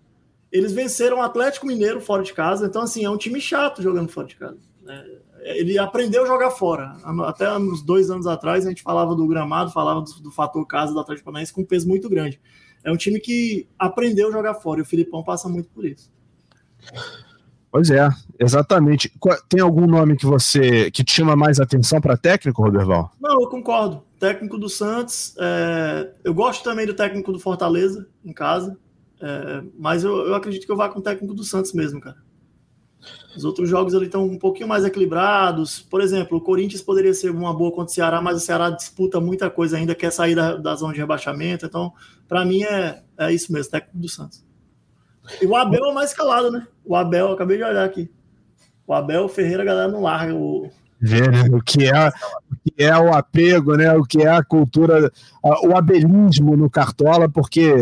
Eles 0.50 0.72
venceram 0.72 1.18
o 1.18 1.22
Atlético 1.22 1.66
Mineiro 1.66 2.00
fora 2.00 2.22
de 2.22 2.32
casa. 2.32 2.66
Então, 2.66 2.82
assim, 2.82 3.04
é 3.04 3.10
um 3.10 3.16
time 3.16 3.40
chato 3.40 3.82
jogando 3.82 4.08
fora 4.08 4.26
de 4.26 4.36
casa. 4.36 4.58
É, 4.88 5.18
ele 5.46 5.78
aprendeu 5.78 6.24
a 6.24 6.26
jogar 6.26 6.50
fora. 6.50 6.96
Até 7.24 7.56
uns 7.56 7.82
dois 7.82 8.10
anos 8.10 8.26
atrás 8.26 8.66
a 8.66 8.68
gente 8.68 8.82
falava 8.82 9.14
do 9.14 9.26
gramado, 9.26 9.70
falava 9.70 10.00
do, 10.00 10.22
do 10.22 10.30
fator 10.32 10.66
casa 10.66 10.92
do 10.92 10.98
Atlético 10.98 11.26
Paranaense 11.26 11.52
com 11.52 11.60
um 11.60 11.66
peso 11.66 11.86
muito 11.86 12.08
grande. 12.08 12.40
É 12.82 12.90
um 12.90 12.96
time 12.96 13.20
que 13.20 13.68
aprendeu 13.78 14.28
a 14.28 14.32
jogar 14.32 14.54
fora 14.54 14.80
e 14.80 14.82
o 14.82 14.86
Filipão 14.86 15.22
passa 15.22 15.48
muito 15.48 15.68
por 15.68 15.84
isso. 15.84 16.10
Pois 17.70 17.90
é, 17.90 18.08
exatamente. 18.38 19.12
Tem 19.48 19.60
algum 19.60 19.86
nome 19.86 20.16
que 20.16 20.24
você 20.24 20.90
que 20.90 21.04
te 21.04 21.12
chama 21.12 21.36
mais 21.36 21.60
atenção 21.60 22.00
para 22.00 22.16
técnico, 22.16 22.62
Roberval? 22.62 23.12
Não, 23.20 23.42
eu 23.42 23.48
concordo. 23.48 24.02
Técnico 24.18 24.56
do 24.56 24.68
Santos, 24.68 25.34
é... 25.38 26.10
eu 26.24 26.32
gosto 26.32 26.64
também 26.64 26.86
do 26.86 26.94
técnico 26.94 27.32
do 27.32 27.38
Fortaleza 27.38 28.08
em 28.24 28.32
casa, 28.32 28.78
é... 29.20 29.62
mas 29.78 30.04
eu, 30.04 30.26
eu 30.26 30.34
acredito 30.34 30.64
que 30.64 30.72
eu 30.72 30.76
vá 30.76 30.88
com 30.88 31.00
o 31.00 31.02
técnico 31.02 31.34
do 31.34 31.44
Santos 31.44 31.74
mesmo, 31.74 32.00
cara. 32.00 32.16
Os 33.36 33.44
outros 33.44 33.68
jogos 33.68 33.94
ali 33.94 34.06
estão 34.06 34.24
um 34.24 34.38
pouquinho 34.38 34.68
mais 34.68 34.84
equilibrados. 34.84 35.80
Por 35.80 36.00
exemplo, 36.00 36.38
o 36.38 36.40
Corinthians 36.40 36.80
poderia 36.80 37.12
ser 37.12 37.30
uma 37.30 37.52
boa 37.52 37.70
contra 37.70 37.92
o 37.92 37.94
Ceará, 37.94 38.20
mas 38.20 38.36
o 38.36 38.40
Ceará 38.40 38.70
disputa 38.70 39.20
muita 39.20 39.50
coisa 39.50 39.76
ainda, 39.76 39.94
quer 39.94 40.10
sair 40.10 40.34
da, 40.34 40.56
da 40.56 40.74
zona 40.74 40.94
de 40.94 41.00
rebaixamento. 41.00 41.66
Então, 41.66 41.92
para 42.26 42.44
mim, 42.44 42.62
é, 42.62 43.02
é 43.18 43.32
isso 43.32 43.52
mesmo, 43.52 43.70
técnico 43.70 43.98
do 43.98 44.08
Santos. 44.08 44.44
E 45.40 45.46
o 45.46 45.54
Abel 45.56 45.84
é 45.84 45.92
mais 45.92 46.10
escalado, 46.10 46.50
né? 46.50 46.66
O 46.84 46.96
Abel, 46.96 47.32
acabei 47.32 47.56
de 47.58 47.64
olhar 47.64 47.84
aqui. 47.84 48.10
O 48.86 48.94
Abel 48.94 49.28
Ferreira, 49.28 49.62
a 49.62 49.66
galera 49.66 49.90
não 49.90 50.02
larga 50.02 50.34
o. 50.34 50.70
Vê, 51.00 51.28
né? 51.28 51.44
O 51.52 51.60
que 51.60 51.84
é, 51.86 52.08
o 52.08 52.56
que 52.64 52.82
é 52.82 52.98
o 52.98 53.12
apego, 53.12 53.76
né? 53.76 53.92
O 53.94 54.02
que 54.02 54.22
é 54.22 54.28
a 54.28 54.42
cultura, 54.42 55.10
o 55.42 55.76
abelismo 55.76 56.56
no 56.56 56.70
Cartola, 56.70 57.28
porque 57.28 57.74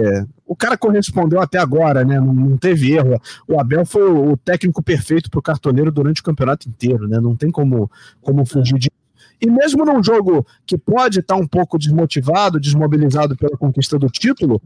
o 0.47 0.57
cara 0.57 0.77
correspondeu 0.77 1.41
até 1.41 1.59
agora, 1.59 2.05
né? 2.05 2.19
Não, 2.19 2.33
não 2.33 2.57
teve 2.57 2.93
erro. 2.93 3.21
O 3.49 3.61
Abel 3.61 3.87
foi 3.87 4.03
o, 4.03 4.33
o 4.33 4.37
técnico 4.37 4.83
perfeito 4.83 5.31
para 5.31 5.39
o 5.39 5.43
cartoleiro 5.43 5.93
durante 5.93 6.21
o 6.21 6.25
campeonato 6.25 6.69
inteiro, 6.69 7.09
né? 7.09 7.21
Não 7.21 7.37
tem 7.37 7.51
como, 7.51 7.91
como 8.21 8.45
fugir 8.45 8.79
disso. 8.79 8.91
E 9.41 9.51
mesmo 9.51 9.85
num 9.85 10.03
jogo 10.03 10.47
que 10.67 10.79
pode 10.79 11.21
estar 11.21 11.37
um 11.37 11.47
pouco 11.47 11.79
desmotivado, 11.79 12.61
desmobilizado 12.61 13.37
pela 13.37 13.57
conquista 13.57 13.99
do 13.99 14.09
título, 14.09 14.61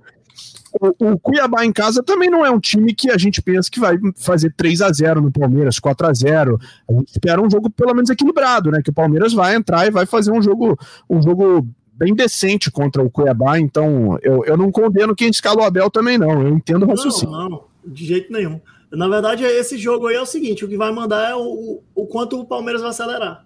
o, 0.80 1.12
o, 1.12 1.18
Cuiabá 1.18 1.64
em 1.64 1.72
casa 1.72 2.02
também 2.02 2.30
não 2.30 2.44
é 2.44 2.50
um 2.50 2.60
time 2.60 2.94
que 2.94 3.10
a 3.10 3.16
gente 3.16 3.40
pensa 3.40 3.70
que 3.70 3.80
vai 3.80 3.96
fazer 4.16 4.52
3 4.56 4.82
a 4.82 4.92
0 4.92 5.20
no 5.22 5.32
Palmeiras, 5.32 5.78
4 5.78 6.06
a 6.06 6.12
0 6.12 6.58
A 6.88 6.92
gente 6.92 7.08
espera 7.08 7.40
um 7.40 7.50
jogo 7.50 7.70
pelo 7.70 7.94
menos 7.94 8.10
equilibrado, 8.10 8.70
né? 8.70 8.80
Que 8.82 8.90
o 8.90 8.94
Palmeiras 8.94 9.32
vai 9.32 9.54
entrar 9.54 9.86
e 9.86 9.90
vai 9.90 10.06
fazer 10.06 10.32
um 10.32 10.42
jogo, 10.42 10.78
um 11.08 11.22
jogo 11.22 11.66
bem 11.92 12.14
decente 12.14 12.70
contra 12.70 13.02
o 13.02 13.10
Cuiabá, 13.10 13.58
então 13.58 14.18
eu, 14.22 14.44
eu 14.44 14.56
não 14.56 14.70
condeno 14.70 15.16
quem 15.16 15.28
escala 15.28 15.62
o 15.62 15.64
Abel 15.64 15.90
também, 15.90 16.16
não. 16.16 16.42
Eu 16.42 16.48
entendo 16.48 16.84
o 16.84 16.88
raciocínio. 16.88 17.32
Não, 17.32 17.48
não, 17.48 17.64
de 17.84 18.06
jeito 18.06 18.32
nenhum. 18.32 18.60
Na 18.90 19.08
verdade, 19.08 19.44
esse 19.44 19.76
jogo 19.76 20.06
aí 20.06 20.16
é 20.16 20.20
o 20.20 20.26
seguinte: 20.26 20.64
o 20.64 20.68
que 20.68 20.76
vai 20.76 20.92
mandar 20.92 21.30
é 21.30 21.34
o, 21.34 21.82
o 21.94 22.06
quanto 22.06 22.40
o 22.40 22.46
Palmeiras 22.46 22.80
vai 22.80 22.90
acelerar. 22.90 23.44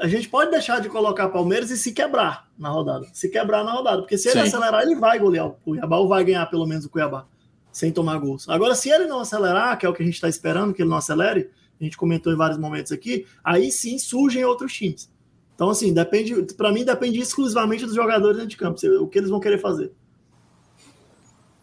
A 0.00 0.08
gente 0.08 0.28
pode 0.28 0.50
deixar 0.50 0.80
de 0.80 0.88
colocar 0.88 1.28
Palmeiras 1.28 1.70
e 1.70 1.78
se 1.78 1.92
quebrar 1.92 2.48
na 2.58 2.68
rodada. 2.68 3.06
Se 3.12 3.28
quebrar 3.28 3.64
na 3.64 3.72
rodada. 3.72 4.02
Porque 4.02 4.18
se 4.18 4.28
ele 4.28 4.40
Sim. 4.40 4.48
acelerar, 4.48 4.82
ele 4.82 4.96
vai 4.96 5.18
golear 5.18 5.46
o 5.46 5.52
Cuiabá 5.52 5.96
ou 5.98 6.08
vai 6.08 6.24
ganhar 6.24 6.46
pelo 6.46 6.66
menos 6.66 6.84
o 6.84 6.90
Cuiabá, 6.90 7.26
sem 7.70 7.92
tomar 7.92 8.18
gols. 8.18 8.48
Agora, 8.48 8.74
se 8.74 8.90
ele 8.90 9.06
não 9.06 9.20
acelerar, 9.20 9.78
que 9.78 9.86
é 9.86 9.88
o 9.88 9.94
que 9.94 10.02
a 10.02 10.04
gente 10.04 10.14
está 10.14 10.28
esperando, 10.28 10.74
que 10.74 10.82
ele 10.82 10.90
não 10.90 10.96
acelere, 10.96 11.50
a 11.80 11.84
gente 11.84 11.96
comentou 11.96 12.32
em 12.32 12.36
vários 12.36 12.58
momentos 12.58 12.90
aqui, 12.90 13.26
aí 13.44 13.70
sim 13.70 13.98
surgem 13.98 14.44
outros 14.44 14.72
times. 14.72 15.10
Então, 15.54 15.70
assim, 15.70 15.92
depende, 15.92 16.34
para 16.54 16.72
mim, 16.72 16.84
depende 16.84 17.18
exclusivamente 17.18 17.86
dos 17.86 17.94
jogadores 17.94 18.36
dentro 18.36 18.50
de 18.50 18.56
campo, 18.56 18.78
o 19.00 19.08
que 19.08 19.18
eles 19.18 19.30
vão 19.30 19.40
querer 19.40 19.58
fazer. 19.58 19.92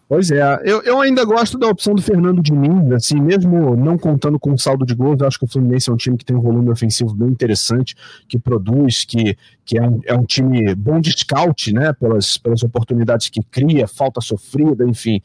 Pois 0.08 0.30
é, 0.30 0.42
eu, 0.64 0.82
eu 0.84 1.00
ainda 1.00 1.24
gosto 1.24 1.58
da 1.58 1.68
opção 1.68 1.96
do 1.96 2.02
Fernando 2.02 2.42
Diniz, 2.42 2.92
assim, 2.92 3.20
mesmo 3.20 3.76
não 3.76 3.98
contando 3.98 4.38
com 4.38 4.56
saldo 4.58 4.86
de 4.86 4.94
gols, 4.94 5.20
eu 5.20 5.28
acho 5.28 5.40
que 5.40 5.46
o 5.46 5.48
Fluminense 5.48 5.90
é 5.90 5.94
um 5.94 5.98
time 5.98 6.18
que 6.18 6.26
tem 6.26 6.36
um 6.36 6.42
volume 6.42 6.70
ofensivo 6.70 7.14
bem 7.16 7.30
interessante, 7.30 7.96
que 8.28 8.38
produz, 8.38 9.06
que, 9.06 9.38
que 9.66 9.78
é, 9.78 9.82
um, 9.82 10.02
é 10.06 10.14
um 10.14 10.26
time 10.26 10.76
bom 10.76 11.00
de 11.00 11.18
scout, 11.18 11.74
né, 11.74 11.94
pelas, 11.94 12.38
pelas 12.38 12.64
oportunidades 12.64 13.30
que 13.30 13.42
cria, 13.50 13.88
falta 13.88 14.20
sofrida, 14.20 14.86
enfim. 14.86 15.22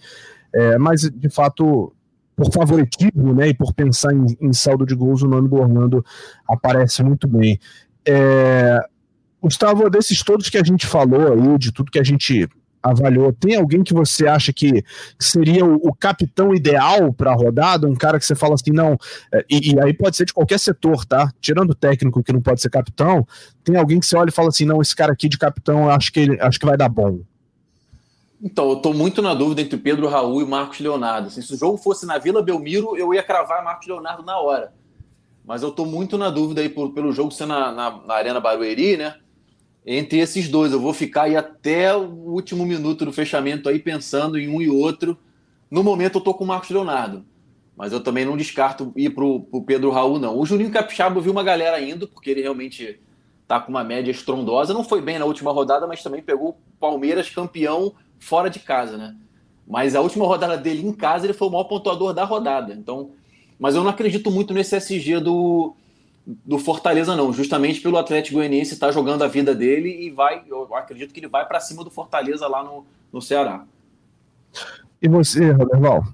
É, 0.55 0.79
mas, 0.79 1.03
de 1.03 1.29
fato, 1.29 1.93
por 2.37 2.51
favoritismo, 2.53 3.35
né, 3.35 3.49
e 3.49 3.55
por 3.55 3.75
pensar 3.75 4.15
em, 4.15 4.25
em 4.41 4.53
saldo 4.53 4.87
de 4.87 4.95
gols, 4.95 5.23
o 5.23 5.29
nome 5.29 5.49
do 5.49 5.57
Orlando 5.57 6.05
aparece 6.49 7.03
muito 7.03 7.27
bem. 7.27 7.59
É, 8.07 8.81
Gustavo, 9.43 9.91
desses 9.91 10.23
todos 10.23 10.49
que 10.49 10.57
a 10.57 10.65
gente 10.65 10.87
falou 10.87 11.33
aí, 11.33 11.59
de 11.59 11.73
tudo 11.73 11.91
que 11.91 11.99
a 11.99 12.05
gente 12.05 12.49
avaliou, 12.83 13.33
tem 13.33 13.57
alguém 13.57 13.83
que 13.83 13.93
você 13.93 14.27
acha 14.27 14.53
que 14.53 14.85
seria 15.19 15.65
o, 15.65 15.75
o 15.77 15.95
capitão 15.95 16.55
ideal 16.55 17.13
para 17.13 17.33
a 17.33 17.35
rodada? 17.35 17.87
Um 17.87 17.95
cara 17.95 18.19
que 18.19 18.27
você 18.27 18.35
fala 18.35 18.55
assim, 18.55 18.73
não, 18.73 18.97
é, 19.33 19.45
e, 19.51 19.73
e, 19.73 19.81
aí 19.81 19.93
pode 19.93 20.17
ser 20.17 20.25
de 20.25 20.33
qualquer 20.33 20.59
setor, 20.59 21.05
tá? 21.05 21.33
Tirando 21.41 21.71
o 21.71 21.75
técnico 21.75 22.23
que 22.23 22.33
não 22.33 22.41
pode 22.41 22.61
ser 22.61 22.71
capitão, 22.71 23.27
tem 23.65 23.77
alguém 23.77 24.01
que 24.01 24.07
você 24.07 24.17
olha 24.17 24.29
e 24.31 24.33
fala 24.33 24.49
assim, 24.49 24.65
não, 24.65 24.81
esse 24.81 24.95
cara 24.95 25.13
aqui 25.13 25.29
de 25.29 25.39
capitão, 25.39 25.91
acho 25.91 26.13
que, 26.13 26.21
ele, 26.21 26.41
acho 26.41 26.59
que 26.59 26.67
vai 26.67 26.77
dar 26.77 26.89
bom. 26.89 27.21
Então, 28.41 28.69
eu 28.71 28.77
estou 28.77 28.95
muito 28.95 29.21
na 29.21 29.35
dúvida 29.35 29.61
entre 29.61 29.77
Pedro 29.77 30.09
Raul 30.09 30.41
e 30.41 30.47
Marcos 30.47 30.79
Leonardo. 30.79 31.27
Assim, 31.27 31.43
se 31.43 31.55
o 31.55 31.59
jogo 31.59 31.77
fosse 31.77 32.07
na 32.07 32.19
Vila 32.19 32.41
Belmiro, 32.41 32.97
eu 32.97 33.13
ia 33.13 33.23
cravar 33.23 33.65
Marcos 33.65 33.89
Leonardo 33.89 34.23
na 34.23 34.39
hora. 34.39 34.73
Mas 35.45 35.63
eu 35.63 35.71
estou 35.71 35.87
muito 35.87 36.17
na 36.17 36.31
dúvida 36.31 36.61
aí 36.61 36.69
por, 36.69 36.93
pelo 36.93 37.11
jogo 37.11 37.33
ser 37.33 37.47
na, 37.47 37.73
na, 37.73 37.91
na, 38.07 38.15
Arena 38.15 38.39
Barueri, 38.39 38.97
né? 38.97 39.17
Entre 39.87 40.19
esses 40.19 40.49
dois, 40.49 40.73
eu 40.73 40.81
vou 40.81 40.93
ficar 40.93 41.23
aí 41.23 41.37
até 41.37 41.95
o 41.97 42.03
último 42.03 42.67
minuto 42.67 43.05
do 43.05 43.13
fechamento 43.13 43.69
aí 43.69 43.79
pensando 43.79 44.39
em 44.39 44.49
um 44.49 44.61
e 44.61 44.69
outro. 44.69 45.17
No 45.71 45.83
momento 45.83 46.19
eu 46.19 46.21
tô 46.23 46.35
com 46.35 46.45
o 46.45 46.47
Marcos 46.47 46.71
Leonardo, 46.71 47.25
mas 47.77 47.93
eu 47.93 48.01
também 48.01 48.25
não 48.25 48.37
descarto 48.37 48.93
ir 48.97 49.11
pro, 49.11 49.41
pro 49.41 49.63
Pedro 49.63 49.91
Raul, 49.91 50.19
não. 50.19 50.39
O 50.39 50.45
Juninho 50.45 50.71
Capixaba 50.71 51.19
eu 51.19 51.23
vi 51.23 51.31
uma 51.31 51.43
galera 51.43 51.81
indo, 51.81 52.07
porque 52.07 52.31
ele 52.31 52.43
realmente 52.43 53.01
tá 53.47 53.59
com 53.59 53.71
uma 53.71 53.83
média 53.83 54.11
estrondosa. 54.11 54.75
Não 54.75 54.85
foi 54.85 55.01
bem 55.01 55.19
na 55.19 55.25
última 55.25 55.53
rodada, 55.53 55.87
mas 55.87 56.03
também 56.03 56.23
pegou 56.23 56.51
o 56.51 56.57
Palmeiras 56.79 57.31
campeão 57.31 57.95
fora 58.19 58.51
de 58.51 58.59
casa, 58.59 58.99
né? 58.99 59.17
Mas 59.67 59.95
a 59.95 60.01
última 60.01 60.27
rodada 60.27 60.57
dele 60.57 60.87
em 60.87 60.93
casa, 60.93 61.27
ele 61.27 61.33
foi 61.33 61.49
o 61.49 61.51
maior 61.51 61.65
pontuador 61.65 62.13
da 62.13 62.25
rodada. 62.25 62.75
Então, 62.75 63.13
mas 63.59 63.75
eu 63.75 63.83
não 63.83 63.91
acredito 63.91 64.31
muito 64.31 64.55
nesse 64.55 64.77
SG 64.77 65.21
do, 65.21 65.75
do 66.45 66.59
Fortaleza, 66.59 67.17
não. 67.17 67.33
Justamente 67.33 67.81
pelo 67.81 67.97
Atlético 67.97 68.37
Goianiense 68.37 68.75
estar 68.75 68.89
tá 68.89 68.93
jogando 68.93 69.25
a 69.25 69.29
vida 69.29 69.55
dele 69.55 70.07
e 70.07 70.11
vai. 70.11 70.45
Eu 70.47 70.75
acredito 70.75 71.15
que 71.15 71.21
ele 71.21 71.29
vai 71.29 71.47
para 71.47 71.61
cima 71.61 71.83
do 71.83 71.91
Fortaleza 71.91 72.47
lá 72.47 72.63
no, 72.63 72.85
no 73.11 73.23
Ceará. 73.23 73.65
E 75.01 75.09
você, 75.09 75.51
Roberval? 75.51 76.05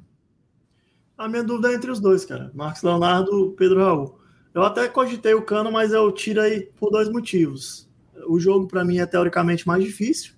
A 1.19 1.29
minha 1.29 1.43
dúvida 1.43 1.73
é 1.73 1.75
entre 1.75 1.91
os 1.91 1.99
dois, 1.99 2.25
cara. 2.25 2.51
Marcos 2.55 2.83
Leonardo 2.83 3.55
Pedro 3.57 3.85
Raul. 3.85 4.19
Eu 4.53 4.63
até 4.63 4.87
cogitei 4.87 5.35
o 5.35 5.43
Cano, 5.43 5.73
mas 5.73 5.93
eu 5.93 6.11
tiro 6.13 6.41
aí 6.41 6.69
por 6.77 6.91
dois 6.91 7.09
motivos. 7.09 7.89
o 8.29 8.39
jogo 8.39 8.69
para 8.69 8.85
mim 8.85 8.99
é 8.99 9.07
teoricamente 9.07 9.67
mais 9.67 9.83
difícil. 9.83 10.35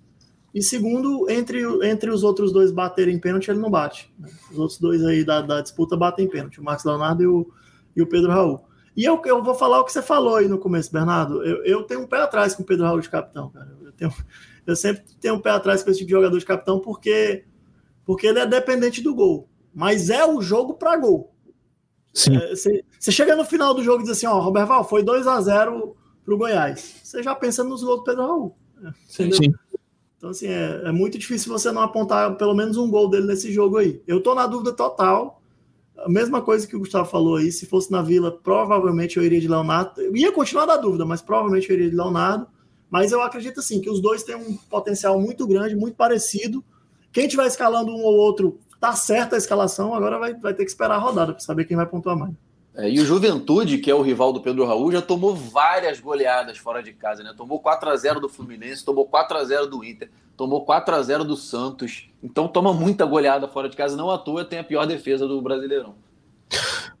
E 0.53 0.61
segundo, 0.61 1.29
entre, 1.29 1.61
entre 1.87 2.09
os 2.09 2.23
outros 2.23 2.51
dois 2.51 2.71
baterem 2.71 3.19
pênalti, 3.19 3.49
ele 3.49 3.59
não 3.59 3.69
bate. 3.69 4.11
Os 4.51 4.57
outros 4.57 4.79
dois 4.79 5.05
aí 5.05 5.23
da, 5.23 5.41
da 5.41 5.61
disputa 5.61 5.95
batem 5.95 6.27
pênalti, 6.27 6.59
o 6.59 6.63
Max 6.63 6.83
Leonardo 6.83 7.21
e 7.21 7.27
o, 7.27 7.51
e 7.95 8.01
o 8.01 8.07
Pedro 8.07 8.31
Raul. 8.31 8.66
E 8.97 9.05
eu, 9.05 9.21
eu 9.25 9.43
vou 9.43 9.53
falar 9.53 9.79
o 9.79 9.85
que 9.85 9.91
você 9.91 10.01
falou 10.01 10.37
aí 10.37 10.47
no 10.47 10.57
começo, 10.57 10.91
Bernardo. 10.91 11.43
Eu, 11.43 11.63
eu 11.63 11.83
tenho 11.83 12.01
um 12.01 12.07
pé 12.07 12.17
atrás 12.17 12.55
com 12.55 12.63
o 12.63 12.65
Pedro 12.65 12.83
Raul 12.83 12.99
de 12.99 13.07
capitão, 13.07 13.51
cara. 13.51 13.77
Eu, 13.79 13.91
tenho, 13.91 14.11
eu 14.65 14.75
sempre 14.75 15.03
tenho 15.21 15.35
um 15.35 15.39
pé 15.39 15.51
atrás 15.51 15.83
com 15.83 15.91
esse 15.91 15.99
tipo 15.99 16.07
de 16.07 16.15
jogador 16.15 16.39
de 16.39 16.45
capitão 16.45 16.79
porque, 16.79 17.45
porque 18.03 18.25
ele 18.25 18.39
é 18.39 18.47
dependente 18.47 19.03
do 19.03 19.13
gol. 19.13 19.47
Mas 19.71 20.09
é 20.09 20.25
o 20.25 20.41
jogo 20.41 20.73
para 20.73 20.97
gol. 20.97 21.31
Sim. 22.11 22.35
É, 22.37 22.55
você, 22.55 22.83
você 22.99 23.11
chega 23.11 23.35
no 23.35 23.45
final 23.45 23.75
do 23.75 23.83
jogo 23.83 23.99
e 23.99 24.03
diz 24.05 24.13
assim: 24.13 24.25
ó, 24.25 24.39
Roberto 24.39 24.69
Val, 24.69 24.83
foi 24.83 25.03
2 25.03 25.27
a 25.27 25.39
0 25.39 25.95
pro 26.25 26.35
Goiás. 26.35 26.95
Você 27.03 27.21
já 27.21 27.35
pensa 27.35 27.63
nos 27.63 27.83
gols 27.83 27.99
do 27.99 28.03
Pedro 28.03 28.23
Raul. 28.23 28.57
Sim. 29.07 29.31
Sim. 29.31 29.53
Então, 30.17 30.31
assim, 30.31 30.47
é, 30.47 30.81
é, 30.85 30.91
muito 30.91 31.19
difícil 31.19 31.51
você 31.51 31.71
não 31.71 31.83
apontar 31.83 32.35
pelo 32.37 32.55
menos 32.55 32.75
um 32.77 32.89
gol 32.89 33.07
dele 33.07 33.27
nesse 33.27 33.53
jogo 33.53 33.77
aí. 33.77 34.01
Eu 34.07 34.23
tô 34.23 34.33
na 34.33 34.47
dúvida 34.47 34.73
total. 34.73 35.39
A 35.99 36.09
mesma 36.09 36.41
coisa 36.41 36.67
que 36.67 36.75
o 36.75 36.79
Gustavo 36.79 37.09
falou 37.09 37.37
aí, 37.37 37.51
se 37.51 37.65
fosse 37.65 37.91
na 37.91 38.01
Vila, 38.01 38.31
provavelmente 38.31 39.17
eu 39.17 39.23
iria 39.23 39.41
de 39.41 39.47
Leonardo. 39.47 39.99
Eu 39.99 40.15
ia 40.15 40.31
continuar 40.31 40.65
na 40.65 40.77
dúvida, 40.77 41.05
mas 41.05 41.21
provavelmente 41.21 41.69
eu 41.69 41.75
iria 41.75 41.89
de 41.89 41.95
Leonardo. 41.95 42.47
Mas 42.89 43.11
eu 43.11 43.21
acredito, 43.21 43.59
assim, 43.59 43.81
que 43.81 43.89
os 43.89 43.99
dois 43.99 44.23
têm 44.23 44.35
um 44.35 44.55
potencial 44.69 45.19
muito 45.19 45.45
grande, 45.45 45.75
muito 45.75 45.95
parecido. 45.95 46.63
Quem 47.11 47.27
tiver 47.27 47.47
escalando 47.47 47.91
um 47.91 48.03
ou 48.03 48.13
outro, 48.13 48.59
tá 48.79 48.93
certa 48.93 49.35
a 49.35 49.37
escalação, 49.37 49.93
agora 49.93 50.17
vai, 50.19 50.33
vai 50.35 50.53
ter 50.53 50.63
que 50.63 50.71
esperar 50.71 50.95
a 50.95 50.99
rodada 50.99 51.33
para 51.33 51.41
saber 51.41 51.65
quem 51.65 51.75
vai 51.75 51.85
pontuar 51.85 52.15
mais. 52.15 52.33
É, 52.75 52.89
e 52.89 52.99
o 52.99 53.05
Juventude, 53.05 53.79
que 53.79 53.89
é 53.89 53.95
o 53.95 54.03
rival 54.03 54.31
do 54.31 54.39
Pedro 54.39 54.63
Raul, 54.63 54.91
já 54.91 55.01
tomou 55.01 55.35
várias 55.35 55.99
goleadas 55.99 56.59
fora 56.59 56.83
de 56.83 56.93
casa, 56.93 57.23
né? 57.23 57.33
Tomou 57.35 57.59
4 57.59 57.89
a 57.89 57.95
0 57.95 58.19
do 58.19 58.29
Fluminense, 58.29 58.85
tomou 58.85 59.07
4 59.07 59.35
a 59.35 59.43
0 59.43 59.65
do 59.65 59.83
Inter, 59.83 60.11
tomou 60.37 60.63
4 60.63 60.95
a 60.95 61.01
0 61.01 61.25
do 61.25 61.35
Santos. 61.35 62.07
Então 62.23 62.47
toma 62.47 62.71
muita 62.71 63.05
goleada 63.05 63.47
fora 63.47 63.67
de 63.67 63.75
casa, 63.75 63.97
não 63.97 64.11
à 64.11 64.17
toa 64.17 64.45
tem 64.45 64.59
a 64.59 64.63
pior 64.63 64.85
defesa 64.85 65.27
do 65.27 65.41
Brasileirão. 65.41 65.95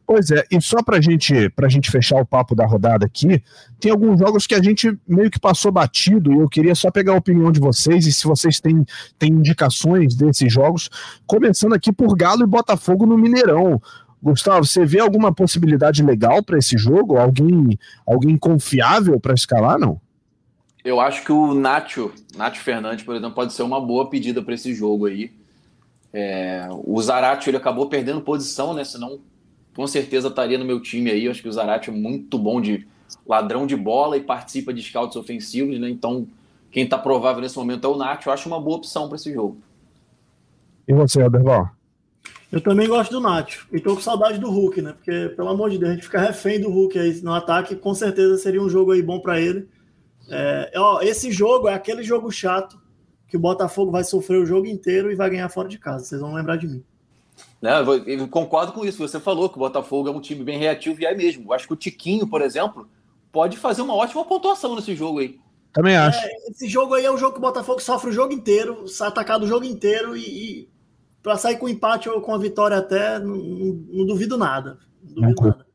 Pois 0.05 0.31
é, 0.31 0.41
e 0.49 0.61
só 0.61 0.81
pra 0.81 1.01
gente, 1.01 1.49
pra 1.49 1.67
gente 1.67 1.91
fechar 1.91 2.21
o 2.21 2.25
papo 2.25 2.55
da 2.55 2.65
rodada 2.65 3.05
aqui, 3.05 3.43
tem 3.77 3.91
alguns 3.91 4.17
jogos 4.17 4.47
que 4.47 4.55
a 4.55 4.63
gente 4.63 4.97
meio 5.05 5.29
que 5.29 5.37
passou 5.39 5.69
batido 5.69 6.31
e 6.31 6.39
eu 6.39 6.47
queria 6.47 6.73
só 6.73 6.89
pegar 6.89 7.11
a 7.11 7.17
opinião 7.17 7.51
de 7.51 7.59
vocês 7.59 8.07
e 8.07 8.13
se 8.13 8.25
vocês 8.25 8.61
têm, 8.61 8.85
têm 9.19 9.31
indicações 9.31 10.15
desses 10.15 10.51
jogos, 10.51 10.89
começando 11.25 11.73
aqui 11.73 11.91
por 11.91 12.15
Galo 12.15 12.43
e 12.43 12.47
Botafogo 12.47 13.05
no 13.05 13.17
Mineirão. 13.17 13.81
Gustavo, 14.23 14.65
você 14.65 14.85
vê 14.85 14.99
alguma 14.99 15.33
possibilidade 15.33 16.01
legal 16.01 16.41
para 16.41 16.57
esse 16.57 16.77
jogo? 16.77 17.17
Alguém, 17.17 17.77
alguém 18.05 18.37
confiável 18.37 19.19
para 19.19 19.33
escalar, 19.33 19.77
não? 19.77 19.99
Eu 20.87 21.01
acho 21.01 21.25
que 21.25 21.33
o 21.33 21.53
Nacho, 21.53 22.13
Nacho 22.37 22.61
Fernandes, 22.61 23.03
por 23.03 23.13
exemplo, 23.13 23.35
pode 23.35 23.51
ser 23.51 23.61
uma 23.61 23.81
boa 23.81 24.09
pedida 24.09 24.41
para 24.41 24.53
esse 24.53 24.73
jogo 24.73 25.05
aí. 25.05 25.33
É, 26.13 26.65
o 26.71 27.01
Zarate 27.01 27.49
ele 27.49 27.57
acabou 27.57 27.89
perdendo 27.89 28.21
posição, 28.21 28.73
né? 28.73 28.85
Senão, 28.85 29.19
com 29.75 29.85
certeza 29.85 30.29
estaria 30.29 30.57
no 30.57 30.63
meu 30.63 30.79
time 30.79 31.11
aí. 31.11 31.25
Eu 31.25 31.31
acho 31.31 31.41
que 31.41 31.49
o 31.49 31.51
Zarate 31.51 31.89
é 31.89 31.93
muito 31.93 32.39
bom 32.39 32.61
de 32.61 32.87
ladrão 33.27 33.67
de 33.67 33.75
bola 33.75 34.15
e 34.15 34.21
participa 34.21 34.73
de 34.73 34.81
scouts 34.81 35.17
ofensivos, 35.17 35.77
né? 35.77 35.89
Então, 35.89 36.25
quem 36.71 36.85
está 36.85 36.97
provável 36.97 37.41
nesse 37.41 37.57
momento 37.57 37.85
é 37.85 37.89
o 37.89 37.97
Nacho. 37.97 38.29
Eu 38.29 38.33
acho 38.33 38.47
uma 38.47 38.61
boa 38.61 38.77
opção 38.77 39.09
para 39.09 39.17
esse 39.17 39.33
jogo. 39.33 39.57
E 40.87 40.93
você, 40.93 41.21
Aderval? 41.21 41.69
Eu 42.49 42.61
também 42.61 42.87
gosto 42.87 43.11
do 43.11 43.19
Nacho. 43.19 43.67
E 43.73 43.81
tô 43.81 43.93
com 43.93 44.01
saudade 44.01 44.39
do 44.39 44.49
Hulk, 44.49 44.81
né? 44.81 44.93
Porque, 44.93 45.33
pelo 45.35 45.49
amor 45.49 45.69
de 45.69 45.79
Deus, 45.79 45.91
a 45.91 45.95
gente 45.95 46.05
fica 46.05 46.21
refém 46.21 46.61
do 46.61 46.69
Hulk 46.69 46.97
aí 46.97 47.19
no 47.21 47.33
ataque. 47.33 47.75
Com 47.75 47.93
certeza 47.93 48.37
seria 48.37 48.61
um 48.61 48.69
jogo 48.69 48.93
aí 48.93 49.01
bom 49.01 49.19
para 49.19 49.41
ele. 49.41 49.67
É, 50.29 50.71
ó, 50.75 51.01
esse 51.01 51.31
jogo 51.31 51.67
é 51.67 51.73
aquele 51.73 52.03
jogo 52.03 52.31
chato 52.31 52.79
que 53.27 53.37
o 53.37 53.39
Botafogo 53.39 53.91
vai 53.91 54.03
sofrer 54.03 54.41
o 54.41 54.45
jogo 54.45 54.67
inteiro 54.67 55.11
e 55.11 55.15
vai 55.15 55.29
ganhar 55.29 55.49
fora 55.49 55.67
de 55.67 55.77
casa. 55.77 56.05
Vocês 56.05 56.21
vão 56.21 56.33
lembrar 56.33 56.57
de 56.57 56.67
mim. 56.67 56.83
Não, 57.61 57.93
eu 57.95 58.27
concordo 58.27 58.71
com 58.71 58.85
isso. 58.85 58.99
Você 58.99 59.19
falou 59.19 59.49
que 59.49 59.55
o 59.55 59.59
Botafogo 59.59 60.07
é 60.07 60.11
um 60.11 60.21
time 60.21 60.43
bem 60.43 60.57
reativo 60.57 61.01
e 61.01 61.05
é 61.05 61.15
mesmo. 61.15 61.45
Eu 61.45 61.53
acho 61.53 61.67
que 61.67 61.73
o 61.73 61.77
Tiquinho, 61.77 62.27
por 62.27 62.41
exemplo, 62.41 62.87
pode 63.31 63.57
fazer 63.57 63.81
uma 63.81 63.95
ótima 63.95 64.25
pontuação 64.25 64.75
nesse 64.75 64.95
jogo 64.95 65.19
aí. 65.19 65.39
Também 65.73 65.95
acho. 65.95 66.19
É, 66.25 66.31
esse 66.49 66.67
jogo 66.67 66.93
aí 66.93 67.05
é 67.05 67.11
um 67.11 67.17
jogo 67.17 67.33
que 67.33 67.39
o 67.39 67.41
Botafogo 67.41 67.79
sofre 67.79 68.09
o 68.09 68.13
jogo 68.13 68.33
inteiro, 68.33 68.85
atacado 69.01 69.43
o 69.43 69.47
jogo 69.47 69.65
inteiro 69.65 70.15
e, 70.15 70.21
e 70.21 70.69
para 71.21 71.37
sair 71.37 71.57
com 71.57 71.67
empate 71.67 72.09
ou 72.09 72.21
com 72.21 72.33
a 72.33 72.37
vitória 72.37 72.77
até, 72.77 73.19
não, 73.19 73.35
não, 73.35 73.73
não 73.91 74.05
duvido 74.05 74.37
nada. 74.37 74.79
Não 75.03 75.29
duvido 75.29 75.41
nada. 75.49 75.67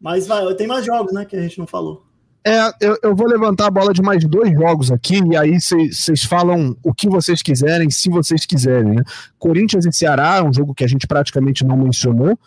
Mas 0.00 0.26
vai, 0.26 0.54
tem 0.54 0.66
mais 0.66 0.84
jogos, 0.84 1.12
né, 1.12 1.24
que 1.24 1.36
a 1.36 1.42
gente 1.42 1.58
não 1.58 1.66
falou. 1.66 2.06
É, 2.46 2.72
eu, 2.80 2.96
eu 3.02 3.16
vou 3.16 3.26
levantar 3.26 3.66
a 3.66 3.70
bola 3.72 3.92
de 3.92 4.00
mais 4.00 4.24
dois 4.24 4.52
jogos 4.52 4.92
aqui, 4.92 5.18
e 5.32 5.36
aí 5.36 5.60
vocês 5.60 6.22
falam 6.22 6.76
o 6.80 6.94
que 6.94 7.08
vocês 7.08 7.42
quiserem, 7.42 7.90
se 7.90 8.08
vocês 8.08 8.46
quiserem. 8.46 8.94
Né? 8.94 9.02
Corinthians 9.36 9.84
e 9.84 9.92
Ceará, 9.92 10.44
um 10.44 10.52
jogo 10.52 10.72
que 10.72 10.84
a 10.84 10.86
gente 10.86 11.08
praticamente 11.08 11.64
não 11.64 11.76
mencionou. 11.76 12.38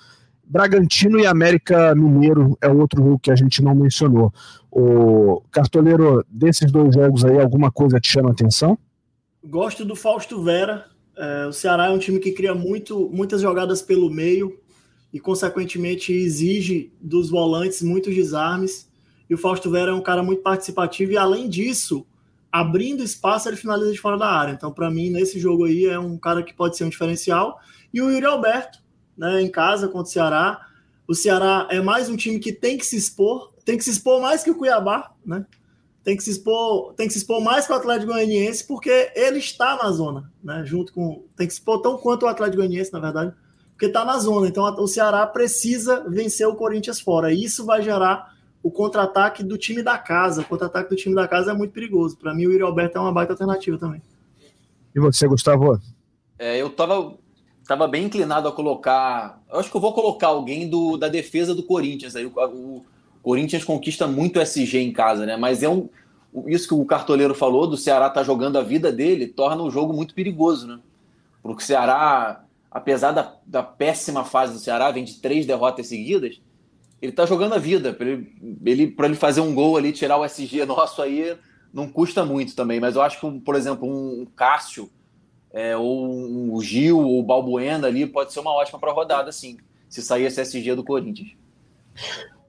Bragantino 0.46 1.20
e 1.20 1.28
América 1.28 1.94
Mineiro 1.94 2.58
é 2.62 2.70
outro 2.70 3.04
jogo 3.04 3.20
que 3.20 3.30
a 3.30 3.36
gente 3.36 3.62
não 3.62 3.76
mencionou. 3.76 4.34
O 4.72 5.44
cartoleiro 5.52 6.26
desses 6.30 6.72
dois 6.72 6.96
jogos 6.96 7.26
aí, 7.26 7.38
alguma 7.38 7.70
coisa 7.70 8.00
te 8.00 8.10
chama 8.10 8.32
atenção? 8.32 8.80
Gosto 9.44 9.84
do 9.84 9.98
Fausto 9.98 10.42
Vera, 10.42 10.86
é, 11.18 11.46
o 11.46 11.52
Ceará 11.52 11.88
é 11.88 11.90
um 11.90 12.00
time 12.00 12.20
que 12.20 12.32
cria 12.32 12.56
muito, 12.56 13.10
muitas 13.14 13.42
jogadas 13.42 13.82
pelo 13.82 14.10
meio 14.10 14.58
e, 15.12 15.20
consequentemente, 15.20 16.14
exige 16.14 16.94
dos 17.02 17.30
volantes 17.30 17.82
muitos 17.82 18.16
desarmes. 18.16 18.89
E 19.30 19.34
o 19.34 19.38
Fausto 19.38 19.70
Vera 19.70 19.92
é 19.92 19.94
um 19.94 20.02
cara 20.02 20.24
muito 20.24 20.42
participativo 20.42 21.12
e, 21.12 21.18
além 21.18 21.48
disso, 21.48 22.06
abrindo 22.52 23.04
espaço, 23.04 23.48
ele 23.48 23.58
finaliza 23.58 23.92
de 23.92 24.00
fora 24.00 24.18
da 24.18 24.28
área. 24.28 24.54
Então, 24.54 24.72
para 24.72 24.90
mim, 24.90 25.10
nesse 25.10 25.40
jogo 25.40 25.66
aí, 25.66 25.86
é 25.86 26.00
um 26.00 26.18
cara 26.18 26.42
que 26.42 26.54
pode 26.54 26.76
ser 26.76 26.84
um 26.86 26.90
diferencial. 26.90 27.60
E 27.94 28.02
o 28.02 28.10
Yuri 28.10 28.26
Alberto, 28.26 28.80
né, 29.18 29.42
em 29.42 29.50
casa 29.50 29.88
contra 29.88 30.10
o 30.10 30.12
Ceará. 30.12 30.66
O 31.08 31.14
Ceará 31.14 31.68
é 31.70 31.82
mais 31.82 32.10
um 32.10 32.16
time 32.16 32.40
que 32.40 32.52
tem 32.52 32.78
que 32.78 32.86
se 32.86 32.96
expor, 32.96 33.54
tem 33.64 33.78
que 33.78 33.84
se 33.84 33.92
expor 33.92 34.22
mais 34.22 34.44
que 34.44 34.52
o 34.52 34.56
Cuiabá, 34.56 35.12
né? 35.26 35.46
tem 36.04 36.16
que 36.16 36.24
se 36.24 36.32
expor, 36.32 36.94
tem 36.94 37.08
que 37.08 37.14
se 37.14 37.20
expor 37.20 37.42
mais 37.42 37.68
com 37.68 37.74
o 37.74 37.76
Atlético 37.76 38.14
Goianiense, 38.14 38.66
porque 38.66 39.12
ele 39.16 39.40
está 39.40 39.78
na 39.78 39.92
zona, 39.92 40.32
né? 40.44 40.64
Junto 40.66 40.94
com. 40.94 41.24
Tem 41.36 41.46
que 41.46 41.54
se 41.54 41.60
expor 41.60 41.82
tão 41.82 41.98
quanto 41.98 42.24
o 42.24 42.28
Atlético 42.28 42.58
Goianiense, 42.58 42.92
na 42.92 43.00
verdade, 43.00 43.34
porque 43.72 43.86
está 43.86 44.06
na 44.06 44.18
zona. 44.18 44.48
Então 44.48 44.64
o 44.64 44.88
Ceará 44.88 45.28
precisa 45.28 46.04
vencer 46.10 46.48
o 46.48 46.56
Corinthians 46.56 47.00
fora. 47.00 47.32
E 47.34 47.44
isso 47.44 47.66
vai 47.66 47.82
gerar 47.82 48.36
o 48.62 48.70
contra-ataque 48.70 49.44
do 49.44 49.58
time 49.58 49.82
da 49.82 49.98
casa. 49.98 50.42
O 50.42 50.46
contra-ataque 50.46 50.90
do 50.90 50.96
time 50.96 51.16
da 51.16 51.28
casa 51.28 51.52
é 51.52 51.54
muito 51.54 51.72
perigoso. 51.72 52.18
Para 52.18 52.34
mim, 52.34 52.46
o 52.46 52.52
Yuri 52.52 52.64
Alberto 52.64 52.98
é 52.98 53.02
uma 53.02 53.12
baita 53.12 53.34
alternativa 53.34 53.78
também. 53.78 54.02
E 54.94 55.00
você, 55.00 55.28
Gustavo? 55.28 55.80
É, 56.38 56.58
eu 56.58 56.70
tava, 56.70 57.16
tava 57.68 57.88
bem 57.88 58.06
inclinado 58.06 58.48
a 58.48 58.52
colocar. 58.52 59.42
Eu 59.50 59.60
acho 59.60 59.70
que 59.70 59.78
eu 59.78 59.82
vou 59.82 59.94
colocar 59.94 60.28
alguém 60.28 60.70
do, 60.70 60.98
da 60.98 61.08
defesa 61.08 61.56
do 61.56 61.64
Corinthians 61.64 62.16
aí. 62.16 62.26
O, 62.26 62.34
o 62.36 62.86
Corinthians 63.22 63.64
conquista 63.64 64.08
muito 64.08 64.40
SG 64.40 64.80
em 64.80 64.92
casa, 64.92 65.26
né? 65.26 65.38
Mas 65.38 65.64
é 65.64 65.70
um. 65.70 65.90
Isso 66.46 66.68
que 66.68 66.74
o 66.76 66.86
cartoleiro 66.86 67.34
falou, 67.34 67.66
do 67.66 67.76
Ceará 67.76 68.08
tá 68.08 68.22
jogando 68.22 68.58
a 68.58 68.62
vida 68.62 68.92
dele, 68.92 69.26
torna 69.26 69.64
o 69.64 69.72
jogo 69.72 69.94
muito 69.94 70.14
perigoso, 70.14 70.68
né? 70.68 70.80
Porque 71.42 71.64
o 71.64 71.66
Ceará, 71.66 72.44
apesar 72.70 73.12
da, 73.12 73.36
da 73.46 73.64
péssima 73.64 74.24
fase 74.24 74.54
do 74.54 74.60
Ceará, 74.60 74.92
vem 74.92 75.04
de 75.04 75.16
três 75.16 75.48
derrotas 75.48 75.88
seguidas, 75.88 76.40
ele 77.02 77.12
tá 77.12 77.26
jogando 77.26 77.54
a 77.54 77.58
vida. 77.58 77.94
Para 77.94 78.08
ele, 78.08 78.60
ele, 78.66 78.96
ele 78.98 79.16
fazer 79.16 79.42
um 79.42 79.54
gol 79.54 79.78
ali, 79.78 79.92
tirar 79.92 80.18
o 80.18 80.26
SG 80.26 80.66
nosso 80.66 81.02
aí, 81.02 81.38
não 81.74 81.88
custa 81.88 82.26
muito 82.26 82.56
também. 82.56 82.80
Mas 82.80 82.96
eu 82.96 83.02
acho 83.02 83.20
que, 83.20 83.40
por 83.42 83.56
exemplo, 83.56 83.88
um 83.88 84.26
Cássio, 84.36 84.90
é, 85.52 85.76
ou 85.76 86.56
um 86.56 86.62
Gil, 86.62 87.00
ou 87.00 87.24
Balbuena 87.24 87.88
ali, 87.88 88.06
pode 88.06 88.34
ser 88.34 88.40
uma 88.40 88.54
ótima 88.54 88.80
para 88.80 88.92
rodada, 88.92 89.32
sim, 89.32 89.58
se 89.88 90.02
sair 90.02 90.26
esse 90.26 90.42
SG 90.42 90.76
do 90.76 90.84
Corinthians. 90.84 91.30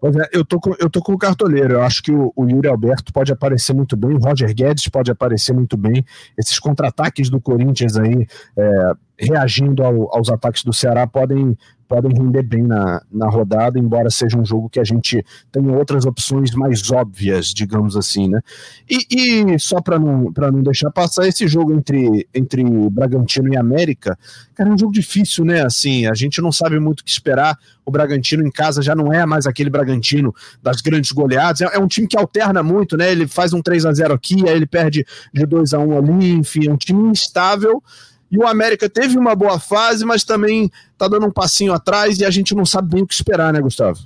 Pois 0.00 0.16
é, 0.16 0.28
eu 0.32 0.44
tô 0.44 0.58
com, 0.58 0.74
eu 0.78 0.88
tô 0.88 1.02
com 1.02 1.12
o 1.12 1.18
cartoleiro. 1.18 1.74
Eu 1.74 1.82
acho 1.82 2.02
que 2.02 2.10
o, 2.10 2.32
o 2.34 2.48
Yuri 2.48 2.68
Alberto 2.68 3.12
pode 3.12 3.30
aparecer 3.30 3.74
muito 3.74 3.96
bem, 3.96 4.14
o 4.14 4.18
Roger 4.18 4.54
Guedes 4.54 4.88
pode 4.88 5.10
aparecer 5.10 5.52
muito 5.52 5.76
bem. 5.76 6.04
Esses 6.38 6.58
contra-ataques 6.58 7.28
do 7.28 7.38
Corinthians 7.38 7.96
aí, 7.98 8.26
é, 8.56 8.92
reagindo 9.20 9.84
ao, 9.84 10.16
aos 10.16 10.30
ataques 10.30 10.64
do 10.64 10.72
Ceará, 10.72 11.06
podem, 11.06 11.56
podem 11.86 12.10
render 12.12 12.42
bem 12.42 12.62
na, 12.62 13.02
na 13.12 13.28
rodada, 13.28 13.78
embora 13.78 14.08
seja 14.08 14.38
um 14.38 14.44
jogo 14.44 14.70
que 14.70 14.80
a 14.80 14.84
gente 14.84 15.22
tenha 15.52 15.72
outras 15.72 16.06
opções 16.06 16.52
mais 16.52 16.90
óbvias, 16.90 17.48
digamos 17.48 17.96
assim, 17.96 18.28
né? 18.28 18.40
E, 18.88 19.44
e 19.52 19.58
só 19.58 19.80
para 19.82 19.98
não, 19.98 20.32
não 20.34 20.62
deixar 20.62 20.90
passar, 20.90 21.28
esse 21.28 21.46
jogo 21.46 21.74
entre, 21.74 22.26
entre 22.34 22.64
Bragantino 22.90 23.52
e 23.52 23.56
América, 23.58 24.18
cara, 24.54 24.70
é 24.70 24.72
um 24.72 24.78
jogo 24.78 24.92
difícil, 24.92 25.44
né? 25.44 25.62
Assim, 25.62 26.06
a 26.06 26.14
gente 26.14 26.40
não 26.40 26.50
sabe 26.50 26.80
muito 26.80 27.00
o 27.00 27.04
que 27.04 27.10
esperar. 27.10 27.58
O 27.84 27.90
Bragantino 27.90 28.46
em 28.46 28.50
casa 28.50 28.80
já 28.80 28.94
não 28.94 29.12
é 29.12 29.26
mais 29.26 29.46
aquele 29.46 29.68
Bragantino 29.68 30.34
das 30.62 30.80
grandes 30.80 31.12
goleadas, 31.12 31.60
é, 31.60 31.76
é 31.76 31.78
um 31.78 31.88
time 31.88 32.06
que 32.06 32.16
alterna 32.16 32.62
muito, 32.62 32.96
né? 32.96 33.12
Ele 33.12 33.26
faz 33.26 33.52
um 33.52 33.60
3 33.60 33.84
a 33.84 33.92
0 33.92 34.14
aqui, 34.14 34.48
aí 34.48 34.54
ele 34.54 34.66
perde 34.66 35.04
de 35.34 35.44
2 35.44 35.74
a 35.74 35.78
1 35.78 35.98
ali, 35.98 36.32
enfim, 36.32 36.68
é 36.68 36.72
um 36.72 36.76
time 36.76 37.10
instável 37.10 37.82
e 38.30 38.38
o 38.38 38.46
América 38.46 38.88
teve 38.88 39.18
uma 39.18 39.34
boa 39.34 39.58
fase, 39.58 40.04
mas 40.04 40.22
também 40.24 40.70
está 40.92 41.08
dando 41.08 41.26
um 41.26 41.32
passinho 41.32 41.72
atrás 41.72 42.18
e 42.18 42.24
a 42.24 42.30
gente 42.30 42.54
não 42.54 42.64
sabe 42.64 42.94
bem 42.94 43.02
o 43.02 43.06
que 43.06 43.14
esperar, 43.14 43.52
né, 43.52 43.60
Gustavo? 43.60 43.98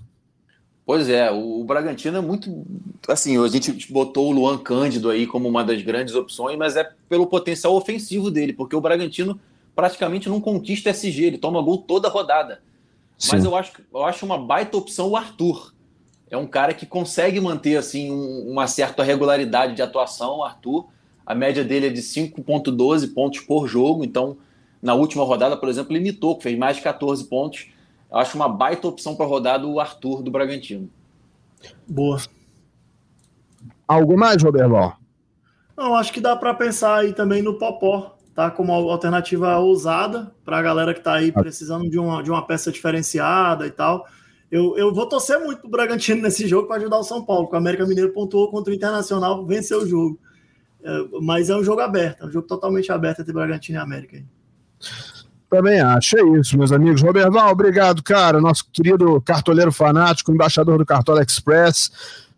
Pois 0.86 1.08
é, 1.08 1.30
o 1.30 1.64
Bragantino 1.64 2.18
é 2.18 2.20
muito. 2.20 2.64
Assim, 3.08 3.42
a 3.42 3.48
gente 3.48 3.90
botou 3.90 4.28
o 4.28 4.32
Luan 4.32 4.58
Cândido 4.58 5.08
aí 5.08 5.26
como 5.26 5.48
uma 5.48 5.64
das 5.64 5.80
grandes 5.80 6.14
opções, 6.14 6.58
mas 6.58 6.76
é 6.76 6.90
pelo 7.08 7.26
potencial 7.26 7.74
ofensivo 7.74 8.30
dele, 8.30 8.52
porque 8.52 8.76
o 8.76 8.80
Bragantino 8.80 9.40
praticamente 9.74 10.28
não 10.28 10.40
conquista 10.40 10.90
SG, 10.90 11.24
ele 11.24 11.38
toma 11.38 11.62
gol 11.62 11.78
toda 11.78 12.08
rodada. 12.08 12.60
Sim. 13.18 13.30
Mas 13.32 13.44
eu 13.44 13.56
acho, 13.56 13.72
eu 13.92 14.04
acho 14.04 14.26
uma 14.26 14.38
baita 14.38 14.76
opção 14.76 15.08
o 15.08 15.16
Arthur. 15.16 15.72
É 16.30 16.36
um 16.36 16.46
cara 16.46 16.74
que 16.74 16.84
consegue 16.84 17.40
manter 17.40 17.76
assim 17.76 18.10
um, 18.10 18.50
uma 18.50 18.66
certa 18.66 19.02
regularidade 19.02 19.74
de 19.74 19.82
atuação, 19.82 20.38
o 20.38 20.44
Arthur. 20.44 20.86
A 21.26 21.34
média 21.34 21.64
dele 21.64 21.86
é 21.86 21.90
de 21.90 22.02
5,12 22.02 23.12
pontos 23.14 23.40
por 23.40 23.66
jogo, 23.66 24.04
então 24.04 24.36
na 24.82 24.94
última 24.94 25.24
rodada, 25.24 25.56
por 25.56 25.68
exemplo, 25.68 25.92
limitou, 25.92 26.40
fez 26.40 26.58
mais 26.58 26.76
de 26.76 26.82
14 26.82 27.24
pontos 27.24 27.66
eu 28.14 28.18
acho 28.18 28.36
uma 28.36 28.48
baita 28.48 28.86
opção 28.86 29.16
para 29.16 29.26
rodada 29.26 29.66
o 29.66 29.80
Arthur 29.80 30.22
do 30.22 30.30
Bragantino. 30.30 30.88
Boa. 31.84 32.20
Algo 33.88 34.16
mais, 34.16 34.40
Roberto? 34.40 34.96
Não, 35.76 35.96
acho 35.96 36.12
que 36.12 36.20
dá 36.20 36.36
para 36.36 36.54
pensar 36.54 37.00
aí 37.00 37.12
também 37.12 37.42
no 37.42 37.58
Popó, 37.58 38.16
tá? 38.32 38.52
Como 38.52 38.72
alternativa 38.72 39.58
ousada 39.58 40.32
para 40.44 40.58
a 40.58 40.62
galera 40.62 40.94
que 40.94 41.00
está 41.00 41.14
aí 41.14 41.32
precisando 41.32 41.90
de 41.90 41.98
uma, 41.98 42.22
de 42.22 42.30
uma 42.30 42.46
peça 42.46 42.70
diferenciada 42.70 43.66
e 43.66 43.70
tal. 43.72 44.06
Eu, 44.48 44.78
eu 44.78 44.94
vou 44.94 45.08
torcer 45.08 45.40
muito 45.40 45.62
pro 45.62 45.70
Bragantino 45.70 46.22
nesse 46.22 46.46
jogo 46.46 46.68
para 46.68 46.76
ajudar 46.76 46.98
o 46.98 47.02
São 47.02 47.24
Paulo, 47.24 47.46
porque 47.46 47.56
o 47.56 47.58
América 47.58 47.84
Mineiro 47.84 48.12
pontuou 48.12 48.48
contra 48.48 48.72
o 48.72 48.76
Internacional, 48.76 49.44
venceu 49.44 49.80
o 49.80 49.88
jogo. 49.88 50.20
É, 50.84 51.04
mas 51.22 51.48
é 51.48 51.56
um 51.56 51.64
jogo 51.64 51.80
aberto, 51.80 52.22
é 52.22 52.26
um 52.26 52.30
jogo 52.30 52.46
totalmente 52.46 52.92
aberto 52.92 53.20
entre 53.20 53.32
Bragantino 53.32 53.78
e 53.78 53.80
América. 53.80 54.22
Também 55.48 55.80
acho. 55.80 56.18
É 56.18 56.22
isso, 56.38 56.58
meus 56.58 56.72
amigos. 56.72 57.00
Roberval, 57.00 57.50
obrigado, 57.50 58.02
cara. 58.02 58.40
Nosso 58.40 58.66
querido 58.72 59.20
cartoleiro 59.22 59.72
fanático, 59.72 60.32
embaixador 60.32 60.78
do 60.78 60.84
Cartola 60.84 61.22
Express. 61.22 61.90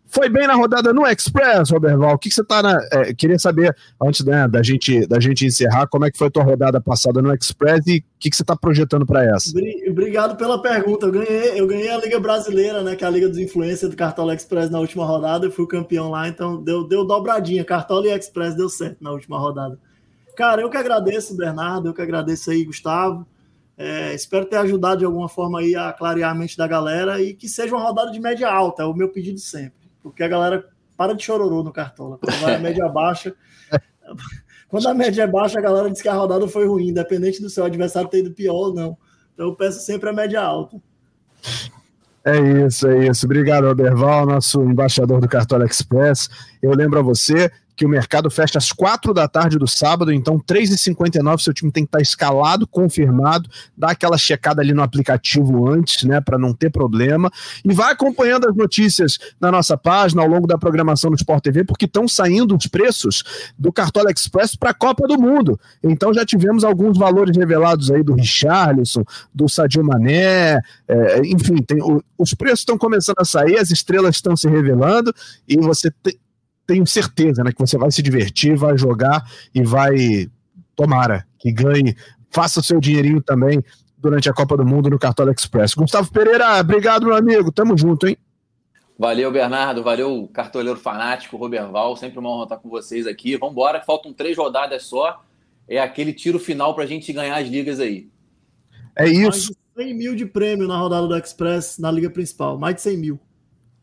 Foi 0.09 0.29
bem 0.29 0.47
na 0.47 0.55
rodada 0.55 0.93
no 0.93 1.05
Express, 1.05 1.69
Roberval. 1.69 2.15
O 2.15 2.17
que, 2.17 2.29
que 2.29 2.35
você 2.35 2.43
tá 2.43 2.63
na. 2.63 2.79
É, 2.91 3.13
queria 3.13 3.37
saber, 3.37 3.75
antes 4.01 4.23
né, 4.25 4.47
da, 4.47 4.63
gente, 4.63 5.05
da 5.05 5.19
gente 5.19 5.45
encerrar, 5.45 5.87
como 5.87 6.05
é 6.05 6.11
que 6.11 6.17
foi 6.17 6.27
a 6.27 6.31
tua 6.31 6.43
rodada 6.43 6.79
passada 6.79 7.21
no 7.21 7.33
Express 7.33 7.85
e 7.87 7.97
o 7.97 8.03
que, 8.19 8.29
que 8.29 8.35
você 8.35 8.41
está 8.41 8.55
projetando 8.55 9.05
para 9.05 9.23
essa? 9.25 9.51
Obrigado 9.89 10.37
pela 10.37 10.61
pergunta. 10.61 11.05
Eu 11.05 11.11
ganhei, 11.11 11.59
eu 11.59 11.67
ganhei 11.67 11.89
a 11.89 11.97
Liga 11.97 12.19
Brasileira, 12.19 12.83
né? 12.83 12.95
Que 12.95 13.03
é 13.03 13.07
a 13.07 13.09
Liga 13.09 13.27
dos 13.27 13.37
Influência 13.37 13.89
do 13.89 13.95
Cartola 13.95 14.33
Express 14.33 14.69
na 14.69 14.79
última 14.79 15.05
rodada. 15.05 15.45
Eu 15.45 15.51
fui 15.51 15.67
campeão 15.67 16.09
lá, 16.09 16.27
então 16.27 16.63
deu, 16.63 16.87
deu 16.87 17.05
dobradinha. 17.05 17.65
Cartola 17.65 18.07
e 18.07 18.11
Express 18.11 18.55
deu 18.55 18.69
certo 18.69 19.03
na 19.03 19.11
última 19.11 19.37
rodada. 19.37 19.77
Cara, 20.37 20.61
eu 20.61 20.69
que 20.69 20.77
agradeço, 20.77 21.35
Bernardo, 21.35 21.89
eu 21.89 21.93
que 21.93 22.01
agradeço 22.01 22.51
aí, 22.51 22.63
Gustavo. 22.63 23.27
É, 23.77 24.13
espero 24.13 24.45
ter 24.45 24.55
ajudado 24.57 24.99
de 24.99 25.05
alguma 25.05 25.27
forma 25.27 25.59
aí 25.59 25.75
a 25.75 25.91
clarear 25.91 26.31
a 26.31 26.35
mente 26.35 26.57
da 26.57 26.67
galera 26.67 27.21
e 27.21 27.33
que 27.33 27.49
seja 27.49 27.75
uma 27.75 27.83
rodada 27.83 28.11
de 28.11 28.19
média 28.19 28.49
alta, 28.49 28.83
é 28.83 28.85
o 28.85 28.93
meu 28.93 29.09
pedido 29.09 29.39
sempre. 29.39 29.86
Porque 30.07 30.23
a 30.23 30.27
galera 30.27 30.65
para 30.97 31.13
de 31.13 31.23
chororô 31.23 31.63
no 31.63 31.71
Cartola. 31.71 32.17
Quando 32.17 32.39
vai 32.41 32.55
a 32.55 32.59
média 32.59 32.87
baixa. 32.89 33.35
Quando 34.67 34.87
a 34.87 34.93
média 34.93 35.23
é 35.23 35.27
baixa, 35.27 35.59
a 35.59 35.61
galera 35.61 35.89
diz 35.89 36.01
que 36.01 36.09
a 36.09 36.13
rodada 36.13 36.47
foi 36.47 36.67
ruim, 36.67 36.89
independente 36.89 37.41
do 37.41 37.49
seu 37.49 37.63
adversário 37.63 38.09
ter 38.09 38.19
ido 38.19 38.31
pior 38.31 38.53
ou 38.53 38.73
não. 38.73 38.97
Então 39.33 39.47
eu 39.47 39.55
peço 39.55 39.79
sempre 39.79 40.09
a 40.09 40.13
média 40.13 40.41
alta. 40.41 40.81
É 42.25 42.65
isso, 42.65 42.87
é 42.87 43.07
isso. 43.07 43.25
Obrigado, 43.25 43.67
Alberval, 43.67 44.25
nosso 44.25 44.61
embaixador 44.61 45.21
do 45.21 45.29
Cartola 45.29 45.65
Express. 45.65 46.29
Eu 46.61 46.73
lembro 46.73 46.99
a 46.99 47.01
você 47.01 47.49
que 47.77 47.85
o 47.85 47.89
mercado 47.89 48.29
fecha 48.31 48.57
às 48.57 48.71
quatro 48.71 49.13
da 49.13 49.27
tarde 49.27 49.59
do 49.59 49.67
sábado, 49.67 50.11
então 50.11 50.39
3h59 50.39 51.39
seu 51.39 51.53
time 51.53 51.71
tem 51.71 51.83
que 51.83 51.89
estar 51.89 52.01
escalado, 52.01 52.65
confirmado, 52.65 53.47
dá 53.77 53.91
aquela 53.91 54.17
checada 54.17 54.63
ali 54.63 54.73
no 54.73 54.81
aplicativo 54.81 55.69
antes, 55.69 56.03
né, 56.03 56.19
para 56.19 56.39
não 56.39 56.53
ter 56.53 56.71
problema, 56.71 57.31
e 57.63 57.71
vai 57.71 57.93
acompanhando 57.93 58.49
as 58.49 58.55
notícias 58.55 59.19
na 59.39 59.51
nossa 59.51 59.77
página 59.77 60.23
ao 60.23 60.27
longo 60.27 60.47
da 60.47 60.57
programação 60.57 61.11
do 61.11 61.15
Sport 61.15 61.43
TV, 61.43 61.63
porque 61.63 61.85
estão 61.85 62.07
saindo 62.07 62.57
os 62.57 62.65
preços 62.65 63.23
do 63.57 63.71
Cartola 63.71 64.11
Express 64.11 64.55
para 64.55 64.71
a 64.71 64.73
Copa 64.73 65.07
do 65.07 65.21
Mundo. 65.21 65.59
Então 65.83 66.11
já 66.11 66.25
tivemos 66.25 66.63
alguns 66.63 66.97
valores 66.97 67.37
revelados 67.37 67.91
aí 67.91 68.01
do 68.01 68.15
Richarlison, 68.15 69.03
do 69.31 69.47
Sadio 69.47 69.83
Mané, 69.83 70.59
é, 70.87 71.19
enfim, 71.27 71.57
tem, 71.57 71.79
o, 71.79 72.03
os 72.17 72.33
preços 72.33 72.59
estão 72.61 72.75
começando 72.75 73.19
a 73.19 73.25
sair, 73.25 73.59
as 73.59 73.69
estrelas 73.69 74.15
estão 74.15 74.35
se 74.35 74.49
revelando, 74.49 75.13
e 75.47 75.57
você 75.57 75.91
tenho 76.67 76.85
certeza 76.85 77.43
né, 77.43 77.51
que 77.51 77.59
você 77.59 77.77
vai 77.77 77.89
se 77.89 78.03
divertir, 78.03 78.57
vai 78.57 78.77
jogar 78.77 79.23
e 79.55 79.63
vai, 79.63 80.29
tomara, 80.75 81.25
que 81.39 81.51
ganhe, 81.51 81.95
faça 82.29 82.59
o 82.59 82.63
seu 82.63 82.79
dinheirinho 82.79 83.21
também 83.21 83.63
durante 83.97 84.29
a 84.29 84.33
Copa 84.33 84.57
do 84.57 84.65
Mundo 84.65 84.89
no 84.89 84.99
Cartola 84.99 85.31
Express. 85.31 85.73
Gustavo 85.73 86.11
Pereira, 86.11 86.59
obrigado, 86.59 87.05
meu 87.05 87.15
amigo. 87.15 87.51
Tamo 87.51 87.77
junto, 87.77 88.07
hein? 88.07 88.17
Valeu, 88.99 89.31
Bernardo. 89.31 89.83
Valeu, 89.83 90.29
cartoleiro 90.33 90.79
fanático, 90.79 91.37
Roberval. 91.37 91.95
Sempre 91.95 92.19
uma 92.19 92.29
honra 92.29 92.43
estar 92.43 92.57
com 92.57 92.69
vocês 92.69 93.07
aqui. 93.07 93.37
Vamos 93.37 93.53
embora, 93.53 93.81
faltam 93.81 94.11
três 94.11 94.37
rodadas 94.37 94.83
só. 94.83 95.23
É 95.67 95.79
aquele 95.79 96.13
tiro 96.13 96.39
final 96.39 96.73
para 96.73 96.83
a 96.83 96.87
gente 96.87 97.13
ganhar 97.13 97.37
as 97.37 97.47
ligas 97.47 97.79
aí. 97.79 98.09
É 98.95 99.07
isso. 99.07 99.53
Mais 99.77 99.87
de 99.87 99.93
100 99.93 99.93
mil 99.93 100.15
de 100.15 100.25
prêmio 100.25 100.67
na 100.67 100.77
rodada 100.77 101.07
do 101.07 101.15
Express 101.15 101.77
na 101.77 101.91
liga 101.91 102.09
principal. 102.09 102.57
Mais 102.57 102.75
de 102.75 102.81
100 102.81 102.97
mil. 102.97 103.19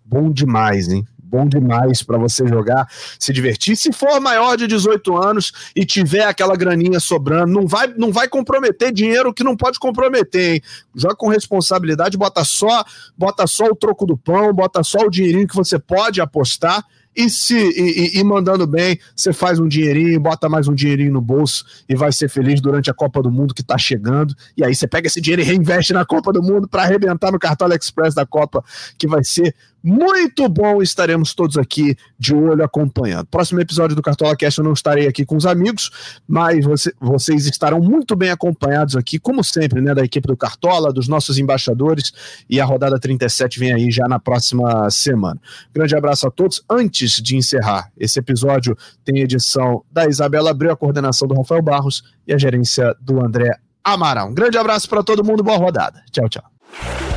Bom 0.05 0.31
demais, 0.31 0.89
hein? 0.89 1.05
Bom 1.35 1.49
demais 1.49 2.01
para 2.01 2.17
você 2.17 2.47
jogar, 2.47 2.87
se 3.19 3.33
divertir. 3.33 3.77
Se 3.77 3.93
for 3.93 4.21
maior 4.21 4.57
de 4.57 4.69
18 4.69 5.17
anos 5.17 5.53
e 5.75 5.85
tiver 5.85 6.25
aquela 6.25 6.55
graninha 6.55 7.01
sobrando, 7.01 7.53
não 7.53 7.67
vai, 7.67 7.89
não 7.97 8.13
vai 8.13 8.29
comprometer 8.29 8.93
dinheiro 8.93 9.35
que 9.35 9.43
não 9.43 9.57
pode 9.57 9.81
comprometer, 9.81 10.55
hein? 10.55 10.63
Joga 10.95 11.17
com 11.17 11.29
responsabilidade, 11.29 12.17
bota 12.17 12.45
só, 12.45 12.85
bota 13.19 13.49
só 13.49 13.67
o 13.67 13.75
troco 13.75 14.07
do 14.07 14.17
pão, 14.17 14.53
bota 14.53 14.85
só 14.85 14.99
o 15.01 15.11
dinheirinho 15.11 15.49
que 15.49 15.57
você 15.57 15.77
pode 15.77 16.21
apostar 16.21 16.85
e 17.17 17.31
se 17.31 17.55
e, 17.57 18.19
e, 18.19 18.25
mandando 18.25 18.67
bem, 18.67 18.99
você 19.15 19.33
faz 19.33 19.61
um 19.61 19.69
dinheirinho, 19.69 20.19
bota 20.19 20.49
mais 20.49 20.67
um 20.67 20.75
dinheirinho 20.75 21.13
no 21.13 21.21
bolso 21.21 21.65
e 21.89 21.95
vai 21.95 22.11
ser 22.11 22.29
feliz 22.29 22.61
durante 22.61 22.91
a 22.91 22.95
Copa 22.95 23.23
do 23.23 23.31
Mundo 23.31 23.55
que 23.55 23.63
tá 23.63 23.79
chegando. 23.79 24.35
E 24.57 24.65
aí 24.65 24.75
você 24.75 24.87
pega 24.87 25.07
esse 25.07 25.21
dinheiro 25.21 25.43
e 25.43 25.45
reinveste 25.45 25.93
na 25.93 26.05
Copa 26.05 26.33
do 26.33 26.43
Mundo 26.43 26.69
para 26.69 26.83
arrebentar 26.83 27.31
no 27.31 27.39
Cartola 27.39 27.77
Express 27.77 28.15
da 28.15 28.27
Copa, 28.27 28.65
que 28.99 29.07
vai 29.07 29.23
ser 29.23 29.55
muito 29.85 30.49
bom. 30.49 30.81
Estaremos 30.81 31.35
todos 31.35 31.59
aqui 31.59 31.95
de 32.19 32.35
olho 32.35 32.65
acompanhando. 32.65 33.27
Próximo 33.27 33.61
episódio 33.61 33.95
do 33.95 34.01
Cartola 34.01 34.35
Cast 34.35 34.59
eu 34.59 34.65
não 34.65 34.73
estarei 34.73 35.07
aqui 35.07 35.27
com 35.27 35.37
os 35.37 35.45
amigos, 35.45 35.91
mas 36.27 36.65
você, 36.65 36.91
vocês 36.99 37.47
estarão 37.47 37.81
muito 37.81 38.17
bem 38.17 38.31
acompanhados 38.31 38.97
aqui, 38.97 39.19
como 39.19 39.45
sempre, 39.45 39.83
né, 39.83 39.95
da 39.95 40.03
equipe 40.03 40.27
do 40.27 40.37
Cartola, 40.37 40.91
dos 40.91 41.07
nossos 41.07 41.37
embaixadores. 41.37 42.13
E 42.49 42.59
a 42.63 42.65
rodada 42.65 42.99
37 42.99 43.61
vem 43.61 43.75
aí 43.75 43.91
já 43.91 44.09
na 44.09 44.19
próxima 44.19 44.89
semana. 44.89 45.39
Grande 45.75 45.95
abraço 45.95 46.27
a 46.27 46.31
todos. 46.31 46.65
Antes 46.71 47.21
de 47.21 47.37
encerrar, 47.37 47.91
esse 47.99 48.19
episódio 48.19 48.75
tem 49.05 49.21
edição 49.21 49.85
da 49.93 50.07
Isabela 50.07 50.51
Abreu, 50.51 50.73
a 50.73 50.77
coordenação 50.77 51.29
do 51.29 51.35
Rafael 51.35 51.61
Barros 51.61 52.03
e 52.27 52.33
a 52.33 52.39
gerência 52.39 52.97
do 53.03 53.23
André 53.23 53.51
Amaral. 53.85 54.31
Um 54.31 54.35
grande 54.35 54.57
abraço 54.57 54.89
para 54.89 55.03
todo 55.03 55.23
mundo, 55.23 55.43
boa 55.43 55.59
rodada. 55.59 56.03
Tchau, 56.11 56.27
tchau. 56.29 57.14